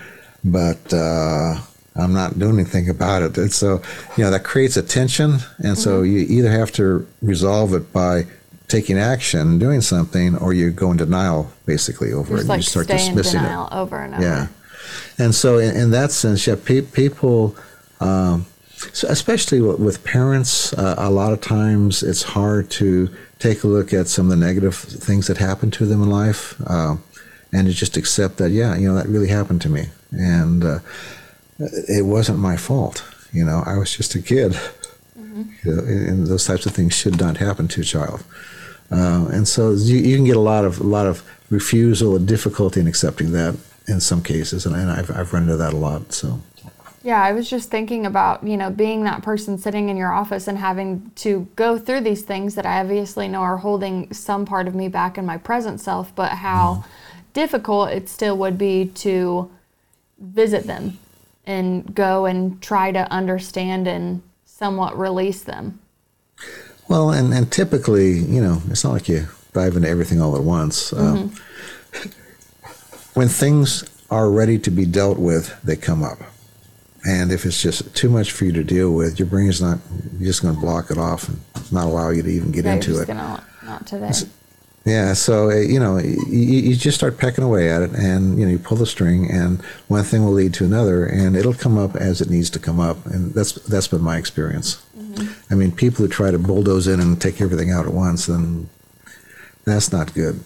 but 0.44 0.92
uh, 0.92 1.58
I'm 1.96 2.12
not 2.12 2.38
doing 2.38 2.58
anything 2.58 2.88
about 2.88 3.22
it. 3.22 3.36
And 3.36 3.52
so, 3.52 3.82
you 4.16 4.24
know, 4.24 4.30
that 4.30 4.44
creates 4.44 4.76
a 4.76 4.82
tension, 4.82 5.38
and 5.58 5.76
so 5.76 6.02
Mm-hmm. 6.02 6.12
you 6.12 6.38
either 6.38 6.50
have 6.50 6.70
to 6.72 7.06
resolve 7.22 7.74
it 7.74 7.92
by 7.92 8.26
taking 8.68 8.96
action, 8.98 9.58
doing 9.58 9.80
something, 9.80 10.36
or 10.36 10.52
you 10.54 10.70
go 10.70 10.92
in 10.92 10.96
denial 10.96 11.50
basically 11.66 12.12
over 12.12 12.36
just 12.36 12.38
it. 12.38 12.40
and 12.40 12.48
like 12.48 12.58
you 12.58 12.62
start 12.62 12.86
dismissing 12.86 13.40
it. 13.42 13.68
over 13.72 13.96
and 13.98 14.14
over. 14.14 14.22
Yeah, 14.22 14.46
and 15.18 15.34
so 15.34 15.58
in, 15.58 15.76
in 15.76 15.90
that 15.90 16.12
sense, 16.12 16.46
yeah, 16.46 16.54
pe- 16.64 16.82
people, 16.82 17.56
um, 18.00 18.46
so 18.92 19.08
especially 19.08 19.60
with, 19.60 19.78
with 19.80 20.04
parents, 20.04 20.72
uh, 20.74 20.94
a 20.96 21.10
lot 21.10 21.32
of 21.32 21.40
times 21.40 22.02
it's 22.04 22.22
hard 22.22 22.70
to 22.70 23.08
take 23.40 23.64
a 23.64 23.66
look 23.66 23.92
at 23.92 24.06
some 24.06 24.30
of 24.30 24.38
the 24.38 24.46
negative 24.46 24.76
things 24.76 25.26
that 25.26 25.38
happen 25.38 25.70
to 25.72 25.84
them 25.86 26.02
in 26.04 26.08
life, 26.10 26.54
uh, 26.66 26.96
and 27.52 27.66
to 27.66 27.72
just 27.72 27.96
accept 27.96 28.36
that, 28.36 28.50
yeah, 28.52 28.76
you 28.76 28.86
know, 28.88 28.94
that 28.94 29.08
really 29.08 29.28
happened 29.28 29.60
to 29.62 29.68
me, 29.68 29.86
and 30.12 30.64
uh, 30.64 30.78
it 31.60 32.06
wasn't 32.06 32.38
my 32.38 32.56
fault. 32.56 33.04
You 33.32 33.44
know, 33.44 33.62
I 33.66 33.76
was 33.76 33.96
just 33.96 34.14
a 34.14 34.22
kid. 34.22 34.58
You 35.16 35.46
know, 35.64 35.82
and 35.84 36.26
those 36.26 36.46
types 36.46 36.66
of 36.66 36.72
things 36.72 36.94
should 36.94 37.20
not 37.20 37.36
happen 37.36 37.68
to 37.68 37.82
a 37.82 37.84
child. 37.84 38.24
Uh, 38.90 39.28
and 39.32 39.46
so 39.46 39.70
you, 39.70 39.98
you 39.98 40.16
can 40.16 40.24
get 40.24 40.36
a 40.36 40.40
lot 40.40 40.64
of 40.64 40.80
a 40.80 40.84
lot 40.84 41.06
of 41.06 41.22
refusal 41.50 42.16
and 42.16 42.26
difficulty 42.26 42.80
in 42.80 42.86
accepting 42.86 43.32
that 43.32 43.56
in 43.86 44.00
some 44.00 44.22
cases, 44.22 44.66
and, 44.66 44.74
and 44.74 44.90
I've, 44.90 45.10
I've 45.10 45.32
run 45.32 45.44
into 45.44 45.56
that 45.56 45.72
a 45.72 45.76
lot. 45.76 46.12
So 46.12 46.40
Yeah, 47.02 47.22
I 47.22 47.32
was 47.32 47.48
just 47.48 47.70
thinking 47.70 48.06
about, 48.06 48.44
you 48.44 48.56
know, 48.56 48.70
being 48.70 49.04
that 49.04 49.22
person 49.22 49.58
sitting 49.58 49.88
in 49.88 49.96
your 49.96 50.12
office 50.12 50.48
and 50.48 50.58
having 50.58 51.10
to 51.16 51.48
go 51.56 51.78
through 51.78 52.02
these 52.02 52.22
things 52.22 52.54
that 52.54 52.66
I 52.66 52.80
obviously 52.80 53.26
know 53.28 53.40
are 53.40 53.56
holding 53.58 54.12
some 54.12 54.44
part 54.46 54.68
of 54.68 54.74
me 54.74 54.88
back 54.88 55.18
in 55.18 55.26
my 55.26 55.38
present 55.38 55.80
self, 55.80 56.14
but 56.14 56.32
how 56.32 56.84
difficult 57.32 57.90
it 57.90 58.08
still 58.08 58.36
would 58.38 58.58
be 58.58 58.86
to 58.86 59.50
visit 60.18 60.66
them 60.66 60.98
and 61.50 61.94
go 61.94 62.26
and 62.26 62.60
try 62.62 62.92
to 62.92 63.10
understand 63.12 63.86
and 63.86 64.22
somewhat 64.44 64.96
release 64.98 65.42
them. 65.42 65.78
well, 66.88 67.10
and, 67.10 67.32
and 67.34 67.50
typically, 67.50 68.18
you 68.18 68.40
know, 68.40 68.62
it's 68.70 68.84
not 68.84 68.92
like 68.92 69.08
you 69.08 69.26
dive 69.52 69.76
into 69.76 69.88
everything 69.88 70.20
all 70.22 70.36
at 70.36 70.42
once. 70.42 70.92
Um, 70.92 71.32
when 73.14 73.28
things 73.28 73.84
are 74.10 74.30
ready 74.30 74.58
to 74.58 74.70
be 74.70 74.86
dealt 74.86 75.18
with, 75.18 75.54
they 75.64 75.76
come 75.76 76.02
up. 76.02 76.18
And 77.06 77.32
if 77.32 77.46
it's 77.46 77.60
just 77.62 77.94
too 77.96 78.10
much 78.10 78.30
for 78.32 78.44
you 78.44 78.52
to 78.52 78.62
deal 78.64 78.92
with, 78.92 79.18
your 79.18 79.26
brain 79.26 79.48
is 79.48 79.60
not 79.62 79.78
you're 80.18 80.26
just 80.26 80.42
going 80.42 80.54
to 80.54 80.60
block 80.60 80.90
it 80.90 80.98
off 80.98 81.28
and 81.28 81.40
not 81.72 81.86
allow 81.86 82.10
you 82.10 82.22
to 82.22 82.28
even 82.28 82.52
get 82.52 82.64
Yeah, 82.66 82.74
into 82.74 83.00
it. 83.00 83.08
not 83.08 83.86
today. 83.86 84.12
Yeah, 84.86 85.12
so 85.12 85.50
uh, 85.50 85.56
you 85.56 85.78
know, 85.78 85.98
you, 85.98 86.14
you 86.70 86.74
just 86.74 86.96
start 86.96 87.18
pecking 87.18 87.44
away 87.44 87.70
at 87.70 87.82
it, 87.82 87.90
and 87.92 88.38
you 88.38 88.46
know, 88.46 88.50
you 88.52 88.58
pull 88.58 88.78
the 88.78 88.86
string, 88.86 89.30
and 89.30 89.60
one 89.88 90.04
thing 90.04 90.24
will 90.24 90.32
lead 90.32 90.54
to 90.54 90.64
another, 90.64 91.04
and 91.04 91.36
it'll 91.36 91.52
come 91.54 91.76
up 91.76 91.94
as 91.96 92.22
it 92.22 92.30
needs 92.30 92.48
to 92.50 92.58
come 92.58 92.80
up, 92.80 93.04
and 93.06 93.34
that's 93.34 93.52
that's 93.52 93.88
been 93.88 94.00
my 94.00 94.16
experience. 94.16 94.82
I 95.50 95.54
mean, 95.54 95.72
people 95.72 96.04
who 96.04 96.08
try 96.08 96.30
to 96.30 96.38
bulldoze 96.38 96.86
in 96.86 96.98
and 97.00 97.20
take 97.20 97.40
everything 97.42 97.70
out 97.70 97.84
at 97.84 97.92
once, 97.92 98.26
then 98.26 98.70
that's 99.64 99.92
not 99.92 100.14
good. 100.14 100.40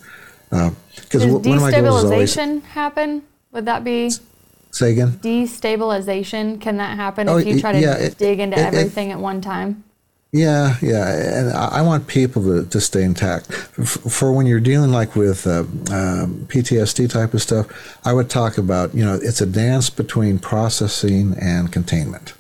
Because 0.50 1.22
Does 1.22 1.26
one 1.26 1.36
of 1.58 1.60
my 1.60 1.70
goals 1.70 2.04
is 2.04 2.10
always 2.10 2.34
destabilization 2.36 2.62
happen? 2.64 3.22
Would 3.52 3.66
that 3.66 3.84
be 3.84 4.10
say 4.72 4.92
again. 4.92 5.12
destabilization? 5.22 6.60
Can 6.60 6.78
that 6.78 6.96
happen 6.96 7.28
Oh, 7.28 7.36
if 7.36 7.46
you 7.46 7.60
try 7.60 7.72
to 7.72 7.80
yeah, 7.80 7.94
it- 7.96 8.18
dig 8.18 8.40
into 8.40 8.56
it- 8.58 8.62
it- 8.62 8.74
everything 8.74 9.12
at 9.12 9.20
one 9.20 9.40
time? 9.40 9.83
Yeah, 10.34 10.78
yeah, 10.82 11.38
and 11.38 11.52
I 11.52 11.80
want 11.82 12.08
people 12.08 12.42
to, 12.42 12.68
to 12.68 12.80
stay 12.80 13.04
intact. 13.04 13.52
F- 13.78 14.00
For 14.10 14.32
when 14.32 14.46
you're 14.46 14.58
dealing 14.58 14.90
like 14.90 15.14
with 15.14 15.46
uh, 15.46 15.60
um, 15.60 16.46
PTSD 16.50 17.08
type 17.08 17.34
of 17.34 17.40
stuff, 17.40 17.68
I 18.04 18.12
would 18.12 18.28
talk 18.28 18.58
about 18.58 18.92
you 18.96 19.04
know 19.04 19.14
it's 19.14 19.40
a 19.40 19.46
dance 19.46 19.90
between 19.90 20.40
processing 20.40 21.36
and 21.40 21.72
containment. 21.72 22.34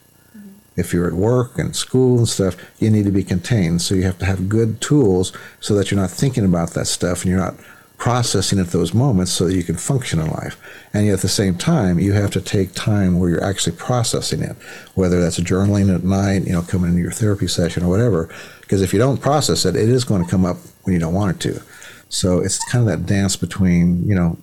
If 0.74 0.92
you're 0.92 1.06
at 1.06 1.12
work 1.12 1.56
and 1.56 1.76
school 1.76 2.18
and 2.18 2.28
stuff, 2.28 2.56
you 2.80 2.90
need 2.90 3.04
to 3.04 3.12
be 3.12 3.22
contained. 3.22 3.80
So 3.80 3.94
you 3.94 4.02
have 4.02 4.18
to 4.18 4.24
have 4.24 4.48
good 4.48 4.80
tools 4.80 5.32
so 5.60 5.76
that 5.76 5.92
you're 5.92 6.00
not 6.00 6.10
thinking 6.10 6.44
about 6.44 6.70
that 6.70 6.86
stuff 6.86 7.22
and 7.22 7.30
you're 7.30 7.38
not 7.38 7.54
processing 7.96 8.58
at 8.58 8.68
those 8.68 8.92
moments 8.92 9.32
so 9.32 9.46
that 9.46 9.54
you 9.54 9.62
can 9.62 9.76
function 9.76 10.20
in 10.20 10.28
life. 10.30 10.60
And 10.92 11.06
yet 11.06 11.14
at 11.14 11.20
the 11.20 11.28
same 11.28 11.56
time, 11.56 11.98
you 11.98 12.12
have 12.12 12.30
to 12.32 12.40
take 12.40 12.74
time 12.74 13.18
where 13.18 13.30
you're 13.30 13.44
actually 13.44 13.76
processing 13.76 14.42
it, 14.42 14.56
whether 14.94 15.20
that's 15.20 15.40
journaling 15.40 15.94
at 15.94 16.04
night, 16.04 16.46
you 16.46 16.52
know, 16.52 16.62
coming 16.62 16.90
into 16.90 17.02
your 17.02 17.12
therapy 17.12 17.46
session 17.46 17.82
or 17.82 17.88
whatever. 17.88 18.28
Because 18.60 18.82
if 18.82 18.92
you 18.92 18.98
don't 18.98 19.20
process 19.20 19.64
it, 19.64 19.76
it 19.76 19.88
is 19.88 20.04
going 20.04 20.24
to 20.24 20.30
come 20.30 20.44
up 20.44 20.56
when 20.82 20.92
you 20.92 21.00
don't 21.00 21.14
want 21.14 21.36
it 21.36 21.40
to. 21.52 21.62
So 22.08 22.40
it's 22.40 22.62
kind 22.70 22.88
of 22.88 22.90
that 22.90 23.06
dance 23.06 23.36
between, 23.36 24.06
you 24.06 24.14
know, 24.14 24.36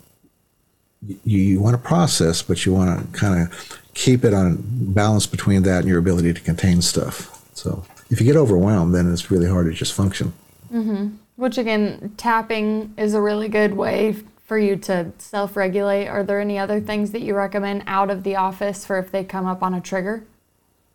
you, 1.05 1.19
you 1.37 1.61
want 1.61 1.75
to 1.75 1.81
process, 1.81 2.41
but 2.41 2.65
you 2.65 2.73
want 2.73 3.13
to 3.13 3.19
kind 3.19 3.41
of 3.41 3.79
keep 3.93 4.23
it 4.23 4.33
on 4.33 4.57
balance 4.61 5.27
between 5.27 5.63
that 5.63 5.79
and 5.79 5.87
your 5.87 5.99
ability 5.99 6.33
to 6.33 6.41
contain 6.41 6.81
stuff. 6.81 7.47
So 7.53 7.85
if 8.09 8.19
you 8.19 8.25
get 8.25 8.35
overwhelmed, 8.35 8.95
then 8.95 9.11
it's 9.11 9.31
really 9.31 9.47
hard 9.47 9.67
to 9.67 9.73
just 9.73 9.93
function. 9.93 10.33
Mm-hmm. 10.71 11.15
Which 11.35 11.57
again, 11.57 12.13
tapping 12.17 12.93
is 12.97 13.13
a 13.13 13.21
really 13.21 13.47
good 13.47 13.73
way 13.73 14.15
for 14.45 14.57
you 14.57 14.75
to 14.75 15.11
self-regulate. 15.17 16.07
Are 16.07 16.23
there 16.23 16.41
any 16.41 16.59
other 16.59 16.81
things 16.81 17.11
that 17.11 17.21
you 17.21 17.33
recommend 17.33 17.83
out 17.87 18.09
of 18.09 18.23
the 18.23 18.35
office 18.35 18.85
for 18.85 18.99
if 18.99 19.09
they 19.09 19.23
come 19.23 19.45
up 19.45 19.63
on 19.63 19.73
a 19.73 19.79
trigger? 19.79 20.25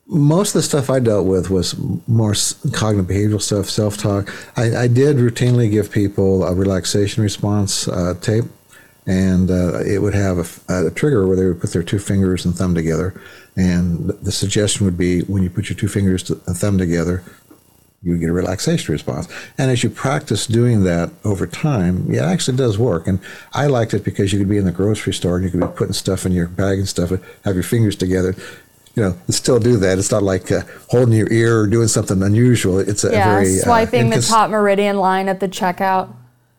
Most 0.06 0.50
of 0.50 0.60
the 0.60 0.62
stuff 0.62 0.90
I 0.90 1.00
dealt 1.00 1.26
with 1.26 1.50
was 1.50 1.74
more 2.06 2.34
cognitive 2.72 3.10
behavioral 3.10 3.40
stuff, 3.40 3.70
self 3.70 3.96
talk. 3.96 4.32
I, 4.56 4.76
I 4.76 4.88
did 4.88 5.16
routinely 5.16 5.70
give 5.70 5.90
people 5.90 6.44
a 6.44 6.54
relaxation 6.54 7.22
response 7.22 7.88
uh, 7.88 8.14
tape, 8.20 8.44
and 9.06 9.50
uh, 9.50 9.80
it 9.80 10.02
would 10.02 10.14
have 10.14 10.62
a 10.68 10.90
trigger 10.90 11.26
where 11.26 11.36
they 11.36 11.46
would 11.46 11.60
put 11.60 11.72
their 11.72 11.82
two 11.82 11.98
fingers 11.98 12.44
and 12.44 12.54
thumb 12.54 12.74
together. 12.74 13.20
And 13.56 14.10
the 14.10 14.32
suggestion 14.32 14.84
would 14.84 14.98
be 14.98 15.22
when 15.22 15.42
you 15.42 15.48
put 15.48 15.70
your 15.70 15.78
two 15.78 15.88
fingers 15.88 16.28
and 16.30 16.56
thumb 16.56 16.76
together, 16.76 17.24
you 18.06 18.16
get 18.18 18.28
a 18.30 18.32
relaxation 18.32 18.92
response. 18.92 19.28
And 19.58 19.68
as 19.70 19.82
you 19.82 19.90
practice 19.90 20.46
doing 20.46 20.84
that 20.84 21.10
over 21.24 21.44
time, 21.46 22.06
yeah, 22.08 22.28
it 22.28 22.32
actually 22.32 22.56
does 22.56 22.78
work. 22.78 23.08
And 23.08 23.18
I 23.52 23.66
liked 23.66 23.94
it 23.94 24.04
because 24.04 24.32
you 24.32 24.38
could 24.38 24.48
be 24.48 24.58
in 24.58 24.64
the 24.64 24.70
grocery 24.72 25.12
store 25.12 25.36
and 25.36 25.44
you 25.44 25.50
could 25.50 25.60
be 25.60 25.66
putting 25.76 25.92
stuff 25.92 26.24
in 26.24 26.30
your 26.32 26.46
bag 26.46 26.78
and 26.78 26.88
stuff 26.88 27.10
and 27.10 27.20
have 27.44 27.54
your 27.54 27.64
fingers 27.64 27.96
together. 27.96 28.36
You 28.94 29.02
know, 29.02 29.18
still 29.28 29.58
do 29.58 29.76
that. 29.78 29.98
It's 29.98 30.10
not 30.12 30.22
like 30.22 30.50
uh, 30.52 30.62
holding 30.88 31.14
your 31.14 31.30
ear 31.32 31.60
or 31.60 31.66
doing 31.66 31.88
something 31.88 32.22
unusual. 32.22 32.78
It's 32.78 33.02
a 33.04 33.10
Yeah, 33.10 33.28
very 33.34 33.58
uh, 33.60 33.64
swiping 33.64 34.10
the 34.10 34.22
top 34.22 34.50
meridian 34.50 34.98
line 34.98 35.28
at 35.28 35.40
the 35.40 35.48
checkout. 35.48 36.14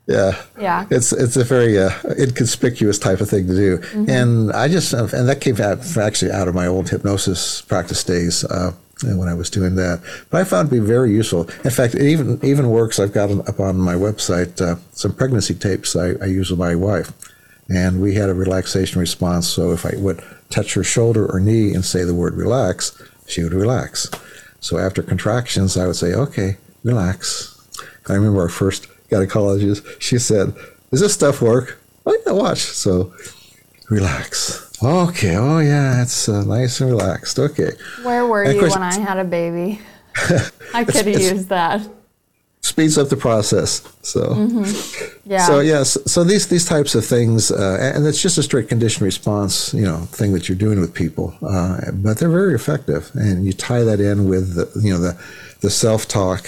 Yeah, 0.05 0.41
Yeah. 0.59 0.85
It's 0.89 1.11
it's 1.13 1.35
a 1.37 1.43
very 1.43 1.77
uh, 1.79 1.89
inconspicuous 2.19 2.99
type 2.99 3.21
of 3.21 3.29
thing 3.29 3.47
to 3.47 3.55
do, 3.55 3.77
Mm-hmm. 3.79 4.09
and 4.09 4.51
I 4.53 4.67
just 4.67 4.93
and 4.93 5.27
that 5.29 5.41
came 5.41 5.59
out 5.59 5.79
actually 5.97 6.31
out 6.31 6.47
of 6.47 6.55
my 6.55 6.67
old 6.67 6.89
hypnosis 6.89 7.61
practice 7.61 8.03
days 8.03 8.43
uh, 8.45 8.71
when 9.03 9.27
I 9.27 9.33
was 9.33 9.49
doing 9.49 9.75
that. 9.75 10.01
But 10.29 10.41
I 10.41 10.43
found 10.43 10.67
it 10.67 10.75
to 10.75 10.81
be 10.81 10.87
very 10.87 11.11
useful. 11.11 11.49
In 11.63 11.71
fact, 11.71 11.95
it 11.95 12.01
even 12.01 12.39
even 12.43 12.69
works. 12.69 12.99
I've 12.99 13.13
got 13.13 13.31
up 13.47 13.59
on 13.59 13.77
my 13.77 13.95
website 13.95 14.61
uh, 14.61 14.77
some 14.91 15.13
pregnancy 15.13 15.53
tapes 15.53 15.95
I, 15.95 16.13
I 16.21 16.25
use 16.25 16.49
with 16.49 16.59
my 16.59 16.75
wife, 16.75 17.11
and 17.69 18.01
we 18.01 18.15
had 18.15 18.29
a 18.29 18.33
relaxation 18.33 18.99
response. 18.99 19.47
So 19.47 19.71
if 19.71 19.85
I 19.85 19.93
would 19.97 20.23
touch 20.49 20.73
her 20.73 20.83
shoulder 20.83 21.25
or 21.25 21.39
knee 21.39 21.73
and 21.73 21.83
say 21.85 22.03
the 22.03 22.15
word 22.15 22.35
relax, 22.35 23.01
she 23.27 23.43
would 23.43 23.53
relax. 23.53 24.09
So 24.59 24.77
after 24.77 25.03
contractions, 25.03 25.77
I 25.77 25.85
would 25.85 25.95
say, 25.95 26.13
okay, 26.13 26.57
relax. 26.83 27.53
I 28.09 28.13
remember 28.13 28.41
our 28.41 28.49
first 28.49 28.87
gynecologist, 29.09 30.01
she 30.01 30.17
said, 30.17 30.55
does 30.91 31.01
this 31.01 31.13
stuff 31.13 31.41
work? 31.41 31.79
Oh, 32.05 32.17
yeah, 32.25 32.31
watch. 32.31 32.59
So 32.59 33.13
relax. 33.89 34.66
Okay. 34.83 35.35
Oh, 35.35 35.59
yeah, 35.59 36.01
it's 36.01 36.29
uh, 36.29 36.43
nice 36.43 36.79
and 36.81 36.89
relaxed. 36.91 37.39
Okay. 37.39 37.71
Where 38.03 38.25
were 38.25 38.43
And 38.43 38.53
you 38.53 38.59
course- 38.59 38.73
when 38.73 38.83
I 38.83 38.97
had 38.99 39.17
a 39.17 39.23
baby? 39.23 39.79
I 40.73 40.83
could 40.83 40.95
have 40.95 41.07
used 41.07 41.49
that. 41.49 41.87
Speeds 42.61 42.97
up 42.97 43.09
the 43.09 43.17
process. 43.17 43.81
So. 44.01 44.35
Yeah. 45.25 45.45
So 45.45 45.59
yes, 45.61 45.97
so 46.05 46.23
these 46.23 46.47
these 46.47 46.65
types 46.65 46.95
of 46.95 47.05
things, 47.05 47.49
uh, 47.51 47.77
and 47.95 48.05
it's 48.05 48.21
just 48.21 48.37
a 48.37 48.43
straight 48.43 48.67
condition 48.67 49.05
response, 49.05 49.73
you 49.73 49.83
know, 49.83 49.99
thing 50.11 50.33
that 50.33 50.49
you're 50.49 50.57
doing 50.57 50.79
with 50.79 50.93
people, 50.93 51.35
uh, 51.41 51.91
but 51.93 52.17
they're 52.17 52.29
very 52.29 52.55
effective, 52.55 53.09
and 53.13 53.45
you 53.45 53.53
tie 53.53 53.83
that 53.83 53.99
in 53.99 54.27
with 54.27 54.55
the, 54.55 54.69
you 54.81 54.91
know 54.93 54.99
the 54.99 55.17
the 55.61 55.69
self 55.69 56.07
talk. 56.07 56.45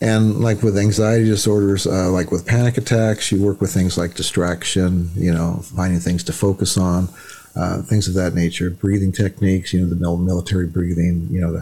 And 0.00 0.40
like 0.40 0.62
with 0.62 0.76
anxiety 0.76 1.24
disorders, 1.24 1.86
uh, 1.86 2.10
like 2.10 2.30
with 2.30 2.46
panic 2.46 2.76
attacks, 2.76 3.32
you 3.32 3.42
work 3.42 3.60
with 3.60 3.72
things 3.72 3.96
like 3.96 4.14
distraction, 4.14 5.10
you 5.14 5.32
know, 5.32 5.60
finding 5.74 6.00
things 6.00 6.22
to 6.24 6.32
focus 6.32 6.76
on, 6.76 7.08
uh, 7.54 7.80
things 7.82 8.06
of 8.06 8.14
that 8.14 8.34
nature. 8.34 8.68
Breathing 8.68 9.10
techniques, 9.10 9.72
you 9.72 9.80
know, 9.80 9.88
the 9.88 9.96
military 10.18 10.66
breathing, 10.66 11.28
you 11.30 11.40
know, 11.40 11.52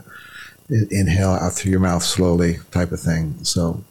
the 0.68 0.88
inhale 0.90 1.30
out 1.30 1.52
through 1.52 1.70
your 1.70 1.80
mouth 1.80 2.02
slowly 2.02 2.58
type 2.72 2.90
of 2.90 3.00
thing. 3.00 3.36
So 3.44 3.84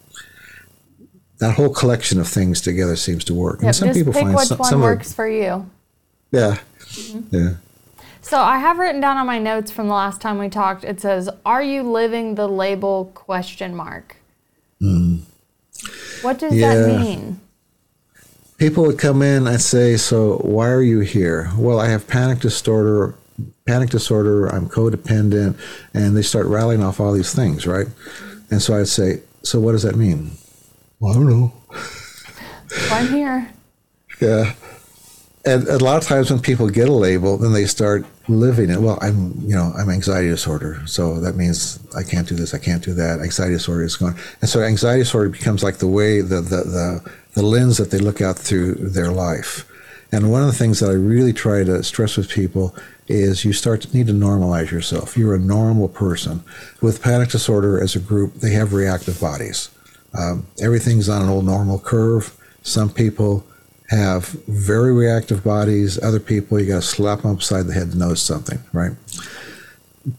that 1.38 1.56
whole 1.56 1.70
collection 1.70 2.20
of 2.20 2.28
things 2.28 2.60
together 2.62 2.96
seems 2.96 3.24
to 3.26 3.34
work. 3.34 3.60
Yep, 3.60 3.66
and 3.68 3.76
some 3.76 3.88
just 3.89 4.00
people 4.00 4.14
pick 4.14 4.24
find 4.24 4.36
which 4.36 4.48
some, 4.48 4.58
one 4.58 4.70
some 4.70 4.82
works 4.82 5.12
are, 5.12 5.16
for 5.16 5.28
you. 5.28 5.70
Yeah. 6.32 6.58
Mm-hmm. 6.80 7.36
Yeah. 7.36 7.54
So 8.22 8.39
I 8.39 8.60
have 8.60 8.78
written 8.78 9.02
down 9.02 9.18
on 9.18 9.28
my 9.28 9.39
notes 9.39 9.72
from 9.72 9.88
the 9.88 9.94
last 9.94 10.22
time 10.22 10.39
we 10.39 10.50
talked. 10.50 10.84
It 10.84 11.02
says, 11.02 11.30
"Are 11.46 11.62
you 11.64 11.84
living 11.84 12.36
the 12.36 12.48
label?" 12.48 13.12
question 13.14 13.76
mark. 13.76 14.18
Mm. 14.84 15.22
What 16.22 16.40
does 16.40 16.54
yeah. 16.54 16.76
that 16.76 17.00
mean? 17.00 17.40
People 18.58 18.86
would 18.86 19.00
come 19.00 19.22
in 19.22 19.48
and 19.48 19.62
say, 19.62 19.98
"So 19.98 20.38
why 20.38 20.70
are 20.70 20.82
you 20.82 21.00
here?" 21.00 21.52
Well, 21.58 21.80
I 21.80 21.88
have 21.90 22.08
panic 22.08 22.40
disorder. 22.40 23.16
Panic 23.66 23.90
disorder. 23.90 24.48
I'm 24.48 24.70
codependent, 24.70 25.58
and 25.94 26.16
they 26.16 26.22
start 26.22 26.46
rattling 26.48 26.84
off 26.84 27.00
all 27.00 27.14
these 27.14 27.34
things, 27.34 27.66
right? 27.66 27.88
And 28.52 28.62
so 28.62 28.78
I'd 28.78 28.88
say, 28.88 29.22
"So 29.42 29.60
what 29.60 29.72
does 29.72 29.84
that 29.84 29.96
mean?" 29.96 30.32
Well, 31.00 31.12
I 31.12 31.16
don't 31.16 31.28
know. 31.28 31.54
Well, 31.70 32.94
I'm 32.94 33.08
here. 33.08 33.50
Yeah 34.22 34.54
and 35.46 35.68
a 35.68 35.78
lot 35.80 35.98
of 36.02 36.08
times 36.08 36.32
when 36.32 36.39
people 36.39 36.70
get 36.70 36.88
a 36.88 36.94
label, 36.94 37.38
then 37.38 37.52
they 37.52 37.66
start 37.66 38.06
living 38.30 38.70
it. 38.70 38.80
Well, 38.80 38.98
I'm, 39.02 39.34
you 39.41 39.56
know, 39.56 39.74
I'm 39.78 39.89
anxiety 39.89 40.30
disorder, 40.30 40.82
so 40.86 41.20
that 41.20 41.36
means 41.36 41.80
I 41.96 42.04
can't 42.04 42.28
do 42.28 42.36
this, 42.36 42.54
I 42.54 42.60
can't 42.60 42.84
do 42.84 42.94
that. 42.94 43.20
Anxiety 43.20 43.56
disorder 43.56 43.84
is 43.84 43.98
gone, 43.98 44.16
and 44.39 44.50
so 44.50 44.62
anxiety 44.62 45.02
disorder 45.02 45.30
becomes 45.30 45.64
like 45.64 45.78
the 45.78 45.88
way 45.88 46.22
the 46.22 46.41
the 46.41 46.64
the, 46.64 47.12
the 47.34 47.44
lens 47.44 47.78
that 47.78 47.91
they 47.91 47.98
look 47.98 48.22
out 48.22 48.38
through 48.38 48.76
their 48.76 49.12
life. 49.12 49.70
And 50.14 50.32
one 50.32 50.41
of 50.41 50.48
the 50.48 50.54
things 50.54 50.80
that 50.80 50.91
I 50.91 50.94
really 50.94 51.34
try 51.34 51.64
to 51.64 51.82
stress 51.82 52.18
with 52.18 52.30
people 52.30 52.76
is 53.08 53.44
you 53.44 53.52
start 53.52 53.82
to 53.82 53.98
need 53.98 54.06
to 54.08 54.14
normalize 54.14 54.70
yourself. 54.70 55.18
You're 55.18 55.34
a 55.34 55.39
normal 55.39 55.89
person. 55.89 56.44
With 56.82 57.02
panic 57.02 57.30
disorder 57.30 57.82
as 57.82 57.96
a 57.96 58.00
group, 58.00 58.36
they 58.36 58.52
have 58.52 58.74
reactive 58.74 59.20
bodies. 59.20 59.70
Um, 60.18 60.46
everything's 60.62 61.10
on 61.10 61.24
an 61.24 61.30
old 61.30 61.46
normal 61.46 61.80
curve. 61.80 62.38
Some 62.62 62.91
people 62.91 63.44
have 63.90 64.30
very 64.48 64.94
reactive 64.94 65.44
bodies. 65.44 66.02
Other 66.02 66.20
people, 66.20 66.60
you 66.60 66.68
got 66.68 66.82
to 66.82 66.88
slap 66.88 67.22
them 67.22 67.32
upside 67.32 67.66
the 67.68 67.74
head 67.74 67.92
to 67.92 67.98
notice 67.98 68.22
something, 68.22 68.60
right? 68.72 68.92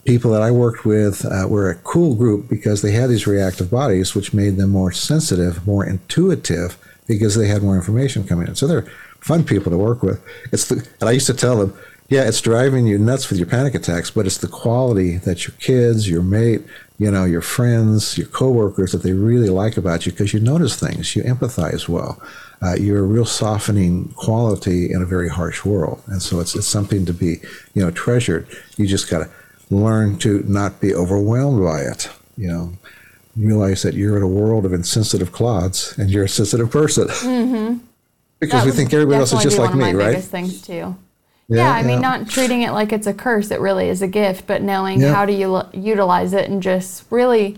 People 0.05 0.31
that 0.31 0.41
I 0.41 0.51
worked 0.51 0.85
with 0.85 1.25
uh, 1.25 1.47
were 1.47 1.69
a 1.69 1.75
cool 1.75 2.15
group 2.15 2.49
because 2.49 2.81
they 2.81 2.91
had 2.91 3.09
these 3.09 3.27
reactive 3.27 3.69
bodies, 3.69 4.15
which 4.15 4.33
made 4.33 4.57
them 4.57 4.71
more 4.71 4.91
sensitive, 4.91 5.65
more 5.67 5.85
intuitive, 5.85 6.77
because 7.07 7.35
they 7.35 7.47
had 7.47 7.61
more 7.61 7.75
information 7.75 8.25
coming 8.25 8.47
in. 8.47 8.55
So 8.55 8.65
they're 8.65 8.87
fun 9.19 9.43
people 9.43 9.71
to 9.71 9.77
work 9.77 10.01
with. 10.01 10.23
It's 10.51 10.67
the, 10.67 10.87
and 10.99 11.09
I 11.09 11.11
used 11.11 11.27
to 11.27 11.33
tell 11.33 11.57
them, 11.57 11.77
yeah, 12.09 12.27
it's 12.27 12.41
driving 12.41 12.85
you 12.85 12.97
nuts 12.99 13.29
with 13.29 13.39
your 13.39 13.47
panic 13.47 13.73
attacks, 13.73 14.11
but 14.11 14.25
it's 14.27 14.37
the 14.37 14.47
quality 14.47 15.17
that 15.17 15.47
your 15.47 15.55
kids, 15.57 16.09
your 16.09 16.21
mate, 16.21 16.61
you 16.99 17.09
know, 17.09 17.25
your 17.25 17.41
friends, 17.41 18.17
your 18.17 18.27
coworkers 18.27 18.91
that 18.91 19.01
they 19.01 19.13
really 19.13 19.49
like 19.49 19.77
about 19.77 20.05
you 20.05 20.11
because 20.11 20.33
you 20.33 20.39
notice 20.39 20.79
things, 20.79 21.15
you 21.15 21.23
empathize 21.23 21.87
well 21.89 22.21
uh, 22.61 22.75
you're 22.75 22.99
a 22.99 23.07
real 23.07 23.25
softening 23.25 24.09
quality 24.15 24.91
in 24.91 25.01
a 25.01 25.05
very 25.05 25.29
harsh 25.29 25.65
world. 25.65 26.01
And 26.07 26.21
so 26.21 26.39
it's, 26.39 26.55
it's 26.55 26.67
something 26.67 27.05
to 27.05 27.13
be, 27.13 27.39
you 27.73 27.81
know, 27.81 27.91
treasured. 27.91 28.47
You 28.77 28.87
just 28.87 29.09
got 29.09 29.19
to 29.19 29.29
learn 29.69 30.17
to 30.19 30.43
not 30.47 30.79
be 30.79 30.93
overwhelmed 30.93 31.63
by 31.63 31.81
it, 31.81 32.09
you 32.37 32.47
know. 32.47 32.73
Realize 33.35 33.81
that 33.81 33.95
you're 33.95 34.15
in 34.15 34.23
a 34.23 34.27
world 34.27 34.65
of 34.65 34.71
insensitive 34.71 35.33
clods 35.33 35.93
and 35.97 36.09
you're 36.09 36.23
a 36.23 36.29
sensitive 36.29 36.71
person. 36.71 37.09
Mm-hmm. 37.09 37.77
because 38.39 38.63
that 38.63 38.65
we 38.65 38.71
think 38.71 38.93
everybody 38.93 39.19
else 39.19 39.33
is 39.33 39.43
just 39.43 39.57
like 39.57 39.73
me, 39.75 39.93
right? 39.93 40.11
Biggest 40.11 40.29
things 40.29 40.61
too. 40.61 40.95
Yeah, 41.47 41.57
yeah 41.57 41.73
I 41.73 41.81
yeah. 41.81 41.87
mean, 41.87 42.01
not 42.01 42.29
treating 42.29 42.61
it 42.61 42.71
like 42.71 42.91
it's 42.91 43.07
a 43.07 43.13
curse. 43.13 43.51
It 43.51 43.59
really 43.59 43.89
is 43.89 44.01
a 44.01 44.07
gift, 44.07 44.47
but 44.47 44.61
knowing 44.61 45.01
yeah. 45.01 45.13
how 45.13 45.25
to 45.25 45.33
u- 45.33 45.69
utilize 45.73 46.33
it 46.33 46.49
and 46.49 46.61
just 46.61 47.05
really, 47.09 47.57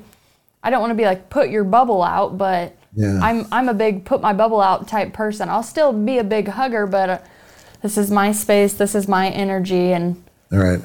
I 0.64 0.70
don't 0.70 0.82
want 0.82 0.92
to 0.92 0.96
be 0.96 1.06
like 1.06 1.30
put 1.30 1.50
your 1.50 1.64
bubble 1.64 2.04
out, 2.04 2.38
but 2.38 2.77
yeah. 2.96 3.20
I'm 3.22 3.46
I'm 3.52 3.70
a 3.70 3.74
big 3.74 4.06
put 4.06 4.22
my 4.22 4.34
bubble 4.34 4.62
out 4.62 4.88
type 4.88 5.14
person. 5.14 5.50
I'll 5.50 5.64
still 5.64 5.94
be 5.94 6.18
a 6.18 6.24
big 6.24 6.48
hugger, 6.48 6.88
but 6.88 7.10
uh, 7.10 7.20
this 7.82 7.98
is 7.98 8.10
my 8.10 8.32
space. 8.32 8.74
This 8.74 8.96
is 8.96 9.08
my 9.08 9.30
energy, 9.30 9.92
and 9.94 10.24
all 10.52 10.60
right. 10.60 10.80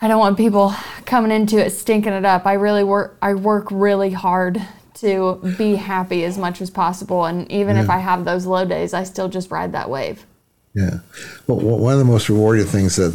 I 0.00 0.08
don't 0.08 0.18
want 0.18 0.36
people 0.36 0.74
coming 1.04 1.30
into 1.30 1.64
it 1.64 1.70
stinking 1.70 2.12
it 2.12 2.24
up. 2.24 2.46
I 2.46 2.54
really 2.54 2.84
work. 2.84 3.16
I 3.22 3.34
work 3.34 3.68
really 3.70 4.10
hard 4.10 4.60
to 4.94 5.54
be 5.58 5.76
happy 5.76 6.24
as 6.24 6.38
much 6.38 6.60
as 6.60 6.70
possible, 6.70 7.24
and 7.24 7.50
even 7.50 7.76
yeah. 7.76 7.82
if 7.82 7.90
I 7.90 7.98
have 7.98 8.24
those 8.24 8.46
low 8.46 8.64
days, 8.64 8.94
I 8.94 9.04
still 9.04 9.28
just 9.28 9.50
ride 9.50 9.72
that 9.72 9.90
wave. 9.90 10.24
Yeah. 10.74 11.00
Well, 11.46 11.58
one 11.58 11.92
of 11.92 11.98
the 11.98 12.04
most 12.04 12.30
rewarding 12.30 12.64
things 12.64 12.96
that 12.96 13.12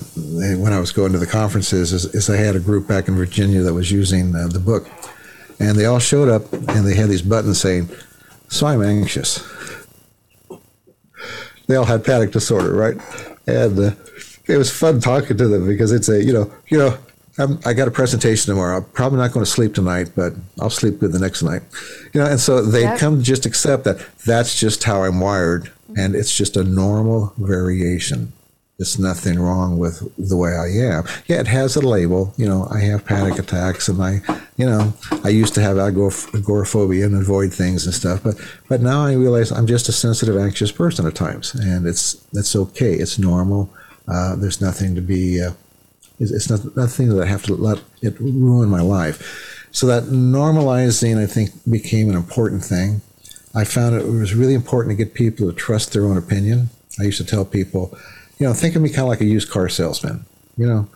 when 0.61 0.73
I 0.73 0.80
was 0.80 0.91
going 0.91 1.11
to 1.13 1.17
the 1.17 1.25
conferences 1.25 1.91
is, 1.91 2.05
is 2.05 2.30
I 2.30 2.38
had 2.38 2.55
a 2.55 2.59
group 2.59 2.88
back 2.88 3.07
in 3.07 3.15
Virginia 3.15 3.61
that 3.63 3.73
was 3.73 3.91
using 3.91 4.36
uh, 4.36 4.47
the 4.47 4.59
book, 4.59 4.88
and 5.59 5.75
they 5.75 5.86
all 5.86 5.99
showed 5.99 6.30
up 6.30 6.53
and 6.53 6.86
they 6.86 6.95
had 6.95 7.09
these 7.09 7.23
buttons 7.23 7.59
saying 7.59 7.89
so 8.48 8.68
I'm 8.68 8.82
anxious. 8.82 9.45
They 11.68 11.76
all 11.76 11.86
had 11.86 12.06
panic 12.06 12.32
disorder, 12.32 12.74
right? 12.74 12.95
And 13.45 13.80
uh, 13.80 13.91
it 14.48 14.58
was 14.58 14.72
fun 14.72 15.00
talking 15.00 15.38
to 15.38 15.48
them 15.48 15.68
because 15.68 15.91
they'd 15.91 16.06
say, 16.06 16.22
you 16.22 16.34
know, 16.34 16.52
you 16.68 16.78
know, 16.78 16.98
I'm, 17.39 17.60
i 17.66 17.74
got 17.74 17.88
a 17.88 17.91
presentation 17.91 18.52
tomorrow. 18.52 18.78
I'm 18.78 18.86
probably 18.86 19.20
not 19.20 19.32
going 19.32 19.45
to 19.45 19.52
sleep 19.52 19.76
tonight, 19.76 20.12
but 20.16 20.34
I'll 20.60 20.70
sleep 20.70 21.00
good 21.00 21.12
the 21.12 21.20
next 21.20 21.43
night. 21.43 21.62
You 22.14 22.22
know, 22.22 22.28
and 22.28 22.39
so 22.39 22.62
they 22.62 22.82
yep. 22.82 23.00
come 23.00 23.18
to 23.18 23.24
just 23.24 23.45
accept 23.45 23.84
that 23.84 24.04
that's 24.26 24.60
just 24.60 24.84
how 24.84 25.04
I'm 25.04 25.20
wired, 25.20 25.72
and 25.95 26.16
it's 26.16 26.36
just 26.36 26.58
a 26.58 26.64
normal 26.64 27.34
variation. 27.38 28.34
There's 28.78 28.99
nothing 28.99 29.39
wrong 29.39 29.80
with 29.80 30.07
the 30.17 30.38
way 30.38 30.51
I 30.51 30.67
am. 30.67 31.05
Yeah, 31.25 31.39
it 31.39 31.47
has 31.47 31.75
a 31.75 31.82
label. 31.82 32.32
You 32.38 32.47
know, 32.47 32.67
I 32.71 32.80
have 32.82 33.05
panic 33.05 33.39
attacks, 33.39 33.88
and 33.88 33.99
I, 33.99 34.21
you 34.55 34.67
know, 34.67 34.93
I 35.23 35.30
used 35.30 35.55
to 35.55 35.61
have 35.61 35.80
agoraphobia 35.80 37.07
and 37.07 37.15
avoid 37.15 37.51
things 37.51 37.86
and 37.86 37.95
stuff. 37.95 38.21
But 38.21 38.36
but 38.69 38.82
now 38.82 39.03
I 39.03 39.13
realize 39.13 39.51
I'm 39.51 39.65
just 39.65 39.89
a 39.89 39.91
sensitive, 39.91 40.38
anxious 40.38 40.71
person 40.71 41.07
at 41.07 41.15
times, 41.15 41.55
and 41.55 41.88
it's 41.88 42.23
it's 42.34 42.55
okay. 42.55 42.93
It's 42.93 43.17
normal. 43.17 43.73
Uh, 44.07 44.36
there's 44.36 44.61
nothing 44.61 44.93
to 44.93 45.01
be. 45.01 45.41
Uh, 45.41 45.53
it's, 46.19 46.32
it's 46.32 46.49
not, 46.49 46.78
nothing 46.78 47.09
that 47.09 47.23
I 47.23 47.25
have 47.25 47.43
to 47.43 47.55
let 47.55 47.82
it 48.03 48.19
ruin 48.19 48.69
my 48.69 48.82
life. 48.82 49.67
So 49.71 49.88
that 49.88 50.03
normalizing, 50.03 51.17
I 51.17 51.25
think, 51.25 51.49
became 51.69 52.09
an 52.09 52.15
important 52.15 52.63
thing. 52.63 53.01
I 53.55 53.63
found 53.63 53.95
it 53.95 54.05
was 54.05 54.36
really 54.36 54.53
important 54.53 54.95
to 54.95 55.03
get 55.03 55.15
people 55.15 55.47
to 55.47 55.53
trust 55.53 55.93
their 55.93 56.05
own 56.05 56.17
opinion. 56.17 56.69
I 56.99 57.03
used 57.03 57.17
to 57.17 57.25
tell 57.25 57.43
people 57.43 57.97
you 58.39 58.47
know, 58.47 58.53
think 58.53 58.75
of 58.75 58.81
me 58.81 58.89
kind 58.89 59.01
of 59.01 59.07
like 59.07 59.21
a 59.21 59.25
used 59.25 59.49
car 59.49 59.69
salesman. 59.69 60.25
You 60.57 60.67
know, 60.67 60.89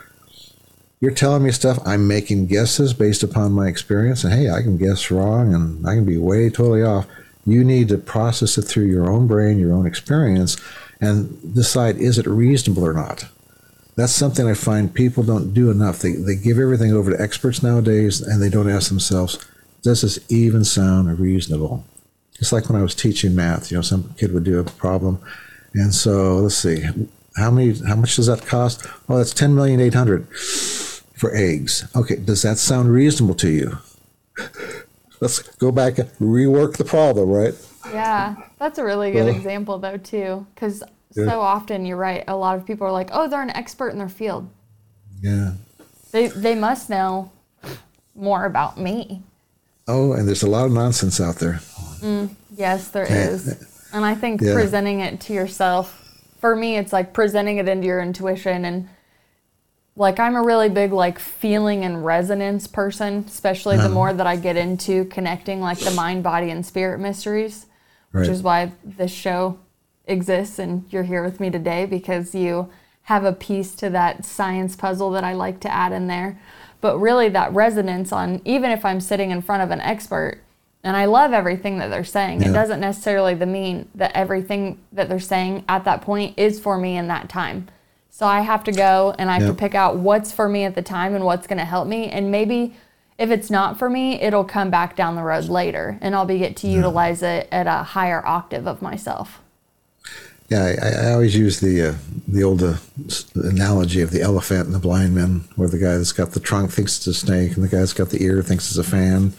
you're 1.00 1.12
telling 1.12 1.44
me 1.44 1.52
stuff, 1.52 1.80
I'm 1.86 2.08
making 2.08 2.48
guesses 2.48 2.94
based 2.94 3.24
upon 3.24 3.54
my 3.54 3.68
experience, 3.68 4.24
and 4.24 4.34
hey, 4.34 4.50
I 4.50 4.62
can 4.62 4.78
guess 4.78 5.10
wrong 5.10 5.54
and 5.54 5.86
I 5.88 5.96
can 5.96 6.06
be 6.06 6.18
way 6.18 6.50
totally 6.50 6.84
off. 6.84 7.08
You 7.46 7.64
need 7.64 7.88
to 7.90 7.98
process 7.98 8.58
it 8.58 8.64
through 8.64 8.86
your 8.86 9.10
own 9.10 9.26
brain, 9.26 9.58
your 9.58 9.74
own 9.74 9.88
experience, 9.88 10.58
and 11.00 11.56
decide 11.56 11.98
is 11.98 12.20
it 12.20 12.28
reasonable 12.28 12.86
or 12.86 12.94
not. 12.94 13.26
That's 13.96 14.14
something 14.14 14.48
I 14.48 14.54
find 14.54 14.94
people 14.94 15.24
don't 15.24 15.54
do 15.54 15.72
enough. 15.72 16.00
They, 16.00 16.14
they 16.14 16.36
give 16.36 16.60
everything 16.60 16.94
over 16.94 17.12
to 17.12 17.22
experts 17.22 17.62
nowadays 17.62 18.22
and 18.22 18.42
they 18.42 18.50
don't 18.50 18.70
ask 18.70 18.90
themselves, 18.90 19.44
does 19.82 20.02
this 20.02 20.20
even 20.30 20.64
sound 20.64 21.20
reasonable? 21.20 21.84
It's 22.40 22.52
like 22.52 22.70
when 22.70 22.80
I 22.80 22.84
was 22.84 22.96
teaching 22.96 23.36
math, 23.36 23.72
you 23.72 23.78
know, 23.78 23.82
some 23.82 24.14
kid 24.18 24.34
would 24.34 24.44
do 24.44 24.60
a 24.60 24.64
problem. 24.64 25.20
And 25.74 25.94
so 25.94 26.38
let's 26.38 26.56
see, 26.56 26.84
how 27.36 27.52
many? 27.52 27.74
How 27.88 27.96
much 27.96 28.16
does 28.16 28.28
that 28.28 28.46
cost? 28.46 28.86
Oh, 29.08 29.18
that's 29.18 29.34
ten 29.34 29.56
million 29.56 29.80
eight 29.80 29.94
hundred 29.94 30.28
for 30.36 31.34
eggs. 31.36 31.88
Okay, 31.96 32.18
does 32.18 32.42
that 32.42 32.58
sound 32.58 32.92
reasonable 32.92 33.36
to 33.36 33.50
you? 33.50 33.78
Let's 35.22 35.40
go 35.58 35.72
back 35.72 36.00
and 36.00 36.10
rework 36.20 36.78
the 36.78 36.84
problem, 36.84 37.30
right? 37.30 37.54
Yeah, 37.92 38.36
that's 38.58 38.80
a 38.80 38.84
really 38.84 39.12
good 39.12 39.28
uh, 39.28 39.36
example 39.38 39.78
though 39.78 39.98
too, 39.98 40.46
because 40.54 40.84
yeah. 41.14 41.26
so 41.26 41.42
often 41.42 41.86
you're 41.86 41.98
right. 41.98 42.24
A 42.28 42.36
lot 42.36 42.58
of 42.58 42.66
people 42.66 42.88
are 42.88 42.92
like, 42.92 43.10
"Oh, 43.12 43.28
they're 43.28 43.42
an 43.42 43.52
expert 43.52 43.90
in 43.90 43.98
their 43.98 44.10
field." 44.10 44.50
Yeah. 45.22 45.54
They 46.12 46.28
they 46.28 46.56
must 46.56 46.90
know 46.90 47.32
more 48.16 48.46
about 48.46 48.78
me. 48.78 49.22
Oh, 49.88 50.14
and 50.14 50.28
there's 50.28 50.44
a 50.44 50.50
lot 50.50 50.66
of 50.66 50.72
nonsense 50.72 51.22
out 51.22 51.36
there. 51.36 51.62
Mm, 52.02 52.30
yes, 52.56 52.90
there 52.90 53.06
is. 53.10 53.68
And 53.94 54.06
I 54.06 54.16
think 54.16 54.42
yeah. 54.42 54.54
presenting 54.54 55.02
it 55.02 55.20
to 55.22 55.34
yourself 55.34 56.01
for 56.42 56.56
me 56.56 56.78
it's 56.78 56.92
like 56.92 57.14
presenting 57.14 57.58
it 57.58 57.70
into 57.70 57.88
your 57.88 58.02
intuition 58.02 58.66
and 58.66 58.90
like 59.96 60.20
I'm 60.20 60.36
a 60.36 60.42
really 60.42 60.70
big 60.70 60.94
like 60.94 61.20
feeling 61.20 61.84
and 61.84 62.06
resonance 62.06 62.68
person, 62.68 63.26
especially 63.28 63.78
the 63.78 63.84
uh-huh. 63.84 63.94
more 63.94 64.14
that 64.14 64.28
I 64.28 64.36
get 64.36 64.56
into 64.56 65.06
connecting 65.06 65.60
like 65.60 65.80
the 65.80 65.92
mind, 65.92 66.24
body, 66.24 66.50
and 66.50 66.66
spirit 66.66 67.00
mysteries, 67.00 67.66
which 68.12 68.28
right. 68.28 68.30
is 68.30 68.42
why 68.42 68.72
this 68.84 69.12
show 69.12 69.60
exists 70.06 70.60
and 70.60 70.86
you're 70.92 71.04
here 71.04 71.24
with 71.24 71.40
me 71.40 71.50
today 71.50 71.86
because 71.86 72.34
you 72.34 72.70
have 73.04 73.26
a 73.26 73.34
piece 73.34 73.76
to 73.76 73.90
that 73.90 74.26
science 74.26 74.76
puzzle 74.76 75.12
that 75.12 75.24
I 75.24 75.34
like 75.34 75.60
to 75.62 75.72
add 75.72 75.92
in 75.92 76.08
there. 76.08 76.40
But 76.80 76.98
really 76.98 77.30
that 77.30 77.54
resonance 77.54 78.12
on 78.12 78.42
even 78.46 78.72
if 78.72 78.86
I'm 78.86 79.02
sitting 79.02 79.30
in 79.30 79.42
front 79.42 79.62
of 79.62 79.72
an 79.72 79.82
expert, 79.82 80.42
And 80.84 80.98
I 80.98 81.06
love 81.06 81.32
everything 81.32 81.78
that 81.78 81.90
they're 81.90 82.04
saying. 82.04 82.42
It 82.42 82.54
doesn't 82.54 82.80
necessarily 82.80 83.36
mean 83.36 83.88
that 83.96 84.12
everything 84.16 84.80
that 84.92 85.10
they're 85.10 85.20
saying 85.20 85.64
at 85.70 85.84
that 85.86 86.02
point 86.02 86.40
is 86.40 86.60
for 86.60 86.78
me 86.78 86.98
in 86.98 87.08
that 87.10 87.30
time. 87.30 87.68
So 88.10 88.26
I 88.26 88.42
have 88.42 88.64
to 88.64 88.72
go 88.72 89.14
and 89.20 89.30
I 89.30 89.34
have 89.34 89.44
Yeah. 89.44 89.48
to 89.50 89.54
pick 89.54 89.76
out 89.76 89.98
what's 89.98 90.32
for 90.32 90.50
me 90.50 90.64
at 90.64 90.74
the 90.74 90.82
time 90.82 91.14
and 91.14 91.24
what's 91.24 91.46
going 91.46 91.60
to 91.60 91.66
help 91.66 91.88
me. 91.88 92.10
And 92.10 92.32
maybe 92.32 92.76
if 93.20 93.30
it's 93.30 93.52
not 93.52 93.78
for 93.78 93.92
me, 93.92 94.20
it'll 94.22 94.44
come 94.44 94.72
back 94.72 94.96
down 94.96 95.16
the 95.16 95.22
road 95.22 95.46
later 95.46 96.00
and 96.02 96.16
I'll 96.16 96.26
be 96.26 96.40
get 96.40 96.56
to 96.58 96.68
utilize 96.68 97.22
it 97.22 97.48
at 97.52 97.68
a 97.68 97.84
higher 97.84 98.26
octave 98.26 98.66
of 98.68 98.82
myself. 98.82 99.40
Yeah, 100.50 100.64
I, 100.82 101.08
I 101.08 101.12
always 101.14 101.36
use 101.36 101.62
the 101.62 101.82
uh, 101.82 101.94
the 102.28 102.44
old 102.44 102.62
uh, 102.62 102.74
analogy 103.36 104.02
of 104.02 104.12
the 104.12 104.22
elephant 104.22 104.66
and 104.66 104.76
the 104.76 104.80
blind 104.80 105.16
man, 105.16 105.46
where 105.56 105.70
the 105.70 105.78
guy 105.78 105.96
that's 105.98 106.12
got 106.12 106.32
the 106.32 106.42
trunk 106.42 106.72
thinks 106.72 106.98
it's 106.98 107.08
a 107.08 107.14
snake, 107.14 107.56
and 107.56 107.64
the 107.64 107.70
guy 107.70 107.78
that's 107.78 107.94
got 107.94 108.10
the 108.10 108.22
ear 108.22 108.42
thinks 108.44 108.68
it's 108.68 108.78
a 108.78 108.84
fan. 108.84 109.32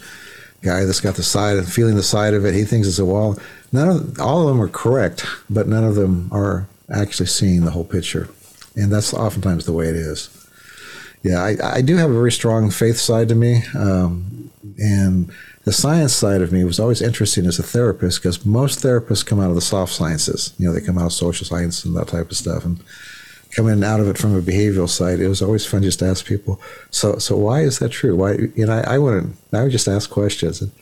Guy 0.62 0.84
that's 0.84 1.00
got 1.00 1.16
the 1.16 1.22
side 1.22 1.56
and 1.56 1.70
feeling 1.70 1.96
the 1.96 2.02
side 2.02 2.34
of 2.34 2.44
it, 2.44 2.54
he 2.54 2.64
thinks 2.64 2.86
it's 2.86 2.98
a 2.98 3.04
wall. 3.04 3.36
None 3.72 3.88
of 3.88 4.20
all 4.20 4.42
of 4.42 4.48
them 4.48 4.62
are 4.62 4.68
correct, 4.68 5.26
but 5.50 5.66
none 5.66 5.84
of 5.84 5.96
them 5.96 6.28
are 6.30 6.68
actually 6.92 7.26
seeing 7.26 7.64
the 7.64 7.70
whole 7.70 7.84
picture, 7.84 8.28
and 8.76 8.92
that's 8.92 9.12
oftentimes 9.12 9.66
the 9.66 9.72
way 9.72 9.88
it 9.88 9.96
is. 9.96 10.28
Yeah, 11.22 11.42
I, 11.42 11.56
I 11.62 11.82
do 11.82 11.96
have 11.96 12.10
a 12.10 12.14
very 12.14 12.32
strong 12.32 12.70
faith 12.70 12.98
side 12.98 13.28
to 13.28 13.34
me, 13.34 13.62
um, 13.76 14.50
and 14.78 15.32
the 15.64 15.72
science 15.72 16.12
side 16.12 16.42
of 16.42 16.52
me 16.52 16.64
was 16.64 16.80
always 16.80 17.00
interesting 17.00 17.46
as 17.46 17.58
a 17.58 17.62
therapist 17.62 18.20
because 18.20 18.44
most 18.44 18.80
therapists 18.80 19.24
come 19.24 19.40
out 19.40 19.50
of 19.50 19.54
the 19.54 19.60
soft 19.60 19.92
sciences. 19.92 20.52
You 20.58 20.66
know, 20.66 20.74
they 20.74 20.80
come 20.80 20.98
out 20.98 21.06
of 21.06 21.12
social 21.12 21.46
science 21.46 21.84
and 21.84 21.96
that 21.96 22.08
type 22.08 22.30
of 22.30 22.36
stuff, 22.36 22.64
and 22.64 22.80
coming 23.52 23.84
out 23.84 24.00
of 24.00 24.08
it 24.08 24.18
from 24.18 24.34
a 24.34 24.40
behavioral 24.42 24.88
side, 24.88 25.20
it 25.20 25.28
was 25.28 25.42
always 25.42 25.64
fun 25.64 25.82
just 25.82 25.98
to 26.00 26.06
ask 26.06 26.26
people. 26.26 26.60
So, 26.90 27.18
so 27.18 27.36
why 27.36 27.60
is 27.60 27.78
that 27.78 27.90
true? 27.90 28.16
Why? 28.16 28.32
You 28.54 28.66
know, 28.66 28.72
I, 28.72 28.94
I 28.94 28.98
wouldn't. 28.98 29.36
I 29.52 29.62
would 29.62 29.72
just 29.72 29.88
ask 29.88 30.10
questions. 30.10 30.62
And 30.62 30.72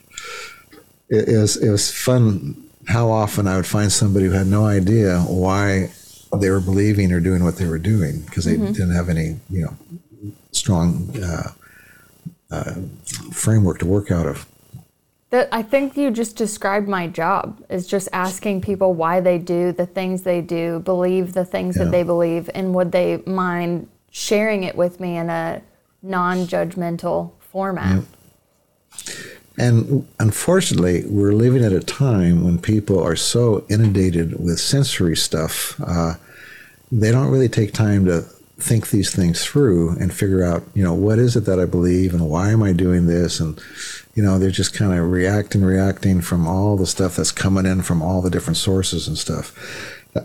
it, 1.09 1.29
it 1.29 1.39
was 1.39 1.57
it 1.57 1.71
was 1.71 1.93
fun 1.93 2.57
how 2.87 3.11
often 3.11 3.47
I 3.47 3.57
would 3.57 3.67
find 3.67 3.93
somebody 3.93 4.27
who 4.27 4.33
had 4.33 4.47
no 4.47 4.65
idea 4.67 5.21
why 5.21 5.93
they 6.39 6.51
were 6.51 6.61
believing 6.61 7.13
or 7.13 7.21
doing 7.21 7.45
what 7.45 7.57
they 7.57 7.67
were 7.67 7.79
doing 7.79 8.21
because 8.23 8.45
they 8.45 8.57
didn't 8.57 8.95
have 8.95 9.09
any 9.09 9.37
you 9.51 9.63
know 9.63 9.77
strong 10.53 11.11
uh, 11.23 11.51
uh, 12.51 12.75
framework 13.33 13.79
to 13.81 13.87
work 13.87 14.11
out 14.11 14.27
of. 14.27 14.47
That 15.31 15.49
I 15.53 15.63
think 15.63 15.97
you 15.97 16.11
just 16.11 16.35
described 16.37 16.89
my 16.89 17.07
job 17.07 17.63
is 17.69 17.87
just 17.87 18.09
asking 18.13 18.63
people 18.63 18.95
why 18.95 19.21
they 19.21 19.39
do 19.39 19.71
the 19.71 19.87
things 19.87 20.23
they 20.23 20.41
do, 20.41 20.81
believe 20.81 21.35
the 21.35 21.45
things 21.45 21.77
Yeah. 21.77 21.85
that 21.85 21.91
they 21.93 22.03
believe, 22.03 22.51
and 22.53 22.75
would 22.75 22.91
they 22.91 23.23
mind 23.27 23.87
sharing 24.11 24.65
it 24.65 24.77
with 24.77 24.99
me 24.99 25.17
in 25.17 25.31
a 25.31 25.63
non-judgmental 26.03 27.31
format? 27.39 28.03
And 29.57 30.07
unfortunately, 30.19 31.05
we're 31.07 31.33
living 31.33 31.63
at 31.65 31.73
a 31.73 31.81
time 31.81 32.43
when 32.43 32.59
people 32.59 33.01
are 33.01 33.15
so 33.17 33.65
inundated 33.69 34.43
with 34.45 34.59
sensory 34.59 35.17
stuff, 35.17 35.81
uh, 35.87 36.15
they 36.91 37.13
don't 37.13 37.29
really 37.31 37.49
take 37.49 37.73
time 37.73 38.05
to 38.07 38.23
think 38.59 38.91
these 38.91 39.15
things 39.15 39.45
through 39.45 39.91
and 40.01 40.13
figure 40.13 40.43
out, 40.43 40.63
you 40.75 40.83
know, 40.83 40.93
what 40.95 41.19
is 41.19 41.37
it 41.37 41.45
that 41.47 41.61
I 41.61 41.67
believe 41.67 42.15
and 42.15 42.29
why 42.29 42.51
am 42.51 42.63
I 42.63 42.73
doing 42.73 43.07
this? 43.07 43.39
And, 43.39 43.61
you 44.21 44.27
know, 44.27 44.39
they're 44.39 44.51
just 44.51 44.75
kind 44.75 44.93
of 44.93 45.11
reacting, 45.11 45.65
reacting 45.65 46.21
from 46.21 46.47
all 46.47 46.77
the 46.77 46.87
stuff 46.87 47.17
that's 47.17 47.33
coming 47.33 47.65
in 47.65 47.81
from 47.81 48.03
all 48.03 48.21
the 48.21 48.29
different 48.29 48.59
sources 48.59 49.09
and 49.09 49.17
stuff. 49.17 49.57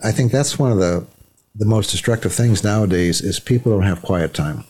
I 0.03 0.11
think 0.11 0.33
that's 0.33 0.59
one 0.59 0.69
of 0.69 0.79
the 0.79 1.07
the 1.55 1.65
most 1.65 1.91
destructive 1.91 2.33
things 2.33 2.61
nowadays 2.61 3.21
is 3.21 3.39
people 3.39 3.71
don't 3.71 3.83
have 3.83 4.01
quiet 4.01 4.33
time. 4.33 4.65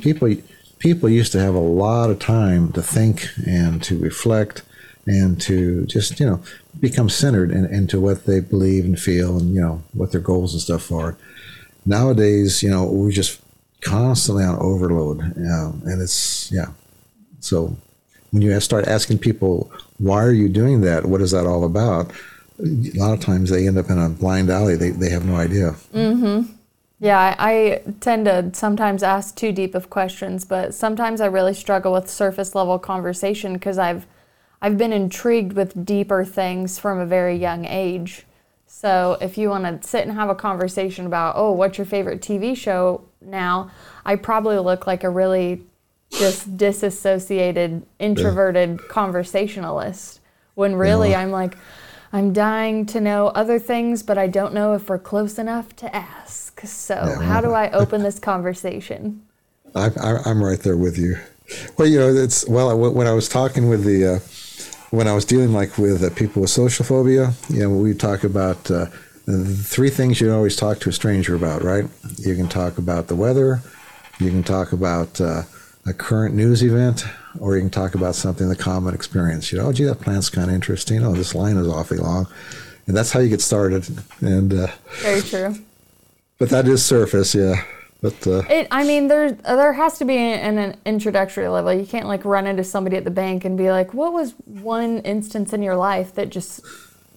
People 0.00 0.36
people 0.78 1.08
used 1.08 1.32
to 1.32 1.40
have 1.40 1.56
a 1.56 1.58
lot 1.58 2.10
of 2.10 2.20
time 2.20 2.70
to 2.74 2.80
think 2.80 3.26
and 3.44 3.82
to 3.82 3.98
reflect 3.98 4.62
and 5.04 5.40
to 5.40 5.84
just 5.86 6.20
you 6.20 6.26
know 6.26 6.40
become 6.78 7.08
centered 7.08 7.50
in, 7.50 7.64
into 7.64 8.00
what 8.00 8.24
they 8.24 8.38
believe 8.38 8.84
and 8.84 9.00
feel 9.00 9.36
and 9.36 9.52
you 9.52 9.60
know 9.60 9.82
what 9.94 10.12
their 10.12 10.20
goals 10.20 10.52
and 10.52 10.62
stuff 10.62 10.92
are. 10.92 11.16
Nowadays, 11.84 12.62
you 12.62 12.70
know, 12.70 12.84
we're 12.84 13.10
just 13.10 13.40
constantly 13.80 14.44
on 14.44 14.60
overload, 14.60 15.22
um, 15.38 15.82
and 15.86 16.00
it's 16.00 16.52
yeah. 16.52 16.68
So 17.40 17.76
when 18.30 18.42
you 18.42 18.58
start 18.60 18.86
asking 18.86 19.18
people 19.18 19.70
why 19.98 20.22
are 20.22 20.32
you 20.32 20.48
doing 20.48 20.80
that, 20.82 21.06
what 21.06 21.20
is 21.20 21.32
that 21.32 21.46
all 21.46 21.64
about? 21.64 22.12
A 22.60 22.90
lot 22.94 23.12
of 23.12 23.20
times 23.20 23.50
they 23.50 23.66
end 23.66 23.78
up 23.78 23.90
in 23.90 23.98
a 23.98 24.08
blind 24.08 24.50
alley. 24.50 24.76
They 24.76 24.90
they 24.90 25.10
have 25.10 25.24
no 25.24 25.36
idea. 25.36 25.72
Mm-hmm. 25.94 26.52
Yeah, 27.00 27.36
I, 27.38 27.50
I 27.50 27.82
tend 28.00 28.24
to 28.24 28.50
sometimes 28.54 29.04
ask 29.04 29.36
too 29.36 29.52
deep 29.52 29.76
of 29.76 29.88
questions, 29.88 30.44
but 30.44 30.74
sometimes 30.74 31.20
I 31.20 31.26
really 31.26 31.54
struggle 31.54 31.92
with 31.92 32.10
surface 32.10 32.56
level 32.56 32.78
conversation 32.78 33.52
because 33.52 33.78
I've 33.78 34.06
I've 34.60 34.76
been 34.76 34.92
intrigued 34.92 35.52
with 35.52 35.86
deeper 35.86 36.24
things 36.24 36.78
from 36.78 36.98
a 36.98 37.06
very 37.06 37.36
young 37.36 37.64
age. 37.64 38.26
So 38.66 39.16
if 39.20 39.38
you 39.38 39.48
want 39.48 39.82
to 39.82 39.88
sit 39.88 40.06
and 40.06 40.12
have 40.12 40.28
a 40.28 40.34
conversation 40.34 41.06
about, 41.06 41.34
oh, 41.36 41.52
what's 41.52 41.78
your 41.78 41.86
favorite 41.86 42.20
TV 42.20 42.56
show 42.56 43.02
now, 43.20 43.70
I 44.04 44.16
probably 44.16 44.58
look 44.58 44.86
like 44.86 45.04
a 45.04 45.10
really 45.10 45.62
just 46.10 46.56
disassociated, 46.56 47.84
introverted 47.98 48.80
conversationalist. 48.88 50.20
When 50.54 50.74
really 50.74 51.10
Yeah. 51.10 51.20
I'm 51.20 51.30
like, 51.30 51.56
I'm 52.12 52.32
dying 52.32 52.86
to 52.86 53.00
know 53.00 53.28
other 53.28 53.58
things, 53.58 54.02
but 54.02 54.16
I 54.18 54.26
don't 54.26 54.54
know 54.54 54.74
if 54.74 54.88
we're 54.88 54.98
close 54.98 55.38
enough 55.38 55.76
to 55.76 55.94
ask. 55.94 56.60
So 56.64 56.94
Yeah, 56.94 57.20
how 57.20 57.40
do 57.40 57.52
I 57.52 57.70
open 57.72 58.02
this 58.02 58.18
conversation? 58.18 59.22
I, 59.74 59.90
I, 60.00 60.16
I'm 60.24 60.42
right 60.42 60.58
there 60.58 60.76
with 60.76 60.98
you. 60.98 61.16
Well, 61.76 61.88
you 61.88 61.98
know, 61.98 62.08
it's 62.08 62.46
well 62.48 62.76
when 62.76 63.06
I 63.06 63.12
was 63.12 63.28
talking 63.28 63.68
with 63.68 63.84
the 63.84 64.06
uh, 64.06 64.18
when 64.90 65.06
I 65.06 65.14
was 65.14 65.24
dealing 65.24 65.52
like 65.52 65.78
with 65.78 66.02
uh, 66.02 66.10
people 66.14 66.42
with 66.42 66.50
social 66.50 66.84
phobia, 66.84 67.32
you 67.48 67.60
know, 67.60 67.70
we 67.70 67.94
talk 67.94 68.24
about 68.24 68.70
uh, 68.70 68.86
the 69.26 69.44
three 69.44 69.90
things 69.90 70.20
you 70.20 70.32
always 70.32 70.56
talk 70.56 70.80
to 70.80 70.88
a 70.88 70.92
stranger 70.92 71.34
about, 71.34 71.62
right? 71.62 71.84
You 72.18 72.34
can 72.34 72.48
talk 72.48 72.78
about 72.78 73.08
the 73.08 73.16
weather, 73.16 73.60
you 74.18 74.30
can 74.30 74.42
talk 74.42 74.72
about 74.72 75.20
uh, 75.20 75.42
a 75.88 75.94
current 75.94 76.34
news 76.34 76.62
event, 76.62 77.04
or 77.40 77.56
you 77.56 77.62
can 77.62 77.70
talk 77.70 77.94
about 77.94 78.14
something 78.14 78.48
the 78.48 78.56
common 78.56 78.94
experience. 78.94 79.50
You 79.52 79.58
know, 79.58 79.66
oh, 79.66 79.72
gee, 79.72 79.84
that 79.84 80.00
plant's 80.00 80.28
kind 80.30 80.48
of 80.48 80.54
interesting. 80.54 81.02
Oh, 81.04 81.14
this 81.14 81.34
line 81.34 81.56
is 81.56 81.66
awfully 81.66 81.98
long, 81.98 82.26
and 82.86 82.96
that's 82.96 83.10
how 83.12 83.20
you 83.20 83.28
get 83.28 83.40
started. 83.40 83.86
And 84.20 84.52
uh, 84.52 84.68
Very 85.00 85.22
true. 85.22 85.54
but 86.38 86.50
that 86.50 86.68
is 86.68 86.84
surface, 86.84 87.34
yeah. 87.34 87.62
But 88.00 88.26
uh, 88.26 88.42
It, 88.48 88.68
I 88.70 88.84
mean, 88.84 89.08
there 89.08 89.32
there 89.32 89.72
has 89.72 89.98
to 89.98 90.04
be 90.04 90.16
an, 90.16 90.58
an 90.58 90.76
introductory 90.84 91.48
level. 91.48 91.72
You 91.72 91.86
can't 91.86 92.06
like 92.06 92.24
run 92.24 92.46
into 92.46 92.62
somebody 92.62 92.96
at 92.96 93.04
the 93.04 93.10
bank 93.10 93.44
and 93.44 93.58
be 93.58 93.70
like, 93.70 93.92
"What 93.92 94.12
was 94.12 94.34
one 94.44 94.98
instance 95.00 95.52
in 95.52 95.62
your 95.62 95.74
life 95.76 96.14
that 96.14 96.28
just 96.28 96.60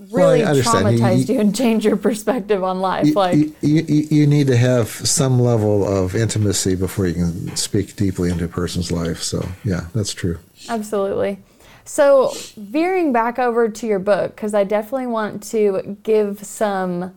really. 0.10 0.40
You- 0.40 0.46
traumatized 0.46 1.30
you- 1.30 1.36
you, 1.36 1.42
and 1.42 1.56
change 1.56 1.86
your 1.86 1.98
perspective 1.98 2.64
on 2.64 2.80
life?" 2.82 3.06
you, 3.08 3.14
like, 3.14 3.36
you, 3.36 3.54
you, 3.62 4.08
you 4.10 4.28
need 4.28 4.48
to 4.48 4.58
have 4.58 4.88
some 4.90 5.40
level 5.40 5.88
of 5.88 6.16
intimacy 6.16 6.76
before 6.76 7.08
you 7.08 7.14
can 7.14 7.56
speak 7.56 7.96
deeply 7.96 8.30
into 8.30 8.46
a 8.46 8.48
person's 8.48 8.92
life. 8.92 9.22
So, 9.22 9.48
yeah, 9.64 9.88
that's 9.94 10.14
true. 10.14 10.40
Absolutely. 10.70 11.40
So, 11.84 12.34
veering 12.58 13.12
back 13.12 13.40
over 13.40 13.68
to 13.68 13.88
your 13.88 14.00
book, 14.00 14.36
because 14.36 14.54
I 14.54 14.64
definitely 14.64 15.08
want 15.08 15.44
to 15.52 15.98
give 16.04 16.44
some. 16.46 17.14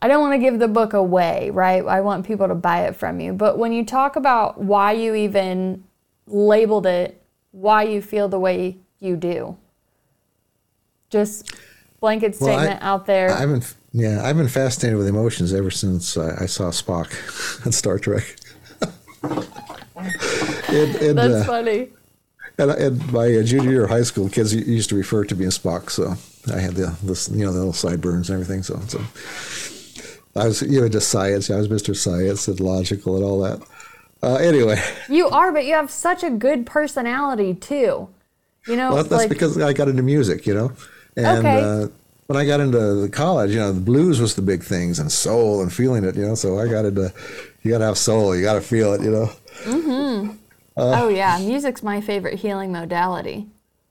I 0.00 0.08
don't 0.08 0.20
want 0.20 0.34
to 0.34 0.38
give 0.38 0.58
the 0.58 0.68
book 0.68 0.92
away, 0.92 1.50
right? 1.50 1.82
I 1.84 2.00
want 2.02 2.26
people 2.26 2.46
to 2.48 2.54
buy 2.54 2.82
it 2.86 2.94
from 2.94 3.20
you. 3.20 3.32
But 3.32 3.58
when 3.58 3.72
you 3.72 3.84
talk 3.86 4.16
about 4.16 4.60
why 4.60 4.92
you 4.92 5.14
even 5.14 5.84
labeled 6.26 6.84
it, 6.86 7.22
why 7.52 7.84
you 7.84 8.02
feel 8.02 8.28
the 8.28 8.38
way 8.38 8.76
you 9.00 9.16
do, 9.16 9.56
just 11.08 11.52
blanket 12.04 12.36
Well, 12.38 12.50
I- 12.50 12.62
statement 12.64 12.82
out 12.82 13.06
there. 13.06 13.30
I've 13.30 13.48
been, 13.48 13.62
yeah, 13.92 14.22
I've 14.22 14.36
been 14.36 14.48
fascinated 14.48 14.98
with 14.98 15.08
emotions 15.08 15.54
ever 15.54 15.70
since 15.70 16.18
I, 16.18 16.42
I 16.42 16.46
saw 16.46 16.64
Spock 16.70 17.08
on 17.66 17.72
Star 17.72 17.98
Trek. 17.98 18.36
and, 19.22 20.94
and, 20.96 21.18
That's 21.18 21.34
uh, 21.34 21.44
funny. 21.46 21.88
and, 22.58 22.70
and 22.72 23.12
my 23.12 23.34
uh, 23.34 23.42
junior 23.42 23.70
year 23.70 23.84
of 23.84 23.90
high 23.90 24.02
school, 24.02 24.28
kids 24.28 24.54
used 24.54 24.90
to 24.90 24.96
refer 24.96 25.24
to 25.24 25.34
me 25.34 25.46
as 25.46 25.58
Spock, 25.58 25.88
so 25.90 26.14
I 26.54 26.60
had 26.60 26.74
the, 26.74 26.94
this, 27.02 27.30
you 27.30 27.42
know, 27.46 27.52
the 27.52 27.58
little 27.58 27.72
sideburns 27.72 28.28
and 28.28 28.38
everything. 28.38 28.62
So, 28.62 28.78
so 28.86 29.00
I 30.38 30.46
was, 30.48 30.60
you 30.60 30.82
know, 30.82 30.88
just 30.90 31.08
science. 31.08 31.50
I 31.50 31.56
was 31.56 31.68
Mr. 31.68 31.96
Science 31.96 32.48
and 32.48 32.60
logical 32.60 33.16
and 33.16 33.24
all 33.24 33.40
that. 33.40 33.66
Uh, 34.22 34.36
anyway, 34.36 34.78
You 35.08 35.28
are, 35.28 35.52
but 35.52 35.64
you 35.64 35.72
have 35.72 35.90
such 35.90 36.22
a 36.22 36.30
good 36.30 36.66
personality 36.66 37.54
too. 37.54 38.08
You 38.66 38.76
know, 38.76 38.92
Well, 38.92 39.04
that's 39.04 39.10
like 39.12 39.28
because 39.30 39.58
I 39.58 39.72
got 39.72 39.88
into 39.88 40.02
music, 40.02 40.46
you 40.46 40.54
know. 40.54 40.72
And 41.16 41.38
Okay. 41.38 41.60
uh, 41.60 41.88
when 42.26 42.36
I 42.36 42.44
got 42.46 42.60
into 42.60 42.78
the 43.02 43.08
college, 43.08 43.50
you 43.52 43.58
know, 43.58 43.72
the 43.72 43.80
blues 43.80 44.20
was 44.20 44.34
the 44.34 44.42
big 44.42 44.62
things 44.62 44.98
and 44.98 45.10
soul 45.12 45.60
and 45.62 45.72
feeling 45.72 46.04
it, 46.04 46.16
you 46.16 46.26
know. 46.26 46.34
So 46.34 46.58
I 46.58 46.66
got 46.68 46.84
into, 46.84 47.12
you 47.62 47.70
got 47.70 47.78
to 47.78 47.84
have 47.86 47.98
soul, 47.98 48.34
you 48.34 48.42
got 48.42 48.54
to 48.54 48.60
feel 48.60 48.94
it, 48.94 49.02
you 49.02 49.10
know. 49.10 49.30
Mhm. 49.64 50.36
oh 50.76 51.08
yeah, 51.08 51.38
music's 51.38 51.82
my 51.82 52.00
favorite 52.00 52.38
healing 52.38 52.72
modality. 52.72 53.46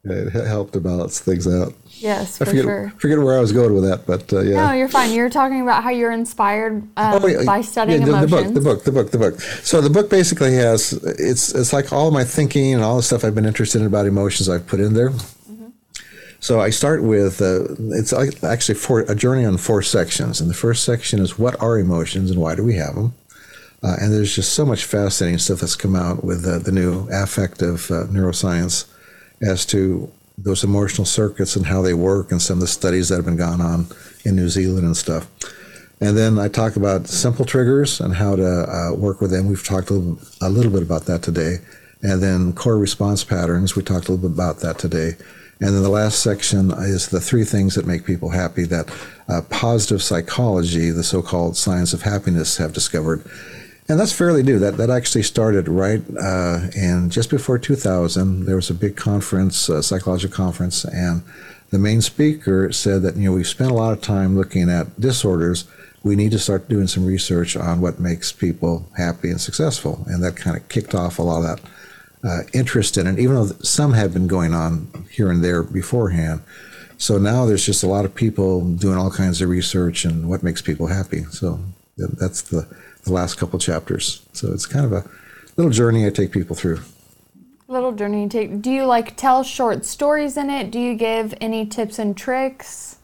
It 0.05 0.31
helped 0.33 0.73
to 0.73 0.81
balance 0.81 1.21
things 1.21 1.47
out. 1.47 1.73
Yes, 1.99 2.35
I 2.41 2.43
for 2.43 2.49
forget, 2.51 2.63
sure. 2.65 2.93
forget 2.97 3.17
where 3.19 3.37
I 3.37 3.39
was 3.39 3.53
going 3.53 3.73
with 3.73 3.85
that, 3.85 4.05
but 4.05 4.33
uh, 4.33 4.41
yeah. 4.41 4.65
No, 4.67 4.71
you're 4.73 4.89
fine. 4.89 5.13
You're 5.13 5.29
talking 5.29 5.61
about 5.61 5.81
how 5.81 5.91
you're 5.91 6.11
inspired 6.11 6.81
um, 6.97 7.23
Oh, 7.23 7.27
yeah, 7.27 7.45
by 7.45 7.61
studying 7.61 8.01
yeah, 8.01 8.19
the, 8.19 8.25
the 8.25 8.27
book, 8.27 8.53
the 8.53 8.59
book, 8.59 8.83
the 8.83 8.91
book, 8.91 9.11
the 9.11 9.17
book. 9.17 9.39
So 9.39 9.79
the 9.79 9.89
book 9.89 10.09
basically 10.09 10.55
has 10.55 10.91
it's 10.91 11.55
it's 11.55 11.71
like 11.71 11.93
all 11.93 12.11
my 12.11 12.25
thinking 12.25 12.73
and 12.73 12.83
all 12.83 12.97
the 12.97 13.03
stuff 13.03 13.23
I've 13.23 13.33
been 13.35 13.45
interested 13.45 13.79
in 13.79 13.87
about 13.87 14.05
emotions 14.05 14.49
I've 14.49 14.67
put 14.67 14.81
in 14.81 14.93
there, 14.93 15.11
So 16.43 16.59
I 16.59 16.71
start 16.71 17.03
with 17.03 17.41
uh, 17.41 17.73
it's 17.95 18.11
actually 18.43 18.75
four, 18.75 18.99
a 19.07 19.15
journey 19.15 19.45
on 19.45 19.55
four 19.55 19.81
sections, 19.81 20.41
and 20.41 20.49
the 20.49 20.53
first 20.53 20.83
section 20.83 21.21
is 21.21 21.39
what 21.39 21.57
are 21.61 21.79
emotions 21.79 22.29
and 22.29 22.41
why 22.41 22.53
do 22.53 22.65
we 22.65 22.75
have 22.75 22.95
them. 22.95 23.13
Uh, 23.81 23.95
and 24.01 24.13
there's 24.13 24.35
just 24.35 24.51
so 24.51 24.65
much 24.65 24.83
fascinating 24.83 25.39
stuff 25.39 25.61
that's 25.61 25.77
come 25.77 25.95
out 25.95 26.21
with 26.21 26.45
uh, 26.45 26.59
the 26.59 26.73
new 26.73 27.07
affective 27.13 27.89
uh, 27.89 28.07
neuroscience 28.07 28.91
as 29.41 29.65
to 29.67 30.11
those 30.37 30.65
emotional 30.65 31.05
circuits 31.05 31.55
and 31.55 31.65
how 31.65 31.81
they 31.81 31.93
work, 31.93 32.29
and 32.29 32.41
some 32.41 32.57
of 32.57 32.61
the 32.61 32.67
studies 32.67 33.07
that 33.07 33.15
have 33.15 33.25
been 33.25 33.37
gone 33.37 33.61
on 33.61 33.87
in 34.25 34.35
New 34.35 34.49
Zealand 34.49 34.85
and 34.85 34.97
stuff. 34.97 35.29
And 36.01 36.17
then 36.17 36.37
I 36.37 36.49
talk 36.49 36.75
about 36.75 37.07
simple 37.07 37.45
triggers 37.45 38.01
and 38.01 38.13
how 38.13 38.35
to 38.35 38.69
uh, 38.69 38.93
work 38.93 39.21
with 39.21 39.31
them. 39.31 39.47
We've 39.47 39.65
talked 39.65 39.91
a 39.91 39.93
little, 39.93 40.19
a 40.41 40.49
little 40.49 40.73
bit 40.73 40.83
about 40.83 41.05
that 41.05 41.23
today. 41.23 41.59
And 42.01 42.21
then 42.21 42.51
core 42.51 42.77
response 42.77 43.23
patterns, 43.23 43.77
we 43.77 43.81
talked 43.81 44.09
a 44.09 44.11
little 44.11 44.27
bit 44.27 44.35
about 44.35 44.59
that 44.59 44.77
today. 44.77 45.13
And 45.63 45.73
then 45.73 45.81
the 45.81 45.89
last 45.89 46.21
section 46.21 46.71
is 46.71 47.07
the 47.07 47.21
three 47.21 47.45
things 47.45 47.75
that 47.75 47.87
make 47.87 48.05
people 48.05 48.31
happy 48.31 48.65
that 48.65 48.93
uh, 49.29 49.43
positive 49.49 50.03
psychology, 50.03 50.89
the 50.89 51.05
so 51.05 51.21
called 51.21 51.55
science 51.55 51.93
of 51.93 52.01
happiness, 52.01 52.57
have 52.57 52.73
discovered. 52.73 53.25
And 53.87 53.97
that's 53.97 54.11
fairly 54.11 54.43
new. 54.43 54.59
That 54.59 54.75
that 54.75 54.89
actually 54.89 55.23
started 55.23 55.69
right 55.69 56.03
uh, 56.21 56.67
in 56.75 57.09
just 57.09 57.29
before 57.29 57.57
2000. 57.57 58.45
There 58.45 58.57
was 58.57 58.69
a 58.69 58.73
big 58.73 58.97
conference, 58.97 59.69
a 59.69 59.81
psychological 59.81 60.35
conference, 60.35 60.83
and 60.83 61.23
the 61.69 61.79
main 61.79 62.01
speaker 62.01 62.73
said 62.73 63.01
that 63.03 63.15
you 63.15 63.29
know 63.29 63.31
we've 63.31 63.47
spent 63.47 63.71
a 63.71 63.75
lot 63.75 63.93
of 63.93 64.01
time 64.01 64.35
looking 64.35 64.69
at 64.69 64.99
disorders. 64.99 65.63
We 66.03 66.17
need 66.17 66.31
to 66.31 66.39
start 66.39 66.67
doing 66.67 66.87
some 66.87 67.05
research 67.05 67.55
on 67.55 67.79
what 67.79 68.01
makes 68.01 68.33
people 68.33 68.89
happy 68.97 69.29
and 69.29 69.39
successful, 69.39 70.03
and 70.07 70.21
that 70.23 70.35
kind 70.35 70.57
of 70.57 70.67
kicked 70.67 70.93
off 70.93 71.19
a 71.19 71.21
lot 71.21 71.37
of 71.37 71.43
that 71.43 71.71
uh, 72.23 72.41
interest 72.53 72.97
in 72.97 73.07
it. 73.07 73.19
Even 73.19 73.35
though 73.35 73.45
some 73.61 73.93
had 73.93 74.13
been 74.13 74.27
going 74.27 74.53
on 74.53 75.07
here 75.11 75.29
and 75.29 75.43
there 75.43 75.63
beforehand, 75.63 76.41
so 76.97 77.17
now 77.17 77.45
there's 77.45 77.65
just 77.65 77.83
a 77.83 77.87
lot 77.87 78.05
of 78.05 78.15
people 78.15 78.61
doing 78.75 78.97
all 78.97 79.11
kinds 79.11 79.41
of 79.41 79.49
research 79.49 80.05
and 80.05 80.29
what 80.29 80.43
makes 80.43 80.61
people 80.61 80.87
happy. 80.87 81.23
So 81.25 81.59
that's 81.97 82.41
the 82.43 82.67
the 83.03 83.11
last 83.11 83.35
couple 83.35 83.59
chapters. 83.59 84.25
So 84.33 84.51
it's 84.53 84.65
kind 84.65 84.85
of 84.85 84.93
a 84.93 85.09
little 85.57 85.71
journey 85.71 86.05
I 86.07 86.09
take 86.09 86.31
people 86.31 86.55
through. 86.55 86.79
Little 87.67 87.91
journey 87.91 88.23
you 88.23 88.29
take. 88.29 88.61
Do 88.61 88.71
you 88.71 88.85
like 88.85 89.15
tell 89.15 89.43
short 89.43 89.85
stories 89.85 90.37
in 90.37 90.49
it? 90.49 90.71
Do 90.71 90.79
you 90.79 90.95
give 90.95 91.33
any 91.41 91.65
tips 91.65 91.99
and 91.99 92.15
tricks? 92.15 92.97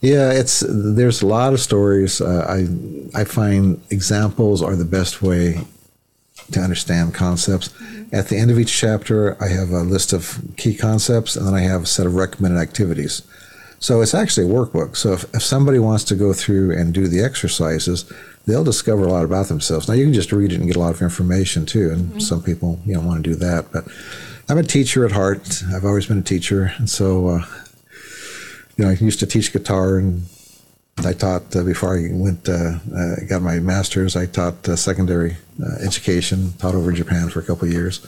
Yeah, 0.00 0.30
it's 0.32 0.64
there's 0.66 1.22
a 1.22 1.26
lot 1.26 1.52
of 1.52 1.60
stories. 1.60 2.20
Uh, 2.20 2.46
I 2.48 3.20
I 3.20 3.24
find 3.24 3.80
examples 3.90 4.62
are 4.62 4.76
the 4.76 4.84
best 4.84 5.22
way 5.22 5.60
to 6.52 6.60
understand 6.60 7.14
concepts. 7.14 7.70
At 8.12 8.28
the 8.28 8.36
end 8.36 8.50
of 8.50 8.58
each 8.58 8.72
chapter, 8.72 9.40
I 9.42 9.48
have 9.48 9.70
a 9.70 9.82
list 9.82 10.12
of 10.12 10.40
key 10.56 10.76
concepts, 10.76 11.36
and 11.36 11.46
then 11.46 11.54
I 11.54 11.60
have 11.60 11.84
a 11.84 11.86
set 11.86 12.06
of 12.06 12.14
recommended 12.14 12.58
activities. 12.58 13.22
So 13.78 14.02
it's 14.02 14.14
actually 14.14 14.46
a 14.46 14.54
workbook. 14.54 14.96
So 14.96 15.14
if, 15.14 15.24
if 15.34 15.42
somebody 15.42 15.78
wants 15.78 16.04
to 16.04 16.14
go 16.14 16.34
through 16.34 16.76
and 16.76 16.92
do 16.92 17.08
the 17.08 17.22
exercises, 17.22 18.10
they'll 18.46 18.64
discover 18.64 19.04
a 19.04 19.08
lot 19.08 19.24
about 19.24 19.48
themselves. 19.48 19.88
Now 19.88 19.94
you 19.94 20.04
can 20.04 20.12
just 20.12 20.32
read 20.32 20.52
it 20.52 20.56
and 20.56 20.66
get 20.66 20.76
a 20.76 20.80
lot 20.80 20.94
of 20.94 21.00
information 21.00 21.64
too, 21.66 21.90
and 21.90 22.22
some 22.22 22.42
people 22.42 22.78
you 22.84 22.94
know 22.94 23.00
want 23.00 23.24
to 23.24 23.30
do 23.30 23.36
that. 23.36 23.72
But 23.72 23.84
I'm 24.48 24.58
a 24.58 24.62
teacher 24.62 25.04
at 25.06 25.12
heart. 25.12 25.62
I've 25.74 25.84
always 25.84 26.06
been 26.06 26.18
a 26.18 26.22
teacher, 26.22 26.72
and 26.76 26.90
so 26.90 27.28
uh, 27.28 27.46
you 28.76 28.84
know 28.84 28.90
I 28.90 28.94
used 28.94 29.20
to 29.20 29.26
teach 29.26 29.52
guitar 29.52 29.96
and 29.96 30.24
I 31.06 31.12
taught 31.12 31.54
uh, 31.56 31.62
before 31.62 31.96
I 31.96 32.08
went, 32.12 32.48
uh, 32.48 32.78
uh, 32.94 33.14
got 33.28 33.42
my 33.42 33.58
master's. 33.60 34.16
I 34.16 34.26
taught 34.26 34.68
uh, 34.68 34.76
secondary 34.76 35.36
uh, 35.62 35.84
education, 35.84 36.52
taught 36.58 36.74
over 36.74 36.90
in 36.90 36.96
Japan 36.96 37.28
for 37.28 37.40
a 37.40 37.42
couple 37.42 37.66
of 37.68 37.72
years. 37.72 38.06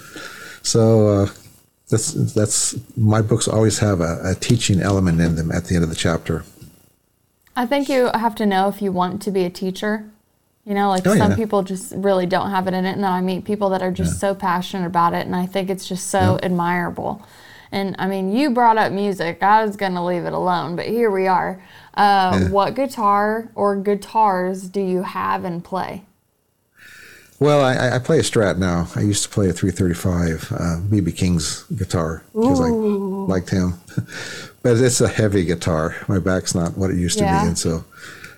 So 0.63 1.09
uh, 1.09 1.27
that's 1.91 2.13
that's 2.35 2.77
my 2.97 3.21
books 3.23 3.49
always 3.49 3.79
have 3.81 4.01
a, 4.01 4.21
a 4.25 4.35
teaching 4.35 4.81
element 4.81 5.21
in 5.21 5.37
them 5.37 5.51
at 5.53 5.65
the 5.67 5.75
end 5.75 5.85
of 5.85 5.91
the 5.91 5.97
chapter. 5.97 6.45
I 7.55 7.67
think 7.67 7.89
you 7.89 8.11
have 8.15 8.35
to 8.37 8.47
know 8.47 8.69
if 8.69 8.81
you 8.81 8.93
want 8.93 9.21
to 9.23 9.31
be 9.31 9.45
a 9.45 9.51
teacher. 9.51 10.09
You 10.65 10.75
know, 10.75 10.89
like 10.91 11.05
Oh, 11.07 11.17
some 11.17 11.33
yeah. 11.33 11.37
people 11.37 11.63
just 11.65 11.93
really 11.97 12.25
don't 12.25 12.51
have 12.51 12.69
it 12.69 12.75
in 12.75 12.85
it. 12.85 12.93
And 12.93 13.03
then 13.03 13.11
I 13.11 13.21
meet 13.21 13.45
people 13.45 13.71
that 13.71 13.83
are 13.83 13.91
just 13.91 14.21
so 14.21 14.33
passionate 14.33 14.87
about 14.87 15.13
it. 15.13 15.27
And 15.27 15.35
I 15.35 15.45
think 15.45 15.69
it's 15.69 15.89
just 15.89 16.07
so 16.07 16.39
admirable. 16.43 17.21
And 17.73 17.97
I 17.99 18.07
mean, 18.07 18.31
you 18.37 18.51
brought 18.51 18.77
up 18.77 18.93
music. 18.93 19.43
I 19.43 19.65
was 19.65 19.77
going 19.77 19.95
to 19.95 20.03
leave 20.05 20.25
it 20.27 20.35
alone, 20.35 20.77
but 20.77 20.87
here 20.87 21.11
we 21.11 21.27
are. 21.27 21.63
Uh, 21.95 22.39
Yeah. 22.43 22.49
What 22.51 22.75
guitar 22.75 23.49
or 23.55 23.77
guitars 23.77 24.69
do 24.69 24.81
you 24.81 25.03
have 25.03 25.45
and 25.45 25.65
play? 25.65 26.05
Well, 27.41 27.61
I, 27.65 27.97
I 27.97 27.99
play 27.99 28.19
a 28.21 28.23
Strat 28.23 28.59
now. 28.59 28.87
I 28.95 29.01
used 29.01 29.25
to 29.25 29.29
play 29.29 29.49
a 29.49 29.53
335 29.53 30.53
uh, 30.53 30.57
BB 30.89 31.17
King's 31.17 31.65
guitar 31.75 32.23
because 32.33 32.61
I 32.61 32.69
liked 32.69 33.51
him, 33.51 33.75
but 34.63 34.77
it's 34.77 35.01
a 35.01 35.09
heavy 35.09 35.45
guitar. 35.45 35.97
My 36.07 36.21
back's 36.21 36.55
not 36.55 36.77
what 36.79 36.91
it 36.91 36.99
used 36.99 37.19
to 37.19 37.25
Yeah. 37.25 37.41
be, 37.43 37.49
and 37.49 37.59
so 37.59 37.85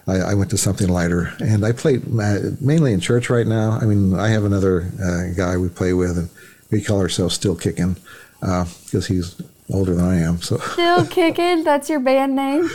I, 0.06 0.16
I 0.30 0.34
went 0.34 0.48
to 0.52 0.56
something 0.56 0.88
lighter. 0.88 1.34
And 1.40 1.66
I 1.66 1.72
play 1.72 1.98
mainly 2.06 2.94
in 2.94 3.00
church 3.00 3.28
right 3.28 3.46
now. 3.46 3.72
I 3.72 3.84
mean, 3.84 4.14
I 4.14 4.28
have 4.28 4.44
another 4.44 4.90
uh, 5.02 5.34
guy 5.36 5.58
we 5.58 5.68
play 5.68 5.92
with, 5.92 6.16
and 6.16 6.30
we 6.70 6.80
call 6.80 7.00
ourselves 7.00 7.34
Still 7.34 7.56
Kicking 7.56 7.96
because 8.44 9.06
he's 9.06 9.40
older 9.72 9.94
than 9.94 10.04
I 10.04 10.18
am. 10.20 10.40
So 10.42 10.56
Still 10.72 11.06
Kicking? 11.06 11.64
That's 11.64 11.88
your 11.88 12.00
band 12.00 12.36
name? 12.36 12.68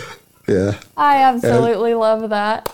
yeah, 0.47 0.80
I 0.97 1.17
absolutely 1.17 1.93
love 1.93 2.30
that. 2.30 2.74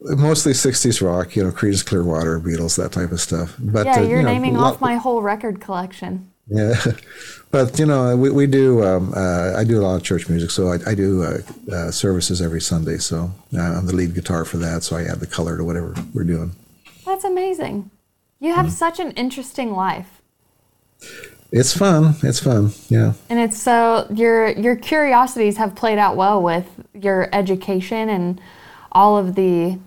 mostly 0.00 0.52
60s 0.52 1.04
rock. 1.04 1.36
You 1.36 1.44
know, 1.44 1.50
Creedence 1.50 1.84
Clearwater, 1.84 2.40
Beatles, 2.40 2.76
that 2.76 2.92
type 2.92 3.12
of 3.12 3.20
stuff. 3.20 3.56
But 3.58 3.86
Yeah, 3.86 3.98
uh, 3.98 4.02
you're 4.02 4.18
you 4.18 4.22
know, 4.22 4.32
naming 4.32 4.56
off 4.56 4.80
my 4.80 4.96
whole 4.96 5.22
record 5.22 5.60
collection. 5.60 6.30
Yeah, 6.48 6.74
but 7.52 7.78
you 7.78 7.86
know, 7.86 8.16
we, 8.16 8.30
we 8.30 8.46
do. 8.46 8.84
Um, 8.84 9.12
uh, 9.14 9.54
I 9.56 9.62
do 9.62 9.80
a 9.80 9.82
lot 9.82 9.94
of 9.96 10.02
church 10.02 10.28
music, 10.28 10.50
so 10.50 10.68
I, 10.72 10.78
I 10.86 10.94
do 10.96 11.22
uh, 11.22 11.38
uh, 11.72 11.90
services 11.92 12.42
every 12.42 12.60
Sunday. 12.60 12.98
So 12.98 13.30
uh, 13.56 13.60
I'm 13.60 13.86
the 13.86 13.94
lead 13.94 14.14
guitar 14.14 14.44
for 14.44 14.56
that. 14.58 14.82
So 14.82 14.96
I 14.96 15.04
add 15.04 15.20
the 15.20 15.28
color 15.28 15.56
to 15.56 15.64
whatever 15.64 15.94
we're 16.12 16.24
doing. 16.24 16.52
That's 17.06 17.24
amazing. 17.24 17.90
You 18.40 18.54
have 18.54 18.72
such 18.72 18.98
an 18.98 19.12
interesting 19.12 19.72
life. 19.72 20.22
It's 21.52 21.76
fun. 21.76 22.14
It's 22.22 22.40
fun. 22.40 22.72
Yeah. 22.88 23.14
And 23.28 23.38
it's 23.38 23.60
so 23.60 24.06
your 24.14 24.50
your 24.50 24.76
curiosities 24.76 25.56
have 25.56 25.74
played 25.74 25.98
out 25.98 26.16
well 26.16 26.42
with 26.42 26.66
your 26.94 27.28
education 27.32 28.08
and 28.08 28.40
all 28.92 29.16
of 29.16 29.34
the 29.34 29.78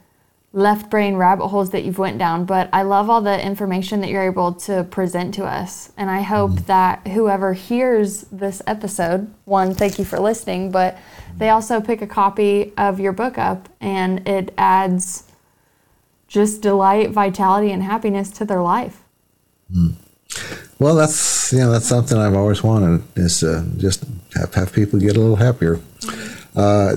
left 0.54 0.92
brain 0.92 1.16
rabbit 1.16 1.48
holes 1.48 1.72
that 1.72 1.84
you've 1.84 1.98
went 1.98 2.20
down 2.20 2.46
but 2.46 2.70
i 2.72 2.84
love 2.84 3.10
all 3.10 3.22
the 3.22 3.44
information 3.44 4.02
that 4.02 4.10
you're 4.12 4.24
able 4.24 4.54
to 4.54 4.84
present 4.92 5.34
to 5.34 5.44
us 5.44 5.92
and 5.98 6.12
i 6.12 6.22
hope 6.22 6.52
mm-hmm. 6.52 6.66
that 6.66 7.06
whoever 7.08 7.54
hears 7.54 8.22
this 8.32 8.62
episode 8.68 9.34
one 9.46 9.74
thank 9.74 9.98
you 9.98 10.06
for 10.06 10.20
listening 10.20 10.70
but 10.70 10.96
they 11.38 11.50
also 11.50 11.82
pick 11.82 12.04
a 12.04 12.08
copy 12.08 12.72
of 12.78 13.00
your 13.00 13.12
book 13.12 13.40
up 13.40 13.68
and 13.82 14.28
it 14.28 14.54
adds 14.56 15.24
just 16.28 16.62
delight 16.62 17.10
vitality 17.10 17.72
and 17.72 17.82
happiness 17.82 18.30
to 18.30 18.46
their 18.46 18.62
life 18.62 19.02
hmm. 19.74 19.90
Well, 20.84 20.96
that's 20.96 21.54
you 21.54 21.60
know 21.60 21.72
that's 21.72 21.88
something 21.88 22.18
I've 22.18 22.36
always 22.36 22.62
wanted 22.62 23.04
is 23.16 23.42
uh, 23.42 23.66
just 23.78 24.04
have, 24.36 24.54
have 24.54 24.74
people 24.74 25.00
get 25.00 25.16
a 25.16 25.20
little 25.22 25.38
happier. 25.38 25.80
Uh, 26.58 26.96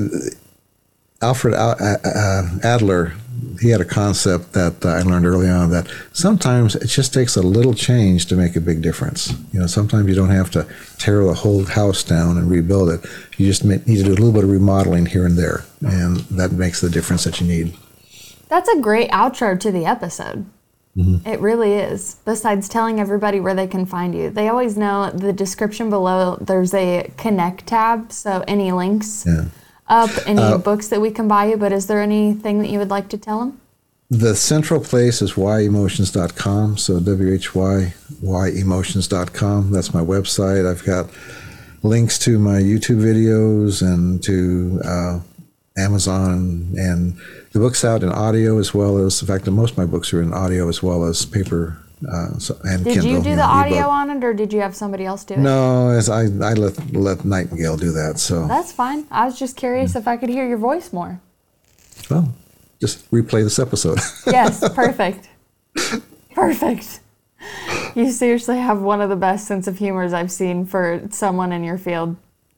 Alfred 1.22 1.54
Al- 1.54 1.76
uh, 1.80 1.96
uh, 2.04 2.42
Adler, 2.64 3.12
he 3.60 3.70
had 3.70 3.80
a 3.80 3.84
concept 3.84 4.54
that 4.54 4.84
uh, 4.84 4.88
I 4.88 5.02
learned 5.02 5.24
early 5.24 5.48
on 5.48 5.70
that 5.70 5.86
sometimes 6.12 6.74
it 6.74 6.88
just 6.88 7.14
takes 7.14 7.36
a 7.36 7.42
little 7.42 7.74
change 7.74 8.26
to 8.26 8.34
make 8.34 8.56
a 8.56 8.60
big 8.60 8.82
difference. 8.82 9.32
You 9.52 9.60
know, 9.60 9.68
sometimes 9.68 10.08
you 10.08 10.16
don't 10.16 10.30
have 10.30 10.50
to 10.50 10.66
tear 10.98 11.22
the 11.22 11.34
whole 11.34 11.64
house 11.64 12.02
down 12.02 12.38
and 12.38 12.50
rebuild 12.50 12.90
it. 12.90 13.06
You 13.38 13.46
just 13.46 13.64
need 13.64 13.86
to 13.86 14.02
do 14.02 14.10
a 14.10 14.18
little 14.18 14.32
bit 14.32 14.42
of 14.42 14.50
remodeling 14.50 15.06
here 15.06 15.24
and 15.24 15.38
there, 15.38 15.64
and 15.80 16.16
that 16.32 16.50
makes 16.50 16.80
the 16.80 16.90
difference 16.90 17.22
that 17.22 17.40
you 17.40 17.46
need. 17.46 17.72
That's 18.48 18.68
a 18.68 18.80
great 18.80 19.12
outro 19.12 19.58
to 19.60 19.70
the 19.70 19.84
episode. 19.84 20.44
It 20.96 21.40
really 21.40 21.74
is. 21.74 22.16
Besides 22.24 22.68
telling 22.68 22.98
everybody 23.00 23.38
where 23.38 23.54
they 23.54 23.66
can 23.66 23.84
find 23.84 24.14
you, 24.14 24.30
they 24.30 24.48
always 24.48 24.76
know 24.78 25.10
the 25.10 25.32
description 25.32 25.90
below. 25.90 26.38
There's 26.40 26.72
a 26.72 27.10
connect 27.18 27.66
tab, 27.66 28.12
so 28.12 28.42
any 28.48 28.72
links 28.72 29.24
Yeah. 29.26 29.44
up, 29.88 30.10
any 30.26 30.56
books 30.58 30.88
that 30.88 31.00
we 31.02 31.10
can 31.10 31.28
buy 31.28 31.46
you. 31.50 31.56
But 31.58 31.72
is 31.72 31.86
there 31.86 32.00
anything 32.00 32.60
that 32.60 32.68
you 32.70 32.78
would 32.78 32.88
like 32.90 33.08
to 33.10 33.18
tell 33.18 33.40
them? 33.40 33.60
The 34.10 34.34
central 34.36 34.80
place 34.80 35.20
is 35.20 35.32
whyemotions.com. 35.32 36.78
So 36.78 37.00
W 37.00 37.32
H 37.34 37.54
Y 37.54 37.92
Y 38.22 38.48
emotions.com. 38.48 39.70
That's 39.72 39.92
my 39.92 40.00
website. 40.00 40.66
I've 40.70 40.84
got 40.84 41.10
links 41.82 42.18
to 42.20 42.38
my 42.38 42.60
YouTube 42.60 43.00
videos 43.02 43.82
and 43.82 44.22
to 44.22 44.80
uh, 44.84 45.18
Amazon 45.78 46.72
and 46.76 47.16
the 47.52 47.58
book's 47.58 47.84
out 47.84 48.02
in 48.02 48.10
audio 48.10 48.58
as 48.58 48.72
well 48.74 48.98
as, 48.98 49.20
in 49.20 49.28
fact, 49.28 49.44
that 49.44 49.50
most 49.50 49.72
of 49.72 49.78
my 49.78 49.86
books 49.86 50.12
are 50.12 50.22
in 50.22 50.32
audio 50.32 50.68
as 50.68 50.82
well 50.82 51.04
as 51.04 51.24
paper 51.26 51.78
uh, 52.12 52.38
so, 52.38 52.58
and 52.64 52.84
Did 52.84 52.94
Kindle. 52.94 53.10
you 53.10 53.22
do 53.22 53.30
know, 53.30 53.36
the 53.36 53.42
audio 53.42 53.78
ebook. 53.78 53.90
on 53.90 54.10
it, 54.10 54.24
or 54.24 54.34
did 54.34 54.52
you 54.52 54.60
have 54.60 54.76
somebody 54.76 55.06
else 55.06 55.24
do 55.24 55.34
it? 55.34 55.38
No, 55.40 55.88
as 55.88 56.10
I, 56.10 56.24
I 56.24 56.52
let, 56.52 56.94
let 56.94 57.24
Nightingale 57.24 57.78
do 57.78 57.90
that. 57.92 58.18
So, 58.18 58.46
That's 58.46 58.70
fine. 58.72 59.06
I 59.10 59.24
was 59.24 59.38
just 59.38 59.56
curious 59.56 59.96
if 59.96 60.06
I 60.06 60.16
could 60.18 60.28
hear 60.28 60.46
your 60.46 60.58
voice 60.58 60.92
more. 60.92 61.20
well, 62.10 62.34
just 62.80 63.10
replay 63.10 63.42
this 63.42 63.58
episode. 63.58 63.98
Yes, 64.26 64.60
perfect. 64.74 65.28
perfect. 66.34 67.00
You 67.94 68.10
seriously 68.10 68.58
have 68.58 68.82
one 68.82 69.00
of 69.00 69.08
the 69.08 69.16
best 69.16 69.46
sense 69.46 69.66
of 69.66 69.78
humors 69.78 70.12
I've 70.12 70.32
seen 70.32 70.66
for 70.66 71.02
someone 71.10 71.52
in 71.52 71.64
your 71.64 71.78
field. 71.78 72.16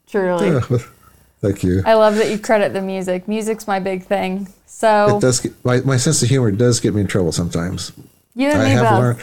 Truly. 0.08 0.60
Thank 1.41 1.62
you. 1.62 1.82
I 1.86 1.95
love 1.95 2.16
that 2.16 2.30
you 2.30 2.39
credit 2.39 2.72
the 2.72 2.80
music. 2.82 3.28
Music's 3.28 3.66
my 3.66 3.78
big 3.78 4.05
thing. 4.05 4.49
So 4.66 5.16
It 5.16 5.20
does 5.20 5.41
get, 5.41 5.64
my, 5.64 5.80
my 5.80 5.97
sense 5.97 6.22
of 6.22 6.28
humor 6.28 6.51
does 6.51 6.80
get 6.80 6.95
me 6.95 7.01
in 7.01 7.07
trouble 7.07 7.32
sometimes. 7.32 7.93
you 8.34 8.49
and 8.49 8.61
I 8.62 8.64
me 8.64 8.70
have 8.70 8.84
both. 8.91 8.99
learned 9.01 9.22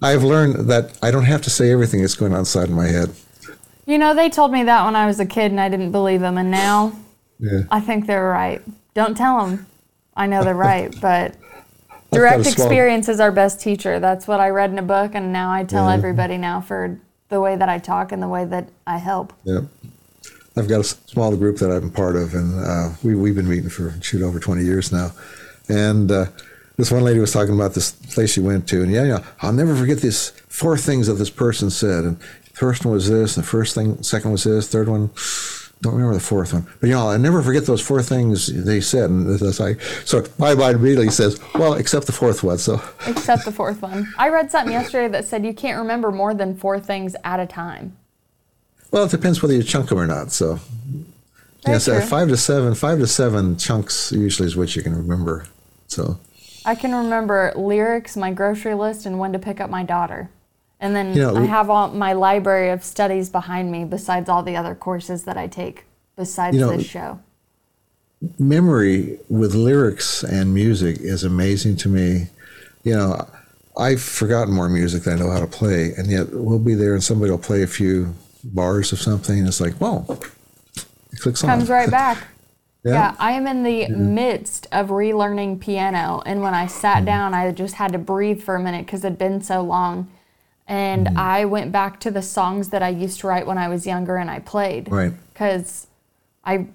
I've 0.00 0.22
learned 0.22 0.70
that 0.70 0.96
I 1.02 1.10
don't 1.10 1.24
have 1.24 1.42
to 1.42 1.50
say 1.50 1.72
everything 1.72 2.00
that's 2.02 2.14
going 2.14 2.32
on 2.32 2.40
inside 2.40 2.70
my 2.70 2.86
head. 2.86 3.10
You 3.86 3.98
know, 3.98 4.14
they 4.14 4.28
told 4.30 4.52
me 4.52 4.62
that 4.64 4.84
when 4.84 4.94
I 4.94 5.06
was 5.06 5.18
a 5.18 5.26
kid 5.26 5.50
and 5.50 5.60
I 5.60 5.68
didn't 5.68 5.90
believe 5.92 6.20
them. 6.20 6.38
And 6.38 6.50
now 6.52 6.92
Yeah. 7.40 7.62
I 7.70 7.80
think 7.80 8.06
they're 8.06 8.28
right. 8.28 8.62
Don't 8.94 9.16
tell 9.16 9.44
them. 9.44 9.66
I 10.16 10.26
know 10.26 10.44
they're 10.44 10.54
right, 10.72 10.94
but 11.00 11.34
direct 12.12 12.46
experience 12.46 13.08
is 13.08 13.18
our 13.20 13.32
best 13.32 13.60
teacher. 13.60 13.98
That's 13.98 14.26
what 14.28 14.38
I 14.40 14.50
read 14.50 14.70
in 14.70 14.78
a 14.78 14.82
book, 14.82 15.14
and 15.14 15.32
now 15.32 15.50
I 15.50 15.64
tell 15.64 15.88
Yeah. 15.88 15.94
everybody 15.94 16.36
now 16.38 16.60
for 16.60 16.98
the 17.28 17.40
way 17.40 17.56
that 17.56 17.68
I 17.68 17.78
talk 17.78 18.12
and 18.12 18.22
the 18.22 18.28
way 18.28 18.44
that 18.44 18.68
I 18.86 18.98
help. 18.98 19.32
Yep. 19.44 19.64
I've 20.58 20.68
got 20.68 20.80
a 20.80 20.84
small 20.84 21.36
group 21.36 21.58
that 21.58 21.70
I'm 21.70 21.90
part 21.90 22.16
of, 22.16 22.34
and 22.34 22.64
uh, 22.64 22.90
we, 23.02 23.14
we've 23.14 23.34
been 23.34 23.48
meeting 23.48 23.70
for 23.70 23.94
shoot 24.02 24.22
over 24.22 24.40
20 24.40 24.64
years 24.64 24.92
now. 24.92 25.12
And 25.68 26.10
uh, 26.10 26.26
this 26.76 26.90
one 26.90 27.04
lady 27.04 27.20
was 27.20 27.32
talking 27.32 27.54
about 27.54 27.74
this 27.74 27.92
place 27.92 28.32
she 28.32 28.40
went 28.40 28.68
to, 28.68 28.82
and 28.82 28.92
yeah, 28.92 29.04
yeah, 29.04 29.24
I'll 29.40 29.52
never 29.52 29.74
forget 29.74 29.98
these 29.98 30.30
four 30.48 30.76
things 30.76 31.06
that 31.06 31.14
this 31.14 31.30
person 31.30 31.70
said. 31.70 32.04
And 32.04 32.18
the 32.18 32.50
first 32.54 32.84
one 32.84 32.94
was 32.94 33.08
this, 33.08 33.36
and 33.36 33.44
the 33.44 33.48
first 33.48 33.74
thing, 33.74 34.02
second 34.02 34.32
was 34.32 34.44
this, 34.44 34.68
third 34.68 34.88
one, 34.88 35.10
don't 35.80 35.94
remember 35.94 36.14
the 36.14 36.20
fourth 36.20 36.52
one. 36.52 36.66
But 36.80 36.88
you 36.88 36.94
know, 36.94 37.08
I 37.08 37.16
never 37.16 37.42
forget 37.42 37.66
those 37.66 37.80
four 37.80 38.02
things 38.02 38.48
they 38.64 38.80
said. 38.80 39.10
And 39.10 39.40
it's 39.40 39.60
like, 39.60 39.80
so 40.04 40.24
my 40.38 40.54
mind 40.54 40.76
immediately 40.76 41.10
says, 41.10 41.40
well, 41.54 41.74
except 41.74 42.06
the 42.06 42.12
fourth 42.12 42.42
one. 42.42 42.58
So 42.58 42.82
Except 43.06 43.44
the 43.44 43.52
fourth 43.52 43.80
one. 43.80 44.12
I 44.18 44.28
read 44.28 44.50
something 44.50 44.72
yesterday 44.72 45.08
that 45.08 45.24
said 45.24 45.46
you 45.46 45.54
can't 45.54 45.78
remember 45.78 46.10
more 46.10 46.34
than 46.34 46.56
four 46.56 46.80
things 46.80 47.14
at 47.22 47.38
a 47.38 47.46
time. 47.46 47.96
Well, 48.90 49.04
it 49.04 49.10
depends 49.10 49.42
whether 49.42 49.54
you 49.54 49.62
chunk 49.62 49.88
them 49.90 49.98
or 49.98 50.06
not. 50.06 50.32
So, 50.32 50.60
yes, 51.66 51.88
uh, 51.88 51.98
true. 52.00 52.08
five 52.08 52.28
to 52.28 52.36
seven, 52.36 52.74
five 52.74 52.98
to 52.98 53.06
seven 53.06 53.56
chunks 53.56 54.12
usually 54.12 54.46
is 54.46 54.56
what 54.56 54.74
you 54.76 54.82
can 54.82 54.96
remember. 54.96 55.44
So, 55.88 56.18
I 56.64 56.74
can 56.74 56.94
remember 56.94 57.52
lyrics, 57.56 58.16
my 58.16 58.32
grocery 58.32 58.74
list, 58.74 59.06
and 59.06 59.18
when 59.18 59.32
to 59.32 59.38
pick 59.38 59.60
up 59.60 59.70
my 59.70 59.82
daughter. 59.84 60.30
And 60.80 60.94
then 60.94 61.14
You 61.14 61.22
know, 61.22 61.36
I 61.36 61.44
have 61.44 61.70
all 61.70 61.88
my 61.88 62.12
library 62.12 62.70
of 62.70 62.84
studies 62.84 63.30
behind 63.30 63.72
me, 63.72 63.84
besides 63.84 64.28
all 64.28 64.42
the 64.42 64.56
other 64.56 64.74
courses 64.74 65.24
that 65.24 65.36
I 65.36 65.48
take, 65.48 65.84
besides 66.16 66.54
You 66.54 66.60
know, 66.60 66.76
this 66.76 66.86
show. 66.86 67.18
memory 68.38 69.18
with 69.28 69.54
lyrics 69.54 70.22
and 70.22 70.54
music 70.54 70.98
is 71.00 71.24
amazing 71.24 71.76
to 71.76 71.88
me. 71.88 72.28
You 72.84 72.94
know, 72.96 73.28
I've 73.76 74.02
forgotten 74.02 74.54
more 74.54 74.68
music 74.68 75.04
than 75.04 75.14
I 75.14 75.24
know 75.24 75.30
how 75.30 75.40
to 75.40 75.46
play, 75.46 75.92
and 75.96 76.08
yet 76.08 76.32
we'll 76.32 76.58
be 76.58 76.74
there 76.74 76.94
and 76.94 77.02
somebody 77.02 77.30
will 77.30 77.38
play 77.38 77.62
a 77.62 77.66
few 77.66 78.14
bars 78.44 78.92
of 78.92 79.00
something, 79.00 79.46
it's 79.46 79.60
like, 79.60 79.74
whoa, 79.74 80.04
it 81.12 81.20
clicks 81.20 81.42
on. 81.44 81.50
Comes 81.50 81.68
right 81.68 81.90
back. 81.90 82.18
Yeah. 82.84 82.92
Yeah, 82.92 83.14
I 83.18 83.32
am 83.32 83.48
in 83.48 83.64
the 83.64 83.88
midst 83.88 84.68
of 84.70 84.88
relearning 84.90 85.58
piano, 85.60 86.22
and 86.24 86.42
when 86.42 86.54
I 86.54 86.66
Mm-hmm. 86.66 86.78
sat 86.80 87.04
down, 87.04 87.34
I 87.34 87.50
just 87.50 87.74
had 87.74 87.90
to 87.92 87.98
breathe 87.98 88.40
for 88.40 88.54
a 88.54 88.60
minute 88.60 88.86
because 88.86 89.04
it'd 89.04 89.18
been 89.18 89.42
so 89.42 89.62
long. 89.62 90.08
And 90.68 91.08
Mm-hmm. 91.08 91.18
I 91.18 91.44
went 91.44 91.72
back 91.72 91.98
to 92.00 92.10
the 92.12 92.22
songs 92.22 92.68
that 92.68 92.80
I 92.80 92.90
used 92.90 93.18
to 93.20 93.26
write 93.26 93.48
when 93.48 93.58
I 93.58 93.66
was 93.68 93.84
younger, 93.84 94.16
and 94.16 94.30
I 94.30 94.38
played. 94.38 94.90
Right. 94.92 95.12
Because 95.32 95.88
I, 96.44 96.66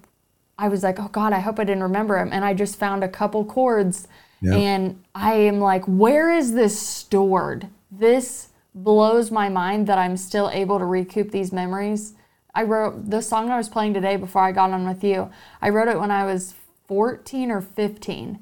I 0.57 0.67
was 0.67 0.83
like, 0.83 0.99
oh 0.99 1.07
God, 1.07 1.31
I 1.31 1.39
hope 1.39 1.57
I 1.57 1.63
didn't 1.63 1.83
remember 1.83 2.19
them, 2.19 2.33
and 2.33 2.43
I 2.43 2.53
just 2.53 2.77
found 2.77 3.03
a 3.05 3.09
couple 3.09 3.45
chords, 3.45 4.05
Yeah. 4.41 4.55
and 4.57 5.01
I 5.15 5.35
am 5.35 5.61
like, 5.61 5.85
where 5.85 6.33
is 6.33 6.51
this 6.53 6.77
stored? 6.77 7.69
This 7.89 8.49
blows 8.75 9.31
my 9.31 9.49
mind 9.49 9.87
that 9.87 9.97
I'm 9.97 10.17
still 10.17 10.49
able 10.51 10.79
to 10.79 10.85
recoup 10.85 11.31
these 11.31 11.51
memories. 11.51 12.13
I 12.55 12.63
wrote 12.63 13.09
the 13.09 13.21
song 13.21 13.49
I 13.49 13.57
was 13.57 13.69
playing 13.69 13.93
today 13.93 14.15
before 14.15 14.43
I 14.43 14.51
got 14.51 14.71
on 14.71 14.87
with 14.87 15.03
you. 15.03 15.29
I 15.61 15.69
wrote 15.69 15.87
it 15.87 15.99
when 15.99 16.11
I 16.11 16.25
was 16.25 16.53
14 16.87 17.51
or 17.51 17.61
15, 17.61 18.39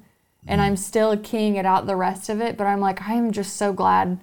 and 0.48 0.62
I'm 0.62 0.76
mm. 0.76 0.80
still 0.80 1.18
keying 1.18 1.56
it 1.56 1.66
out 1.66 1.88
the 1.88 1.96
rest 1.96 2.30
of 2.30 2.42
it. 2.42 2.58
But 2.58 2.68
I'm 2.68 2.82
like, 2.82 3.08
I 3.08 3.14
am 3.14 3.32
just 3.32 3.56
so 3.56 3.72
glad 3.72 4.20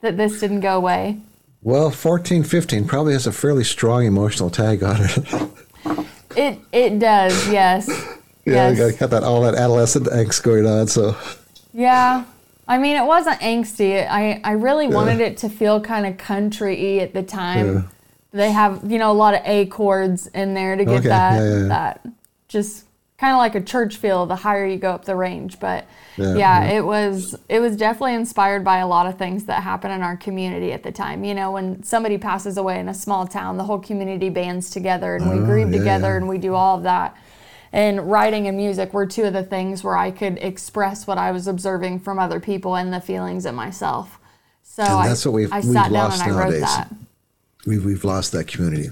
that 0.00 0.16
this 0.16 0.40
didn't 0.40 0.60
go 0.60 0.76
away. 0.76 1.20
Well, 1.62 1.90
14, 1.90 2.44
15 2.44 2.86
probably 2.86 3.12
has 3.12 3.26
a 3.26 3.32
fairly 3.32 3.64
strong 3.64 4.04
emotional 4.04 4.50
tag 4.50 4.82
on 4.82 4.96
it. 5.00 5.50
It 6.36 6.58
it 6.70 6.98
does, 6.98 7.48
yes. 7.48 7.88
yeah, 8.44 8.70
yes. 8.70 8.96
got 8.98 9.08
that 9.10 9.24
all 9.24 9.40
that 9.42 9.54
adolescent 9.54 10.06
angst 10.06 10.42
going 10.42 10.66
on. 10.66 10.86
So, 10.86 11.16
Yeah. 11.72 12.24
I 12.68 12.78
mean, 12.78 12.96
it 12.96 13.04
wasn't 13.06 13.40
angsty. 13.40 14.06
I, 14.08 14.40
I 14.42 14.52
really 14.52 14.88
wanted 14.88 15.20
it 15.20 15.36
to 15.38 15.48
feel 15.48 15.80
kind 15.80 16.04
of 16.06 16.16
country 16.18 16.96
y 16.98 17.02
at 17.02 17.14
the 17.14 17.22
time. 17.22 17.66
Yeah. 17.74 17.82
They 18.32 18.50
have, 18.52 18.90
you 18.90 18.98
know, 18.98 19.10
a 19.12 19.14
lot 19.14 19.34
of 19.34 19.40
A 19.44 19.66
chords 19.66 20.26
in 20.28 20.54
there 20.54 20.76
to 20.76 20.84
get 20.84 20.98
Okay, 21.00 21.08
that, 21.08 21.38
yeah, 21.38 21.48
yeah, 21.48 21.58
yeah. 21.62 21.68
that 21.68 22.06
just 22.48 22.84
kind 23.18 23.32
of 23.32 23.38
like 23.38 23.54
a 23.54 23.60
church 23.62 23.96
feel 23.96 24.26
the 24.26 24.36
higher 24.36 24.66
you 24.66 24.76
go 24.76 24.90
up 24.90 25.04
the 25.06 25.14
range. 25.16 25.58
But 25.60 25.86
Yeah, 26.16 26.34
yeah, 26.34 26.64
yeah. 26.64 26.76
it 26.78 26.84
was 26.84 27.34
it 27.48 27.60
was 27.60 27.76
definitely 27.76 28.14
inspired 28.14 28.62
by 28.64 28.78
a 28.78 28.86
lot 28.86 29.06
of 29.06 29.16
things 29.16 29.44
that 29.46 29.62
happen 29.62 29.90
in 29.90 30.02
our 30.02 30.16
community 30.16 30.72
at 30.72 30.82
the 30.82 30.92
time. 30.92 31.24
You 31.24 31.34
know, 31.34 31.52
when 31.52 31.82
somebody 31.82 32.18
passes 32.18 32.58
away 32.58 32.78
in 32.80 32.88
a 32.88 32.94
small 32.94 33.26
town, 33.26 33.56
the 33.56 33.64
whole 33.64 33.78
community 33.78 34.28
bands 34.28 34.70
together 34.70 35.14
and 35.16 35.30
we 35.30 35.38
Oh, 35.38 35.44
grieve 35.46 35.70
yeah, 35.72 35.78
together 35.78 36.08
yeah. 36.10 36.16
and 36.16 36.28
we 36.28 36.36
do 36.38 36.54
all 36.54 36.76
of 36.76 36.82
that. 36.82 37.16
And 37.76 38.10
writing 38.10 38.46
and 38.48 38.56
music 38.56 38.94
were 38.94 39.04
two 39.06 39.24
of 39.24 39.34
the 39.34 39.42
things 39.42 39.84
where 39.84 39.98
I 39.98 40.10
could 40.10 40.38
express 40.38 41.06
what 41.06 41.18
I 41.18 41.30
was 41.30 41.46
observing 41.46 42.00
from 42.00 42.18
other 42.18 42.40
people 42.40 42.74
and 42.74 42.90
the 42.90 43.02
feelings 43.02 43.44
in 43.44 43.54
myself. 43.54 44.18
So 44.62 44.82
And 44.82 44.92
I, 44.94 45.08
that's 45.08 45.26
what 45.26 45.32
we've- 45.34 45.52
I 45.52 45.60
we've 45.60 45.74
lost 45.74 46.22
I 46.22 46.26
nowadays. 46.28 46.64
we've, 47.66 47.84
we've 47.84 48.02
lost 48.04 48.32
that 48.32 48.46
community. 48.46 48.88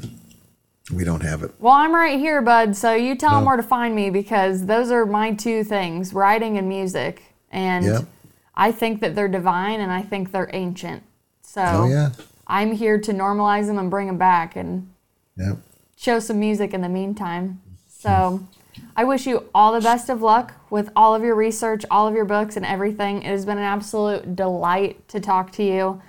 We 0.94 1.02
don't 1.02 1.22
have 1.22 1.42
it. 1.42 1.52
Well, 1.58 1.72
I'm 1.72 1.94
right 1.94 2.18
here, 2.18 2.42
bud. 2.42 2.76
So 2.76 2.92
you 2.94 3.14
tell 3.14 3.30
them 3.36 3.46
where 3.46 3.56
to 3.56 3.62
find 3.62 3.94
me 3.96 4.10
because 4.10 4.66
those 4.66 4.90
are 4.90 5.06
my 5.06 5.32
two 5.32 5.64
things 5.64 6.12
writing 6.12 6.58
and 6.58 6.68
music. 6.68 7.22
And. 7.50 8.06
I 8.56 8.70
think 8.70 9.00
that 9.00 9.16
they're 9.16 9.26
divine 9.26 9.80
and 9.80 9.90
I 9.90 10.02
think 10.02 10.30
they're 10.30 10.50
ancient. 10.52 11.02
So 11.42 11.62
Oh, 11.64 11.88
yeah. 11.88 12.10
I'm 12.46 12.70
here 12.72 13.00
to 13.00 13.12
normalize 13.12 13.66
them 13.66 13.78
and 13.78 13.90
bring 13.90 14.06
them 14.06 14.16
back 14.18 14.54
and 14.54 14.88
Yeah. 15.36 15.54
show 15.96 16.20
some 16.20 16.38
music 16.38 16.72
in 16.72 16.80
the 16.80 16.88
meantime. 16.88 17.60
So 17.88 18.38
hmm. 18.38 18.44
I 18.96 19.04
wish 19.04 19.26
you 19.26 19.48
all 19.54 19.72
the 19.72 19.80
best 19.80 20.08
of 20.08 20.22
luck 20.22 20.54
with 20.70 20.90
all 20.96 21.14
of 21.14 21.22
your 21.22 21.34
research, 21.34 21.84
all 21.90 22.06
of 22.08 22.14
your 22.14 22.24
books, 22.24 22.56
and 22.56 22.64
everything. 22.66 23.18
It 23.22 23.26
has 23.30 23.44
been 23.44 23.58
an 23.58 23.64
absolute 23.64 24.36
delight 24.36 25.06
to 25.08 25.20
talk 25.20 25.50
to 25.52 25.62
you. 25.64 26.00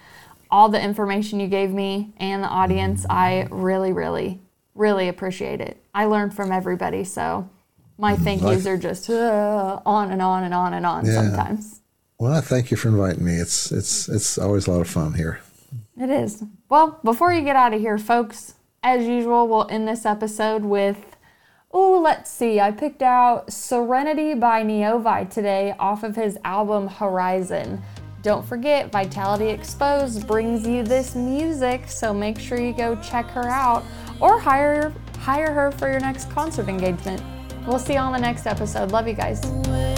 All 0.51 0.69
the 0.69 0.81
information 0.81 1.39
you 1.39 1.47
gave 1.47 1.71
me 1.71 2.13
and 2.17 2.43
the 2.43 2.47
audience, 2.47 3.05
I 3.09 3.47
really, 3.51 3.91
really, 3.93 4.39
really 4.75 5.07
appreciate 5.09 5.59
it. 5.61 5.77
I 5.93 6.05
learned 6.05 6.33
from 6.35 6.51
everybody, 6.51 7.03
so 7.03 7.49
my 7.97 8.15
thank 8.15 8.41
yous 8.41 8.65
are 8.67 8.77
just 8.77 9.09
uh, 9.09 9.79
on 9.85 10.11
and 10.11 10.21
on 10.21 10.43
and 10.43 10.53
on 10.53 10.73
and 10.73 10.85
on 10.85 11.05
Yeah. 11.05 11.13
sometimes. 11.13 11.81
Well, 12.19 12.39
thank 12.41 12.71
you 12.71 12.77
for 12.77 12.89
inviting 12.89 13.25
me. 13.25 13.33
It's 13.33 13.71
it's 13.71 14.07
it's 14.07 14.37
always 14.37 14.67
a 14.67 14.71
lot 14.71 14.81
of 14.81 14.87
fun 14.89 15.13
here. 15.15 15.39
It 15.99 16.09
is. 16.09 16.43
Well, 16.69 16.99
before 17.03 17.33
you 17.33 17.41
get 17.41 17.55
out 17.55 17.73
of 17.73 17.79
here, 17.81 17.97
folks, 17.97 18.53
as 18.83 19.05
usual, 19.05 19.47
we'll 19.47 19.67
end 19.69 19.87
this 19.87 20.05
episode 20.05 20.63
with, 20.63 21.14
oh, 21.77 21.99
let's 21.99 22.31
see. 22.31 22.61
I 22.61 22.71
picked 22.71 23.01
out 23.01 23.51
Serenity 23.51 24.33
by 24.33 24.63
Neovaii 24.63 25.29
today 25.29 25.75
off 25.77 26.03
of 26.03 26.15
his 26.15 26.37
album 26.45 26.87
Horizon. 26.87 27.81
Don't 28.21 28.45
forget, 28.45 28.93
Vitality 28.93 29.45
Xposed 29.57 30.25
brings 30.25 30.65
you 30.65 30.83
this 30.83 31.15
music, 31.15 31.89
so 31.89 32.13
make 32.13 32.39
sure 32.39 32.61
you 32.61 32.71
go 32.71 32.95
check 33.01 33.25
her 33.31 33.49
out 33.49 33.83
or 34.21 34.39
hire 34.39 34.93
hire 35.19 35.51
her 35.51 35.71
for 35.71 35.91
your 35.91 35.99
next 35.99 36.31
concert 36.31 36.69
engagement. 36.69 37.21
We'll 37.67 37.79
see 37.79 37.93
you 37.93 37.99
on 37.99 38.13
the 38.13 38.19
next 38.19 38.47
episode. 38.47 38.91
Love 38.91 39.07
you 39.07 39.13
guys. 39.13 39.94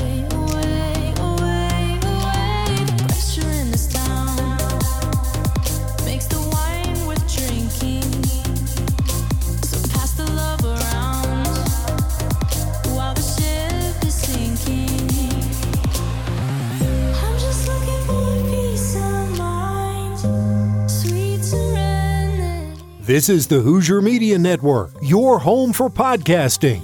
This 23.08 23.30
is 23.30 23.48
the 23.48 23.62
Hoosier 23.62 24.02
Media 24.02 24.38
Network, 24.38 24.92
your 25.02 25.40
home 25.40 25.72
for 25.72 25.90
podcasting. 25.90 26.82